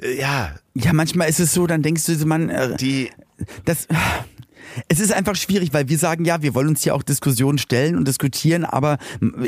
äh, 0.00 0.18
ja, 0.18 0.54
ja, 0.74 0.92
manchmal 0.92 1.28
ist 1.28 1.40
es 1.40 1.52
so, 1.52 1.66
dann 1.66 1.82
denkst 1.82 2.06
du, 2.06 2.24
man, 2.26 2.50
äh, 2.50 2.76
die, 2.76 3.10
das 3.64 3.88
es 4.88 5.00
ist 5.00 5.12
einfach 5.12 5.36
schwierig, 5.36 5.72
weil 5.72 5.88
wir 5.88 5.98
sagen, 5.98 6.24
ja, 6.24 6.42
wir 6.42 6.54
wollen 6.54 6.68
uns 6.68 6.82
hier 6.82 6.94
auch 6.94 7.02
Diskussionen 7.02 7.58
stellen 7.58 7.96
und 7.96 8.06
diskutieren, 8.06 8.64
aber 8.64 8.98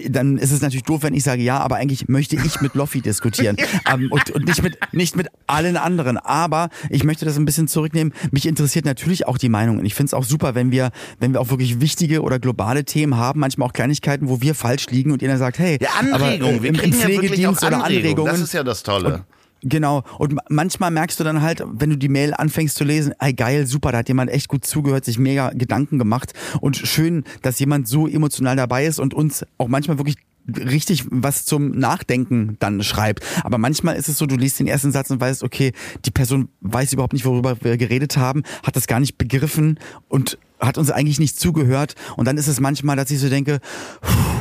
dann 0.09 0.39
ist 0.39 0.53
es 0.53 0.61
natürlich 0.61 0.85
doof, 0.85 1.03
wenn 1.03 1.15
ich 1.15 1.25
sage, 1.25 1.43
ja, 1.43 1.59
aber 1.59 1.77
eigentlich 1.77 2.09
möchte 2.09 2.37
ich 2.37 2.61
mit 2.61 2.75
Loffi 2.75 3.01
diskutieren 3.01 3.57
ähm, 3.93 4.09
und, 4.11 4.31
und 4.31 4.47
nicht 4.47 4.63
mit 4.63 4.79
nicht 4.93 5.17
mit 5.17 5.29
allen 5.47 5.77
anderen. 5.77 6.17
Aber 6.19 6.69
ich 6.91 7.05
möchte 7.05 7.25
das 7.25 7.37
ein 7.37 7.45
bisschen 7.45 7.69
zurücknehmen. 7.69 8.13
Mich 8.31 8.47
interessiert 8.47 8.85
natürlich 8.85 9.27
auch 9.27 9.39
die 9.39 9.49
Meinung 9.49 9.79
und 9.79 9.85
ich 9.85 9.95
finde 9.95 10.09
es 10.09 10.15
auch 10.15 10.25
super, 10.25 10.55
wenn 10.55 10.71
wir 10.71 10.91
wenn 11.19 11.33
wir 11.33 11.41
auch 11.41 11.51
wirklich 11.51 11.81
wichtige 11.81 12.23
oder 12.23 12.39
globale 12.39 12.85
Themen 12.85 13.17
haben, 13.17 13.41
manchmal 13.41 13.69
auch 13.69 13.73
Kleinigkeiten, 13.73 14.29
wo 14.29 14.41
wir 14.41 14.55
falsch 14.55 14.87
liegen 14.91 15.13
und 15.13 15.23
ihr 15.23 15.29
dann 15.29 15.39
sagt, 15.39 15.59
hey, 15.59 15.79
ja, 15.81 15.89
aber, 16.13 16.25
Anregungen. 16.25 16.59
äh, 16.59 16.63
Wir 16.63 16.73
kriegen 16.73 16.93
im 16.93 17.01
ja 17.01 17.09
wirklich 17.09 17.47
auch 17.47 17.57
Pflegedienst 17.57 17.65
oder 17.65 17.85
Anregungen. 17.85 18.07
Anregungen. 18.07 18.33
Das 18.33 18.41
ist 18.41 18.55
ja 18.55 18.63
das 18.63 18.83
Tolle. 18.83 19.25
Genau. 19.63 20.03
Und 20.19 20.35
ma- 20.35 20.43
manchmal 20.49 20.91
merkst 20.91 21.19
du 21.19 21.25
dann 21.25 21.43
halt, 21.43 21.63
wenn 21.67 21.91
du 21.91 21.97
die 21.97 22.09
Mail 22.09 22.35
anfängst 22.35 22.77
zu 22.77 22.85
lesen, 22.85 23.15
ey 23.19 23.33
geil, 23.33 23.67
super, 23.67 23.91
da 23.93 23.99
hat 23.99 24.09
jemand 24.09 24.31
echt 24.31 24.49
gut 24.49 24.65
zugehört, 24.65 25.05
sich 25.05 25.19
mega 25.19 25.51
Gedanken 25.51 25.99
gemacht 25.99 26.35
und 26.61 26.77
schön, 26.77 27.25
dass 27.43 27.59
jemand 27.59 27.89
so 27.89 28.07
emotional 28.07 28.57
dabei 28.57 28.87
ist 28.87 29.01
und 29.01 29.15
uns 29.15 29.45
auch 29.59 29.69
manchmal 29.69 29.99
wirklich 29.99 30.17
richtig 30.49 31.05
was 31.11 31.45
zum 31.45 31.73
Nachdenken 31.73 32.57
dann 32.61 32.83
schreibt. 32.83 33.25
Aber 33.43 33.59
manchmal 33.59 33.97
ist 33.97 34.09
es 34.09 34.19
so, 34.19 34.27
du 34.27 34.37
liest 34.37 34.61
den 34.61 34.69
ersten 34.69 34.93
Satz 34.93 35.11
und 35.11 35.21
weißt, 35.21 35.43
okay, 35.43 35.73
die 36.05 36.13
Person 36.13 36.49
weiß 36.61 36.93
überhaupt 36.93 37.15
nicht, 37.15 37.25
worüber 37.25 37.57
wir 37.63 37.77
geredet 37.77 38.17
haben, 38.17 38.45
hat 38.63 38.77
das 38.77 38.87
gar 38.87 39.01
nicht 39.01 39.19
begriffen 39.19 39.81
und 40.09 40.39
hat 40.61 40.79
uns 40.79 40.91
eigentlich 40.91 41.19
nicht 41.19 41.41
zugehört. 41.41 41.95
Und 42.17 42.27
dann 42.27 42.39
ist 42.39 42.47
es 42.47 42.61
manchmal, 42.61 42.95
dass 42.97 43.11
ich 43.11 43.19
so 43.19 43.29
denke, 43.29 43.59
puh, 44.01 44.36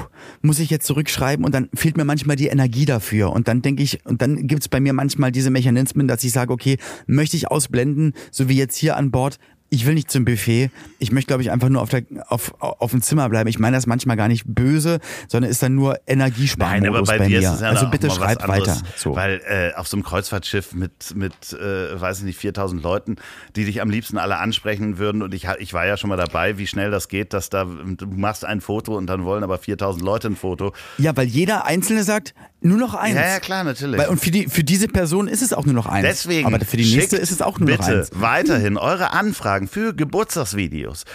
muss 0.45 0.59
ich 0.59 0.69
jetzt 0.69 0.85
zurückschreiben 0.85 1.45
und 1.45 1.53
dann 1.53 1.69
fehlt 1.73 1.97
mir 1.97 2.05
manchmal 2.05 2.35
die 2.35 2.47
Energie 2.47 2.85
dafür. 2.85 3.31
Und 3.31 3.47
dann 3.47 3.61
denke 3.61 3.83
ich, 3.83 4.05
und 4.05 4.21
dann 4.21 4.47
gibt's 4.47 4.69
bei 4.69 4.79
mir 4.79 4.93
manchmal 4.93 5.31
diese 5.31 5.49
Mechanismen, 5.49 6.07
dass 6.07 6.23
ich 6.23 6.31
sage, 6.31 6.53
okay, 6.53 6.77
möchte 7.07 7.37
ich 7.37 7.49
ausblenden, 7.51 8.13
so 8.31 8.49
wie 8.49 8.57
jetzt 8.57 8.75
hier 8.75 8.97
an 8.97 9.11
Bord, 9.11 9.37
ich 9.69 9.85
will 9.85 9.95
nicht 9.95 10.11
zum 10.11 10.25
Buffet. 10.25 10.69
Ich 10.99 11.11
möchte, 11.11 11.27
glaube 11.27 11.41
ich, 11.41 11.51
einfach 11.51 11.69
nur 11.69 11.81
auf, 11.81 11.89
der, 11.89 12.03
auf, 12.27 12.53
auf 12.59 12.91
dem 12.91 13.01
Zimmer 13.01 13.27
bleiben. 13.29 13.49
Ich 13.49 13.59
meine 13.59 13.75
das 13.75 13.87
manchmal 13.87 14.15
gar 14.15 14.27
nicht 14.27 14.45
böse, 14.47 14.99
sondern 15.27 15.49
ist 15.49 15.61
dann 15.63 15.75
nur 15.75 15.99
Energiesparmodus 16.07 16.81
Nein, 16.81 16.89
aber 16.89 17.03
bei, 17.03 17.17
bei 17.17 17.27
dir 17.27 17.39
mir. 17.39 17.49
ist 17.49 17.55
es 17.55 17.61
ja 17.61 17.69
also 17.69 17.87
bitte 17.87 18.09
anderes, 18.09 18.47
weiter. 18.47 18.77
So. 18.95 19.15
Weil 19.15 19.41
äh, 19.47 19.75
auf 19.75 19.87
so 19.87 19.97
einem 19.97 20.03
Kreuzfahrtschiff 20.03 20.73
mit, 20.73 21.15
mit 21.15 21.33
äh, 21.53 21.99
weiß 21.99 22.19
ich 22.19 22.25
nicht, 22.25 22.37
4000 22.37 22.81
Leuten, 22.81 23.15
die 23.55 23.65
dich 23.65 23.81
am 23.81 23.89
liebsten 23.89 24.17
alle 24.17 24.37
ansprechen 24.37 24.97
würden 24.97 25.21
und 25.21 25.33
ich, 25.33 25.47
ich 25.59 25.73
war 25.73 25.85
ja 25.85 25.97
schon 25.97 26.09
mal 26.09 26.17
dabei, 26.17 26.57
wie 26.57 26.67
schnell 26.67 26.91
das 26.91 27.07
geht, 27.07 27.33
dass 27.33 27.49
da, 27.49 27.65
du 27.65 28.07
machst 28.07 28.45
ein 28.45 28.61
Foto 28.61 28.95
und 28.95 29.07
dann 29.07 29.25
wollen 29.25 29.43
aber 29.43 29.57
4000 29.57 30.03
Leute 30.03 30.27
ein 30.27 30.35
Foto. 30.35 30.73
Ja, 30.97 31.17
weil 31.17 31.27
jeder 31.27 31.65
Einzelne 31.65 32.03
sagt, 32.03 32.35
nur 32.61 32.77
noch 32.79 32.95
eins. 32.95 33.15
Ja, 33.15 33.27
ja, 33.27 33.39
klar, 33.39 33.63
natürlich. 33.63 33.99
Weil, 33.99 34.07
und 34.07 34.19
für, 34.19 34.31
die, 34.31 34.47
für 34.47 34.63
diese 34.63 34.87
Person 34.87 35.27
ist 35.27 35.41
es 35.43 35.53
auch 35.53 35.65
nur 35.65 35.75
noch 35.75 35.85
eins. 35.85 36.07
Deswegen 36.07 36.47
Aber 36.47 36.63
für 36.65 36.77
die 36.77 36.95
nächste 36.95 37.17
ist 37.17 37.31
es 37.31 37.41
auch 37.41 37.59
nur 37.59 37.67
bitte 37.67 37.81
noch 37.81 37.87
eins. 37.89 38.09
weiterhin 38.13 38.77
eure 38.77 39.11
Anfragen 39.13 39.67
für 39.67 39.93
Geburtstagsvideos. 39.93 41.03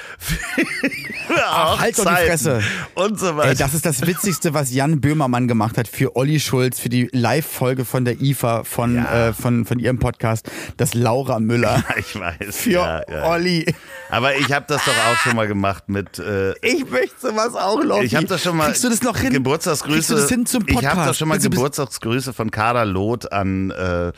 Für 1.30 1.44
Ach, 1.46 1.78
halt 1.80 1.96
doch 1.96 2.04
die 2.06 2.26
Fresse. 2.26 2.60
Und 2.94 3.20
so 3.20 3.36
weiter. 3.36 3.50
Ey, 3.50 3.54
das 3.54 3.72
ist 3.74 3.86
das 3.86 4.04
Witzigste, 4.04 4.52
was 4.52 4.72
Jan 4.72 5.00
Böhmermann 5.00 5.46
gemacht 5.46 5.78
hat 5.78 5.86
für 5.86 6.16
Olli 6.16 6.40
Schulz, 6.40 6.80
für 6.80 6.88
die 6.88 7.08
Live-Folge 7.12 7.84
von 7.84 8.04
der 8.04 8.20
IFA, 8.20 8.64
von, 8.64 8.96
Ja. 8.96 9.28
äh, 9.28 9.32
von, 9.32 9.64
von 9.64 9.78
ihrem 9.78 10.00
Podcast, 10.00 10.50
das 10.76 10.94
Laura 10.94 11.38
Müller. 11.38 11.84
ich 11.96 12.18
weiß. 12.18 12.56
Für 12.56 12.70
ja, 12.70 13.02
ja. 13.08 13.24
Olli. 13.30 13.64
Aber 14.10 14.34
ich 14.36 14.50
habe 14.52 14.64
das 14.68 14.84
doch 14.84 14.92
auch 14.92 15.16
schon 15.18 15.36
mal 15.36 15.46
gemacht 15.46 15.84
mit. 15.88 16.18
Äh, 16.18 16.52
Ich 16.62 16.90
möchte 16.90 17.14
sowas 17.28 17.54
auch, 17.54 17.80
Loki. 17.82 18.06
ich 18.06 18.16
habe 18.16 18.26
das 18.26 18.42
schon 18.42 18.56
mal. 18.56 18.66
Kriegst 18.66 18.82
du 18.82 18.88
das 18.88 19.02
noch 19.02 19.16
hin? 19.16 19.32
Geburtstagsgrüße. 19.32 19.94
Kriegst 19.94 20.10
du 20.10 20.14
das 20.16 20.28
hin 20.28 20.46
zum 20.46 20.66
Podcast? 20.66 20.82
Ich 20.82 20.90
habe 20.98 21.06
doch 21.10 21.14
schon 21.14 21.28
mal 21.28 21.39
Bis- 21.48 21.56
Geburtstagsgrüße 21.56 22.32
von 22.32 22.50
Kader 22.50 22.84
Loth 22.84 23.32
an. 23.32 23.70
Äh, 23.70 24.12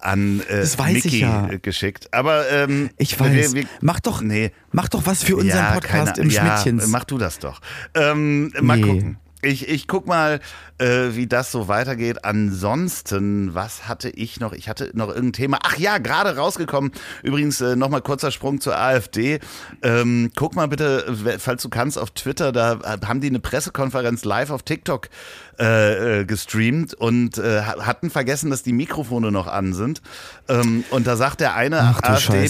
an 0.00 0.42
äh, 0.50 0.92
Mickey 0.92 1.20
ja. 1.20 1.48
äh, 1.48 1.58
geschickt. 1.58 2.12
Aber 2.12 2.50
ähm, 2.50 2.90
Ich 2.98 3.18
weiß. 3.18 3.54
Wir, 3.54 3.62
wir, 3.62 3.68
mach 3.80 4.00
doch, 4.00 4.20
nee. 4.20 4.52
mach 4.70 4.88
doch 4.90 5.06
was 5.06 5.22
für 5.24 5.36
unseren 5.36 5.56
ja, 5.64 5.72
Podcast 5.72 6.16
keine, 6.16 6.26
im 6.26 6.30
ja, 6.30 6.58
Schmidtchens. 6.58 6.88
Mach 6.88 7.04
du 7.04 7.16
das 7.16 7.38
doch. 7.38 7.60
Ähm, 7.94 8.52
mal 8.60 8.76
Nee. 8.76 8.82
gucken. 8.82 9.16
Ich, 9.40 9.68
ich 9.68 9.86
guck 9.88 10.06
mal, 10.06 10.40
äh, 10.78 11.14
wie 11.14 11.26
das 11.26 11.52
so 11.52 11.68
weitergeht. 11.68 12.24
Ansonsten, 12.24 13.54
was 13.54 13.86
hatte 13.88 14.10
ich 14.10 14.40
noch? 14.40 14.52
Ich 14.52 14.68
hatte 14.68 14.90
noch 14.94 15.08
irgendein 15.08 15.32
Thema. 15.32 15.58
Ach 15.62 15.76
ja, 15.76 15.98
gerade 15.98 16.36
rausgekommen. 16.36 16.92
Übrigens, 17.22 17.60
äh, 17.60 17.76
nochmal 17.76 18.02
kurzer 18.02 18.30
Sprung 18.30 18.60
zur 18.60 18.76
AfD. 18.76 19.40
Ähm, 19.82 20.30
guck 20.34 20.56
mal 20.56 20.68
bitte, 20.68 21.38
falls 21.38 21.62
du 21.62 21.68
kannst, 21.68 21.98
auf 21.98 22.10
Twitter, 22.10 22.52
da 22.52 22.74
äh, 22.74 23.06
haben 23.06 23.20
die 23.20 23.28
eine 23.28 23.40
Pressekonferenz 23.40 24.24
live 24.24 24.50
auf 24.50 24.62
TikTok 24.62 25.08
äh, 25.60 26.20
äh, 26.20 26.24
gestreamt 26.24 26.94
und 26.94 27.38
äh, 27.38 27.62
ha- 27.62 27.86
hatten 27.86 28.10
vergessen, 28.10 28.50
dass 28.50 28.64
die 28.64 28.72
Mikrofone 28.72 29.30
noch 29.30 29.46
an 29.46 29.72
sind. 29.72 30.02
Ähm, 30.48 30.84
und 30.90 31.06
da 31.06 31.16
sagt 31.16 31.40
der 31.40 31.54
eine. 31.54 31.94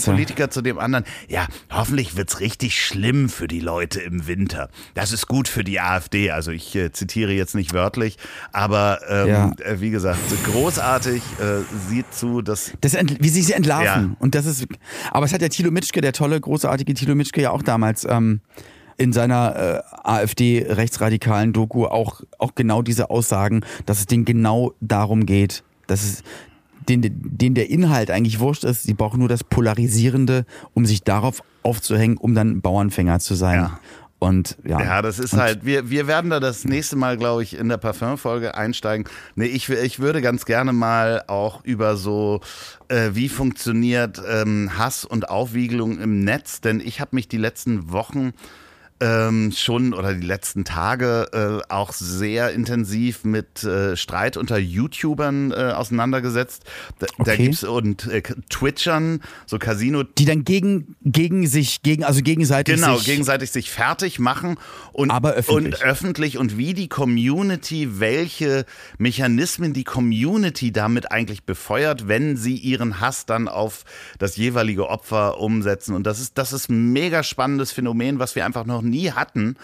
AfD-Politiker 0.06 0.50
zu 0.50 0.62
dem 0.62 0.78
anderen, 0.78 1.04
ja, 1.28 1.46
hoffentlich 1.70 2.16
wird's 2.16 2.40
richtig 2.40 2.82
schlimm 2.82 3.28
für 3.28 3.46
die 3.46 3.60
Leute 3.60 4.00
im 4.00 4.26
Winter. 4.26 4.70
Das 4.94 5.12
ist 5.12 5.26
gut 5.26 5.48
für 5.48 5.64
die 5.64 5.80
AfD. 5.80 6.30
Also 6.30 6.50
ich 6.50 6.74
äh, 6.76 6.92
zitiere 6.92 7.32
jetzt 7.32 7.54
nicht 7.54 7.74
wörtlich, 7.74 8.16
aber 8.52 9.00
ähm, 9.08 9.28
Ja. 9.28 9.52
äh, 9.64 9.80
wie 9.80 9.90
gesagt, 9.90 10.18
großartig 10.44 11.22
äh, 11.40 11.62
sieht 11.88 12.12
zu, 12.14 12.42
dass 12.42 12.72
Das 12.80 12.94
wie 12.94 13.28
sie 13.28 13.42
sie 13.42 13.52
entlarven. 13.52 14.10
Ja. 14.10 14.16
Und 14.18 14.34
das 14.34 14.46
ist, 14.46 14.66
aber 15.10 15.26
es 15.26 15.32
hat 15.32 15.40
der 15.40 15.50
Thilo 15.50 15.70
Mitschke, 15.70 16.00
der 16.00 16.12
tolle, 16.12 16.40
großartige 16.40 16.94
Thilo 16.94 17.14
Mitschke 17.14 17.42
ja 17.42 17.50
auch 17.50 17.62
damals 17.62 18.06
ähm, 18.08 18.40
in 18.96 19.12
seiner 19.12 19.56
äh, 19.56 19.80
AfD-rechtsradikalen 20.04 21.52
Doku 21.52 21.86
auch, 21.86 22.20
auch 22.38 22.54
genau 22.54 22.82
diese 22.82 23.10
Aussagen, 23.10 23.62
dass 23.86 23.98
es 23.98 24.06
denen 24.06 24.24
genau 24.24 24.72
darum 24.80 25.26
geht, 25.26 25.64
dass 25.86 26.04
es 26.04 26.22
denen, 26.88 27.02
denen 27.24 27.54
der 27.54 27.70
Inhalt 27.70 28.10
eigentlich 28.10 28.40
wurscht 28.40 28.64
ist. 28.64 28.82
Sie 28.84 28.94
brauchen 28.94 29.18
nur 29.18 29.28
das 29.28 29.42
Polarisierende, 29.42 30.44
um 30.74 30.86
sich 30.86 31.02
darauf 31.02 31.42
aufzuhängen, 31.62 32.16
um 32.18 32.34
dann 32.34 32.60
Bauernfänger 32.60 33.20
zu 33.20 33.34
sein. 33.34 33.60
Ja. 33.60 33.80
Und 34.24 34.56
ja, 34.64 34.80
Ja, 34.80 35.02
das 35.02 35.18
ist 35.18 35.34
Und 35.34 35.40
halt, 35.40 35.64
wir, 35.64 35.90
wir 35.90 36.06
werden 36.06 36.30
da 36.30 36.40
das 36.40 36.64
nächste 36.64 36.96
Mal, 36.96 37.16
glaube 37.16 37.42
ich, 37.42 37.56
in 37.58 37.68
der 37.68 37.76
Parfum-Folge 37.76 38.54
einsteigen. 38.54 39.06
Nee, 39.34 39.46
ich, 39.46 39.68
ich 39.68 39.98
würde 39.98 40.22
ganz 40.22 40.44
gerne 40.46 40.72
mal 40.72 41.24
auch 41.26 41.64
über 41.64 41.96
so, 41.96 42.40
äh, 42.88 43.10
wie 43.12 43.28
funktioniert 43.28 44.20
ähm, 44.26 44.78
Hass 44.78 45.04
und 45.04 45.28
Aufwiegelung 45.28 46.00
im 46.00 46.20
Netz, 46.20 46.60
denn 46.60 46.80
ich 46.80 47.00
habe 47.00 47.14
mich 47.16 47.28
die 47.28 47.38
letzten 47.38 47.92
Wochen 47.92 48.32
ähm, 49.01 49.53
schon 49.53 49.92
oder 49.92 50.14
die 50.14 50.26
letzten 50.26 50.64
Tage 50.64 51.62
äh, 51.68 51.72
auch 51.72 51.92
sehr 51.92 52.53
intensiv 52.53 53.24
mit 53.24 53.64
äh, 53.64 53.97
Streit 53.97 54.36
unter 54.36 54.57
YouTubern 54.57 55.51
äh, 55.51 55.72
auseinandergesetzt. 55.74 56.62
Da, 57.01 57.07
da 57.18 57.24
Okay. 57.24 57.36
gibt's 57.45 57.64
und 57.64 58.07
äh, 58.07 58.22
Twitchern, 58.51 59.20
so 59.47 59.59
Casino 59.59 60.05
die 60.05 60.24
dann 60.24 60.45
gegen, 60.45 60.95
gegen 61.03 61.47
sich, 61.47 61.82
gegen, 61.82 62.05
also 62.05 62.22
gegenseitig 62.22 62.76
Genau, 62.76 62.97
sich 62.97 63.07
gegenseitig 63.07 63.51
sich 63.51 63.70
fertig 63.70 64.18
machen 64.18 64.57
und, 64.92 65.11
Aber 65.11 65.32
öffentlich. 65.32 65.74
und 65.74 65.82
öffentlich 65.82 66.38
und 66.38 66.57
wie 66.57 66.72
die 66.74 66.88
Community, 66.88 67.99
welche 67.99 68.64
Mechanismen 68.99 69.72
die 69.72 69.84
Community 69.84 70.70
damit 70.72 71.11
eigentlich 71.11 71.42
befeuert, 71.45 72.07
wenn 72.07 72.36
sie 72.36 72.57
ihren 72.57 73.01
Hass 73.01 73.26
dann 73.26 73.49
auf 73.49 73.84
das 74.18 74.36
jeweilige 74.36 74.88
Opfer 74.88 75.40
umsetzen. 75.40 75.95
Und 75.95 76.07
das 76.07 76.20
ist, 76.20 76.38
das 76.38 76.53
ist 76.53 76.70
ein 76.70 76.92
mega 76.92 77.22
spannendes 77.22 77.72
Phänomen, 77.72 78.18
was 78.18 78.36
wir 78.36 78.45
einfach 78.47 78.64
noch 78.64 78.84
nie 78.85 79.12
hatten, 79.12 79.57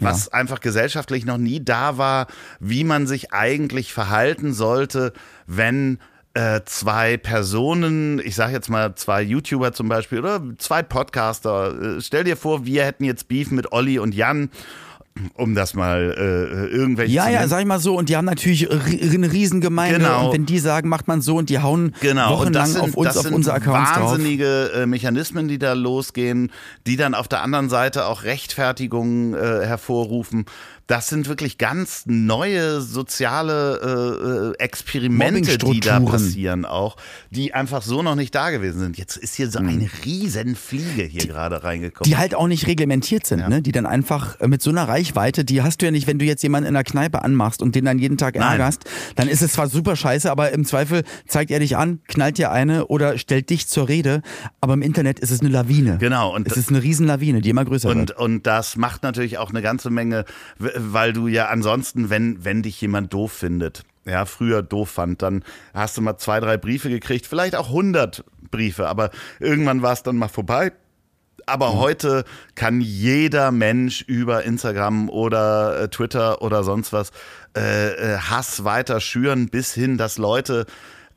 was 0.00 0.32
einfach 0.32 0.60
gesellschaftlich 0.60 1.24
noch 1.26 1.38
nie 1.38 1.64
da 1.64 1.98
war, 1.98 2.28
wie 2.60 2.84
man 2.84 3.06
sich 3.06 3.32
eigentlich 3.32 3.92
verhalten 3.92 4.52
sollte, 4.52 5.12
wenn 5.46 5.98
äh, 6.34 6.60
zwei 6.66 7.16
Personen, 7.16 8.20
ich 8.20 8.36
sage 8.36 8.52
jetzt 8.52 8.68
mal 8.68 8.94
zwei 8.94 9.22
YouTuber 9.22 9.72
zum 9.72 9.88
Beispiel 9.88 10.20
oder 10.20 10.42
zwei 10.58 10.82
Podcaster, 10.82 11.96
äh, 11.96 12.00
stell 12.00 12.24
dir 12.24 12.36
vor, 12.36 12.64
wir 12.64 12.84
hätten 12.84 13.04
jetzt 13.04 13.28
Beef 13.28 13.50
mit 13.50 13.72
Olli 13.72 13.98
und 13.98 14.14
Jan, 14.14 14.50
um 15.34 15.54
das 15.54 15.74
mal 15.74 16.14
äh, 16.16 16.74
irgendwelche 16.74 17.12
Ja, 17.14 17.24
zu 17.26 17.30
ja, 17.32 17.48
sag 17.48 17.60
ich 17.60 17.66
mal 17.66 17.78
so. 17.78 17.96
Und 17.96 18.08
die 18.08 18.16
haben 18.16 18.24
natürlich 18.24 18.70
eine 18.70 19.32
Riesengemeinde. 19.32 19.98
Genau. 19.98 20.26
Und 20.26 20.32
wenn 20.34 20.46
die 20.46 20.58
sagen, 20.58 20.88
macht 20.88 21.08
man 21.08 21.20
so 21.20 21.36
und 21.36 21.50
die 21.50 21.60
hauen 21.60 21.94
Genau, 22.00 22.30
wochenlang 22.30 22.52
das 22.52 22.72
sind, 22.72 22.82
auf 22.82 22.94
uns, 22.94 23.16
auf 23.16 23.30
unsere 23.30 23.56
Accounts 23.56 23.92
drauf. 23.92 24.12
wahnsinnige 24.12 24.70
äh, 24.74 24.86
Mechanismen, 24.86 25.48
die 25.48 25.58
da 25.58 25.72
losgehen, 25.72 26.50
die 26.86 26.96
dann 26.96 27.14
auf 27.14 27.28
der 27.28 27.42
anderen 27.42 27.68
Seite 27.68 28.06
auch 28.06 28.24
Rechtfertigungen 28.24 29.34
äh, 29.34 29.66
hervorrufen. 29.66 30.46
Das 30.88 31.08
sind 31.08 31.28
wirklich 31.28 31.58
ganz 31.58 32.04
neue 32.06 32.80
soziale 32.80 34.54
äh, 34.56 34.58
äh, 34.60 34.64
Experimente, 34.64 35.58
die 35.58 35.80
da 35.80 36.00
passieren 36.00 36.64
auch, 36.64 36.96
die 37.30 37.52
einfach 37.52 37.82
so 37.82 38.02
noch 38.02 38.14
nicht 38.14 38.34
da 38.34 38.48
gewesen 38.50 38.80
sind. 38.80 38.96
Jetzt 38.98 39.18
ist 39.18 39.34
hier 39.34 39.50
so 39.50 39.58
eine 39.58 39.88
riesen 40.06 40.56
Fliege 40.56 41.02
hier 41.02 41.26
gerade 41.26 41.62
reingekommen. 41.62 42.08
Die 42.10 42.16
halt 42.16 42.34
auch 42.34 42.48
nicht 42.48 42.66
reglementiert 42.66 43.26
sind, 43.26 43.40
Ja. 43.40 43.50
ne? 43.50 43.60
Die 43.60 43.70
dann 43.70 43.84
einfach 43.84 44.40
äh, 44.40 44.48
mit 44.48 44.62
so 44.62 44.70
einer 44.70 44.88
Reichweite, 44.88 45.44
die 45.44 45.60
hast 45.62 45.82
du 45.82 45.84
ja 45.86 45.92
nicht, 45.92 46.06
wenn 46.06 46.18
du 46.18 46.24
jetzt 46.24 46.42
jemanden 46.42 46.68
in 46.68 46.74
der 46.74 46.84
Kneipe 46.84 47.22
anmachst 47.22 47.60
und 47.60 47.74
den 47.74 47.84
dann 47.84 47.98
jeden 47.98 48.16
Tag 48.16 48.36
ärgerst, 48.36 48.84
dann 49.14 49.28
ist 49.28 49.42
es 49.42 49.52
zwar 49.52 49.68
super 49.68 49.94
scheiße, 49.94 50.30
aber 50.30 50.52
im 50.52 50.64
Zweifel 50.64 51.02
zeigt 51.26 51.50
er 51.50 51.60
dich 51.60 51.76
an, 51.76 52.00
knallt 52.08 52.38
dir 52.38 52.50
eine 52.50 52.86
oder 52.86 53.18
stellt 53.18 53.50
dich 53.50 53.68
zur 53.68 53.88
Rede, 53.88 54.22
aber 54.62 54.72
im 54.72 54.80
Internet 54.82 55.20
ist 55.20 55.30
es 55.32 55.40
eine 55.40 55.50
Lawine. 55.50 55.98
Genau, 55.98 56.34
und 56.34 56.46
es 56.50 56.56
ist 56.56 56.70
eine 56.70 56.82
Riesenlawine, 56.82 57.42
die 57.42 57.50
immer 57.50 57.66
größer 57.66 57.90
Und, 57.90 57.98
wird. 58.08 58.18
und 58.18 58.46
das 58.46 58.76
macht 58.76 59.02
natürlich 59.02 59.36
auch 59.36 59.50
eine 59.50 59.60
ganze 59.60 59.90
Menge, 59.90 60.24
weil 60.80 61.12
du 61.12 61.28
ja 61.28 61.48
ansonsten, 61.48 62.10
wenn, 62.10 62.44
wenn 62.44 62.62
dich 62.62 62.80
jemand 62.80 63.12
doof 63.12 63.32
findet, 63.32 63.84
ja, 64.04 64.24
früher 64.24 64.62
doof 64.62 64.90
fand, 64.90 65.22
dann 65.22 65.44
hast 65.74 65.96
du 65.96 66.02
mal 66.02 66.16
zwei, 66.18 66.40
drei 66.40 66.56
Briefe 66.56 66.88
gekriegt, 66.88 67.26
vielleicht 67.26 67.54
auch 67.54 67.68
100 67.68 68.24
Briefe, 68.50 68.88
aber 68.88 69.10
irgendwann 69.38 69.82
war 69.82 69.92
es 69.92 70.02
dann 70.02 70.16
mal 70.16 70.28
vorbei. 70.28 70.72
Aber 71.46 71.78
heute 71.78 72.24
kann 72.54 72.82
jeder 72.82 73.52
Mensch 73.52 74.02
über 74.02 74.44
Instagram 74.44 75.08
oder 75.08 75.80
äh, 75.80 75.88
Twitter 75.88 76.42
oder 76.42 76.62
sonst 76.62 76.92
was 76.92 77.10
äh, 77.56 77.92
äh, 77.92 78.18
Hass 78.18 78.64
weiter 78.64 79.00
schüren, 79.00 79.48
bis 79.48 79.72
hin, 79.72 79.96
dass 79.96 80.18
Leute 80.18 80.66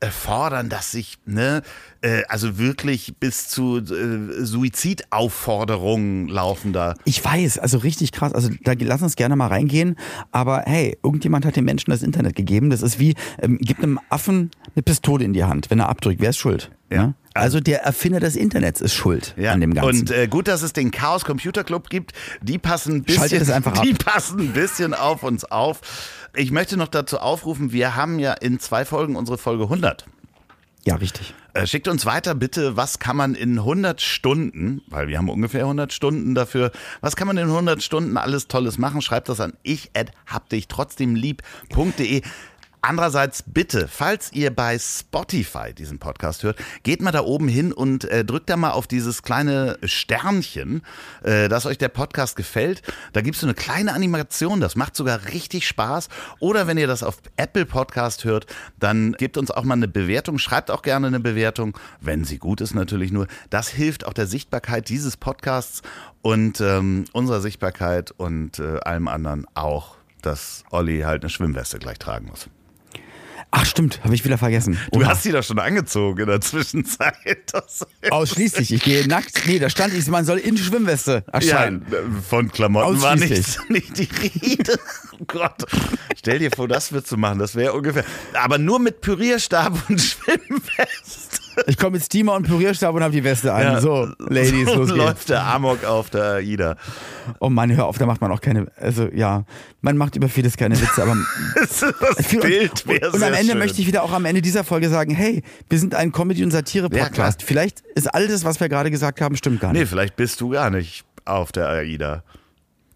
fordern, 0.09 0.69
dass 0.69 0.91
sich, 0.91 1.17
ne, 1.25 1.61
äh, 2.01 2.23
also 2.27 2.57
wirklich 2.57 3.13
bis 3.19 3.47
zu 3.47 3.77
äh, 3.77 4.43
Suizidaufforderungen 4.43 6.27
laufen 6.27 6.73
da. 6.73 6.95
Ich 7.05 7.23
weiß, 7.23 7.59
also 7.59 7.77
richtig 7.77 8.11
krass. 8.11 8.33
Also 8.33 8.49
da 8.63 8.73
lass 8.79 9.01
uns 9.01 9.15
gerne 9.15 9.35
mal 9.35 9.47
reingehen. 9.47 9.95
Aber 10.31 10.63
hey, 10.65 10.97
irgendjemand 11.03 11.45
hat 11.45 11.55
den 11.55 11.65
Menschen 11.65 11.91
das 11.91 12.01
Internet 12.01 12.35
gegeben. 12.35 12.69
Das 12.69 12.81
ist 12.81 12.99
wie, 12.99 13.15
ähm, 13.41 13.57
gibt 13.59 13.83
einem 13.83 13.99
Affen 14.09 14.51
eine 14.75 14.83
Pistole 14.83 15.23
in 15.23 15.33
die 15.33 15.43
Hand, 15.43 15.69
wenn 15.69 15.79
er 15.79 15.89
abdrückt. 15.89 16.21
Wer 16.21 16.31
ist 16.31 16.37
schuld? 16.37 16.71
Ja. 16.91 17.07
Ne? 17.07 17.13
Also 17.33 17.61
der 17.61 17.83
Erfinder 17.83 18.19
des 18.19 18.35
Internets 18.35 18.81
ist 18.81 18.93
schuld 18.93 19.33
Ja. 19.37 19.53
an 19.53 19.61
dem 19.61 19.73
Ganzen. 19.73 20.01
Und 20.01 20.11
äh, 20.11 20.27
gut, 20.27 20.47
dass 20.49 20.61
es 20.63 20.73
den 20.73 20.91
Chaos 20.91 21.23
Computer 21.23 21.63
Club 21.63 21.89
gibt. 21.89 22.11
Die 22.41 22.57
passen 22.57 22.95
ein 22.97 23.03
bisschen, 23.03 23.21
Schaltet 23.21 23.41
es 23.43 23.49
einfach 23.49 23.73
ab. 23.77 23.83
die 23.83 23.93
passen 23.93 24.39
ein 24.41 24.53
bisschen 24.53 24.93
auf 24.93 25.23
uns 25.23 25.45
auf. 25.45 25.79
Ich 26.35 26.51
möchte 26.51 26.75
noch 26.77 26.89
dazu 26.89 27.19
aufrufen, 27.19 27.71
wir 27.71 27.95
haben 27.95 28.19
ja 28.19 28.33
in 28.33 28.59
zwei 28.59 28.83
Folgen 28.85 29.15
unsere 29.15 29.37
Folge 29.37 29.63
100. 29.63 30.05
ja, 30.85 30.95
richtig. 30.95 31.33
Äh, 31.53 31.67
Schickt 31.67 31.89
uns 31.89 32.05
weiter 32.05 32.33
bitte, 32.35 32.77
was 32.77 32.99
kann 32.99 33.17
man 33.17 33.35
in 33.35 33.57
100 33.59 33.99
Stunden, 34.01 34.81
weil 34.87 35.09
wir 35.09 35.17
haben 35.17 35.29
ungefähr 35.29 35.61
100 35.63 35.91
Stunden 35.91 36.33
dafür, 36.35 36.71
was 37.01 37.17
kann 37.17 37.27
man 37.27 37.37
in 37.37 37.47
100 37.49 37.83
Stunden 37.83 38.15
alles 38.17 38.47
Tolles 38.47 38.77
machen? 38.77 39.01
Schreibt 39.01 39.27
das 39.29 39.39
an 39.41 39.53
ich 39.63 39.91
at 39.93 40.11
hab 40.25 40.47
dich 40.49 40.67
trotzdem 40.69 41.15
lieb.de. 41.15 42.21
Andererseits 42.84 43.43
bitte, 43.45 43.88
falls 43.88 44.34
ihr 44.34 44.49
bei 44.49 44.79
Spotify 44.79 45.71
diesen 45.71 45.99
Podcast 45.99 46.41
hört, 46.41 46.57
geht 46.82 46.99
mal 46.99 47.11
da 47.11 47.21
oben 47.21 47.47
hin 47.47 47.73
und 47.73 48.05
äh, 48.05 48.25
drückt 48.25 48.49
da 48.49 48.57
mal 48.57 48.71
auf 48.71 48.88
dieses 48.88 49.21
kleine 49.21 49.77
Sternchen, 49.84 50.82
äh, 51.21 51.47
dass 51.47 51.67
euch 51.67 51.77
der 51.77 51.89
Podcast 51.89 52.36
gefällt. 52.36 52.82
Da 53.13 53.21
gibt 53.21 53.36
es 53.36 53.41
so 53.41 53.47
eine 53.47 53.53
kleine 53.53 53.93
Animation, 53.93 54.61
das 54.61 54.75
macht 54.75 54.95
sogar 54.95 55.27
richtig 55.32 55.67
Spaß. 55.67 56.09
Oder 56.39 56.65
wenn 56.65 56.79
ihr 56.79 56.88
das 56.88 57.03
auf 57.03 57.17
Apple 57.38 57.67
Podcast 57.67 58.23
hört, 58.23 58.47
dann 58.79 59.11
gebt 59.11 59.38
uns 59.38 59.51
auch 59.51 59.63
mal 59.63 59.75
eine 59.75 59.88
Bewertung, 59.88 60.39
schreibt 60.39 60.71
auch 60.71 60.82
gerne 60.82 61.05
eine 61.05 61.19
Bewertung, 61.19 61.77
wenn 61.99 62.23
sie 62.23 62.39
gut 62.39 62.61
ist 62.61 62.73
natürlich 62.73 63.11
nur. 63.11 63.27
Das 63.51 63.69
hilft 63.69 64.07
auch 64.07 64.13
der 64.13 64.25
Sichtbarkeit 64.25 64.89
dieses 64.89 65.17
Podcasts 65.17 65.84
und 66.23 66.59
ähm, 66.61 67.05
unserer 67.13 67.41
Sichtbarkeit 67.41 68.09
und 68.09 68.57
äh, 68.57 68.79
allem 68.79 69.07
anderen 69.07 69.45
auch, 69.53 69.97
dass 70.23 70.63
Olli 70.71 71.01
halt 71.01 71.21
eine 71.21 71.29
Schwimmweste 71.29 71.77
gleich 71.77 71.99
tragen 71.99 72.25
muss. 72.25 72.49
Ach 73.53 73.65
stimmt, 73.65 74.01
habe 74.03 74.15
ich 74.15 74.23
wieder 74.23 74.37
vergessen. 74.37 74.77
Du 74.93 75.01
Oha. 75.01 75.09
hast 75.09 75.23
sie 75.23 75.31
doch 75.33 75.43
schon 75.43 75.59
angezogen 75.59 76.21
in 76.21 76.27
der 76.27 76.39
Zwischenzeit. 76.39 77.51
Ausschließlich, 78.09 78.71
ich 78.71 78.81
gehe 78.81 79.05
nackt. 79.07 79.45
Nee, 79.45 79.59
da 79.59 79.69
stand 79.69 79.93
ich, 79.93 80.07
man 80.07 80.23
soll 80.23 80.37
in 80.37 80.57
Schwimmweste 80.57 81.25
ja, 81.27 81.33
erscheinen. 81.33 81.85
von 82.27 82.49
Klamotten 82.49 83.01
war 83.01 83.17
nicht, 83.17 83.59
nicht 83.69 83.97
die 83.97 84.09
Rede. 84.21 84.79
Oh 85.19 85.25
Gott. 85.27 85.65
Stell 86.17 86.39
dir 86.39 86.49
vor, 86.49 86.67
das 86.67 86.93
wird 86.93 87.05
zu 87.05 87.15
machen. 87.15 87.37
Das 87.37 87.53
wäre 87.55 87.73
ungefähr. 87.73 88.05
Aber 88.33 88.57
nur 88.57 88.79
mit 88.79 89.01
Pürierstab 89.01 89.77
und 89.87 90.01
Schwimmweste. 90.01 91.40
Ich 91.67 91.77
komme 91.77 91.91
mit 91.91 92.03
Steamer 92.03 92.33
und 92.35 92.47
Pürierstab 92.47 92.93
und 92.95 93.03
habe 93.03 93.11
die 93.13 93.23
Weste 93.23 93.53
an. 93.53 93.81
so, 93.81 94.07
Ladies, 94.19 94.67
so 94.67 94.75
los 94.79 94.87
geht's. 94.87 94.97
läuft 94.97 95.29
der 95.29 95.43
Amok 95.45 95.83
auf 95.85 96.09
der 96.09 96.23
AIDA. 96.35 96.75
Oh 97.39 97.49
Mann, 97.49 97.75
hör 97.75 97.85
auf, 97.85 97.97
da 97.97 98.05
macht 98.05 98.21
man 98.21 98.31
auch 98.31 98.41
keine, 98.41 98.67
also 98.77 99.07
ja, 99.13 99.43
man 99.81 99.97
macht 99.97 100.15
über 100.15 100.29
vieles 100.29 100.57
keine 100.57 100.79
Witze, 100.79 101.03
aber 101.03 101.15
Das 101.55 101.83
Viel- 102.27 102.39
Bild 102.41 102.71
und, 102.71 102.87
wäre 102.87 103.07
und, 103.09 103.15
und 103.15 103.23
am 103.23 103.33
Ende 103.33 103.51
schön. 103.51 103.57
möchte 103.59 103.81
ich 103.81 103.87
wieder 103.87 104.03
auch 104.03 104.11
am 104.13 104.25
Ende 104.25 104.41
dieser 104.41 104.63
Folge 104.63 104.89
sagen, 104.89 105.13
hey, 105.13 105.43
wir 105.69 105.79
sind 105.79 105.93
ein 105.95 106.11
Comedy- 106.11 106.43
und 106.43 106.51
Ja, 106.51 106.59
Satire-Podcast. 106.59 107.13
klar. 107.13 107.33
Vielleicht 107.47 107.81
ist 107.95 108.13
all 108.13 108.27
das, 108.27 108.43
was 108.45 108.59
wir 108.59 108.69
gerade 108.69 108.89
gesagt 108.91 109.21
haben, 109.21 109.35
stimmt 109.35 109.59
gar 109.61 109.73
Nee, 109.73 109.79
nicht. 109.81 109.89
vielleicht 109.89 110.15
bist 110.15 110.39
du 110.41 110.49
gar 110.49 110.69
nicht 110.69 111.03
auf 111.25 111.51
der 111.51 111.67
AIDA. 111.67 112.23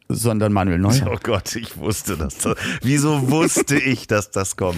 Sondern 0.07 0.53
Manuel 0.53 0.77
Neuer. 0.77 1.09
Oh 1.11 1.17
Gott, 1.21 1.55
ich 1.55 1.77
wusste 1.77 2.15
das. 2.15 2.35
Wieso 2.83 3.31
wusste 3.31 3.75
ich, 3.77 4.05
dass 4.05 4.29
das 4.29 4.55
kommt? 4.55 4.77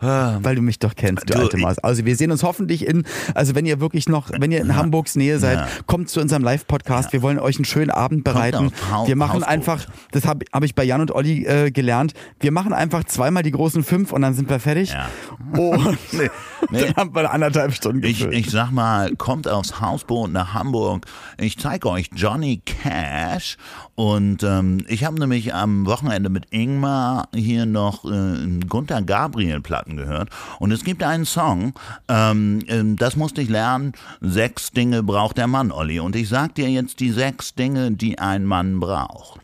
Weil 0.00 0.54
du 0.56 0.62
mich 0.62 0.78
doch 0.78 0.94
kennst, 0.94 1.28
du, 1.30 1.34
Du, 1.34 1.40
alte 1.40 1.56
ich- 1.56 1.62
Maus. 1.62 1.78
Also 1.78 2.04
wir 2.04 2.16
sehen 2.16 2.30
uns 2.30 2.42
hoffentlich 2.42 2.86
in, 2.86 3.04
also 3.34 3.54
wenn 3.54 3.66
ihr 3.66 3.80
wirklich 3.80 4.08
noch, 4.08 4.30
wenn 4.38 4.52
ihr 4.52 4.60
in 4.60 4.76
Hamburgs 4.76 5.16
Nähe 5.16 5.38
seid, 5.38 5.58
Ja. 5.58 5.68
kommt 5.86 6.08
zu 6.10 6.20
unserem 6.20 6.42
Live-Podcast. 6.42 7.12
Wir 7.12 7.22
wollen 7.22 7.38
euch 7.38 7.56
einen 7.56 7.64
schönen 7.64 7.90
Abend 7.90 8.24
bereiten. 8.24 8.70
wir 9.06 9.16
machen 9.16 9.34
Hausboot. 9.34 9.48
einfach, 9.48 9.86
das 10.12 10.26
habe 10.26 10.44
hab 10.52 10.62
ich 10.64 10.74
bei 10.74 10.84
Jan 10.84 11.00
und 11.00 11.10
Olli 11.12 11.44
äh, 11.46 11.70
gelernt, 11.70 12.12
wir 12.40 12.52
machen 12.52 12.72
einfach 12.72 13.04
zweimal 13.04 13.42
die 13.42 13.50
großen 13.52 13.82
fünf 13.84 14.12
und 14.12 14.22
dann 14.22 14.34
sind 14.34 14.48
wir 14.50 14.60
fertig. 14.60 14.90
Ja. 14.90 15.08
Und 15.58 15.96
Nee, 16.12 16.30
nee. 16.70 16.80
dann 16.86 16.94
haben 16.96 17.14
wir 17.14 17.30
anderthalb 17.30 17.72
Stunden 17.74 18.02
Ich, 18.04 18.18
gefüllt. 18.18 18.34
ich 18.34 18.50
sag 18.50 18.70
mal, 18.70 19.14
kommt 19.16 19.48
aufs 19.48 19.80
Hausboot 19.80 20.30
nach 20.32 20.54
Hamburg. 20.54 21.06
Ich 21.38 21.58
zeige 21.58 21.88
euch 21.88 22.10
Johnny 22.14 22.60
Cash. 22.64 23.56
Und 23.96 24.42
ähm, 24.42 24.84
ich 24.88 25.04
habe 25.04 25.18
nämlich 25.18 25.54
am 25.54 25.86
Wochenende 25.86 26.28
mit 26.28 26.46
Ingmar 26.50 27.28
hier 27.34 27.64
noch 27.64 28.04
äh, 28.04 28.60
Gunther 28.68 29.00
Gabriel 29.00 29.60
Platten 29.62 29.96
gehört. 29.96 30.28
Und 30.58 30.70
es 30.70 30.84
gibt 30.84 31.02
einen 31.02 31.24
Song, 31.24 31.72
ähm, 32.06 32.60
ähm, 32.68 32.96
das 32.96 33.16
musste 33.16 33.40
ich 33.40 33.48
lernen. 33.48 33.92
Sechs 34.20 34.70
Dinge 34.70 35.02
braucht 35.02 35.38
der 35.38 35.46
Mann, 35.46 35.72
Olli. 35.72 35.98
Und 35.98 36.14
ich 36.14 36.28
sag 36.28 36.54
dir 36.54 36.68
jetzt 36.68 37.00
die 37.00 37.10
sechs 37.10 37.54
Dinge, 37.54 37.90
die 37.90 38.18
ein 38.18 38.44
Mann 38.44 38.80
braucht. 38.80 39.40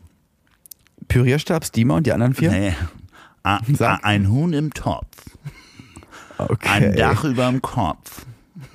Pürierstab, 1.08 1.64
Steamer 1.64 1.94
und 1.96 2.06
die 2.06 2.12
anderen 2.12 2.34
vier? 2.34 2.50
Nee. 2.50 2.74
A, 3.42 3.58
ein 4.02 4.28
Huhn 4.30 4.52
im 4.52 4.72
Topf, 4.72 5.06
Okay. 6.38 6.68
ein 6.68 6.96
Dach 6.96 7.24
über 7.24 7.46
dem 7.48 7.62
Kopf, 7.62 8.26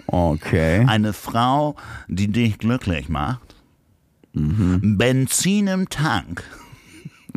Okay. 0.07 0.85
eine 0.87 1.13
Frau, 1.13 1.75
die 2.07 2.27
dich 2.29 2.57
glücklich 2.57 3.09
macht, 3.09 3.46
Benzin 4.97 5.67
im 5.67 5.89
Tank, 5.89 6.43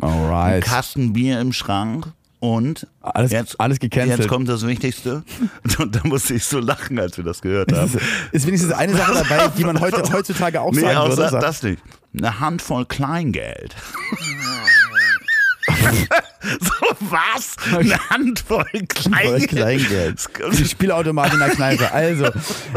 Alright. 0.01 0.63
Kasten 0.63 1.13
Bier 1.13 1.39
im 1.41 1.53
Schrank 1.53 2.07
und 2.39 2.87
Alles- 3.01 3.31
jetzt, 3.31 3.59
alles 3.59 3.79
gecancelt. 3.79 4.19
Jetzt 4.19 4.27
kommt 4.27 4.49
das 4.49 4.65
Wichtigste. 4.65 5.23
Und 5.77 5.95
da 5.95 6.01
musste 6.03 6.33
ich 6.33 6.43
so 6.45 6.59
lachen, 6.59 6.97
als 6.97 7.15
wir 7.17 7.23
das 7.23 7.41
gehört 7.41 7.71
haben. 7.71 7.91
Ist 8.31 8.47
wenigstens 8.47 8.71
eine 8.71 8.95
Sache 8.95 9.13
dabei, 9.13 9.47
die 9.57 9.63
man 9.63 9.79
heute, 9.79 10.01
heutzutage 10.11 10.59
auch 10.59 10.71
Nee, 10.71 10.79
sagen 10.81 10.97
würde. 11.09 11.11
außer 11.13 11.29
Sag- 11.29 11.41
das 11.41 11.61
nicht. 11.61 11.83
Eine 12.17 12.39
Handvoll 12.39 12.85
Kleingeld. 12.85 13.75
so 16.59 16.71
was? 17.01 17.55
Eine 17.75 17.97
Handvoll 18.09 18.65
Kleingeld. 18.87 19.49
Kleingeld. 19.49 20.29
Die 20.53 20.65
Spielautomaten 20.65 21.33
in 21.33 21.39
der 21.39 21.49
Kneipe. 21.49 21.91
Also, 21.91 22.29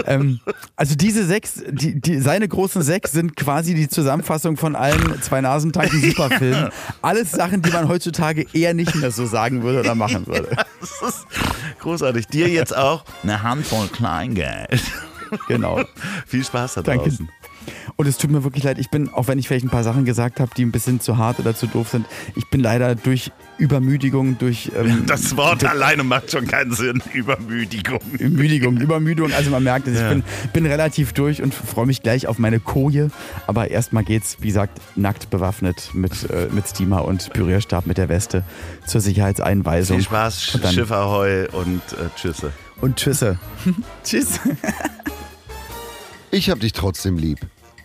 ähm, 0.07 0.41
also 0.77 0.95
diese 0.95 1.25
sechs, 1.27 1.63
die, 1.69 2.01
die, 2.01 2.19
seine 2.21 2.49
großen 2.49 2.83
sechs 2.83 3.13
sind 3.13 3.37
quasi 3.37 3.75
die 3.75 3.89
Zusammenfassung 3.89 4.57
von 4.57 4.77
allen 4.77 5.21
zwei 5.23 5.41
Nasentanken 5.41 6.01
Superfilmen. 6.11 6.71
Alles 7.03 7.33
Sachen, 7.33 7.63
die 7.63 7.71
man 7.71 7.89
heutzutage 7.89 8.47
eher 8.53 8.75
nicht 8.75 8.95
mehr 8.95 9.11
so 9.11 9.27
sagen 9.27 9.63
würde 9.63 9.81
oder 9.81 9.95
machen 9.95 10.27
würde. 10.27 10.57
Das 10.81 11.03
ist 11.03 11.27
großartig. 11.81 12.27
Dir 12.27 12.49
jetzt 12.49 12.77
auch 12.77 13.05
eine 13.23 13.43
Handvoll 13.43 13.89
Kleingeld. 13.89 14.83
Genau. 15.49 15.83
Viel 16.27 16.45
Spaß 16.45 16.75
da 16.75 16.83
Danke. 16.83 17.11
Und 17.97 18.07
es 18.07 18.19
tut 18.19 18.31
mir 18.31 18.45
wirklich 18.45 18.65
leid, 18.65 18.79
ich 18.79 18.91
bin, 18.91 19.09
auch 19.09 19.29
wenn 19.29 19.39
ich 19.39 19.49
vielleicht 19.49 19.65
ein 19.65 19.71
paar 19.71 19.85
Sachen 19.85 20.05
gesagt 20.05 20.41
habe, 20.41 20.51
die 20.57 20.65
ein 20.65 20.73
bisschen 20.73 21.01
zu 21.01 21.17
hart 21.19 21.39
oder 21.39 21.55
zu 21.55 21.67
doof 21.67 21.89
sind, 21.91 22.07
ich 22.37 22.49
bin 22.51 22.61
leider 22.61 22.95
durch 22.95 23.31
Übermüdigung, 23.59 24.37
durch 24.39 24.71
ähm, 24.77 25.05
Das 25.07 25.37
Wort 25.37 25.65
alleine 25.65 26.03
macht 26.03 26.31
schon 26.33 26.47
keinen 26.47 26.73
Sinn. 26.75 27.03
Übermüdigung. 27.13 28.01
Müdigung, 28.19 28.77
Übermüdung. 28.79 29.33
Also 29.33 29.51
man 29.51 29.63
merkt 29.63 29.87
es, 29.87 30.01
ich 30.01 30.09
bin, 30.09 30.23
bin 30.53 30.67
relativ 30.67 31.13
durch 31.13 31.41
und 31.43 31.55
freue 31.55 31.87
mich 31.87 32.03
gleich 32.03 32.27
auf 32.27 32.39
meine 32.39 32.59
Koje. 32.61 33.11
Aber 33.47 33.71
erstmal 33.71 34.03
geht's, 34.05 34.39
wie 34.41 34.49
gesagt, 34.49 34.81
nackt 34.97 35.31
bewaffnet 35.31 35.91
mit, 35.95 36.29
äh, 36.31 36.49
mit 36.51 36.67
Steamer 36.69 37.05
und 37.05 37.33
Pürierstab 37.33 37.87
mit 37.87 37.99
der 37.99 38.09
Weste 38.09 38.43
zur 38.87 39.01
Sicherheitseinweisung. 39.01 39.99
Viel 39.99 40.05
Spaß, 40.07 40.55
Und 40.57 40.65
dann- 40.65 40.75
Schiff 40.75 40.91
Ahoi 40.91 41.47
und 41.53 41.81
äh, 41.93 42.09
Tschüsse. 42.17 42.53
Und 42.81 42.97
Tschüsse. 42.97 43.39
Tschüss. 44.05 44.41
Ich 46.31 46.51
hab 46.51 46.59
dich 46.61 46.73
trotzdem 46.73 47.17
lieb. 47.17 47.39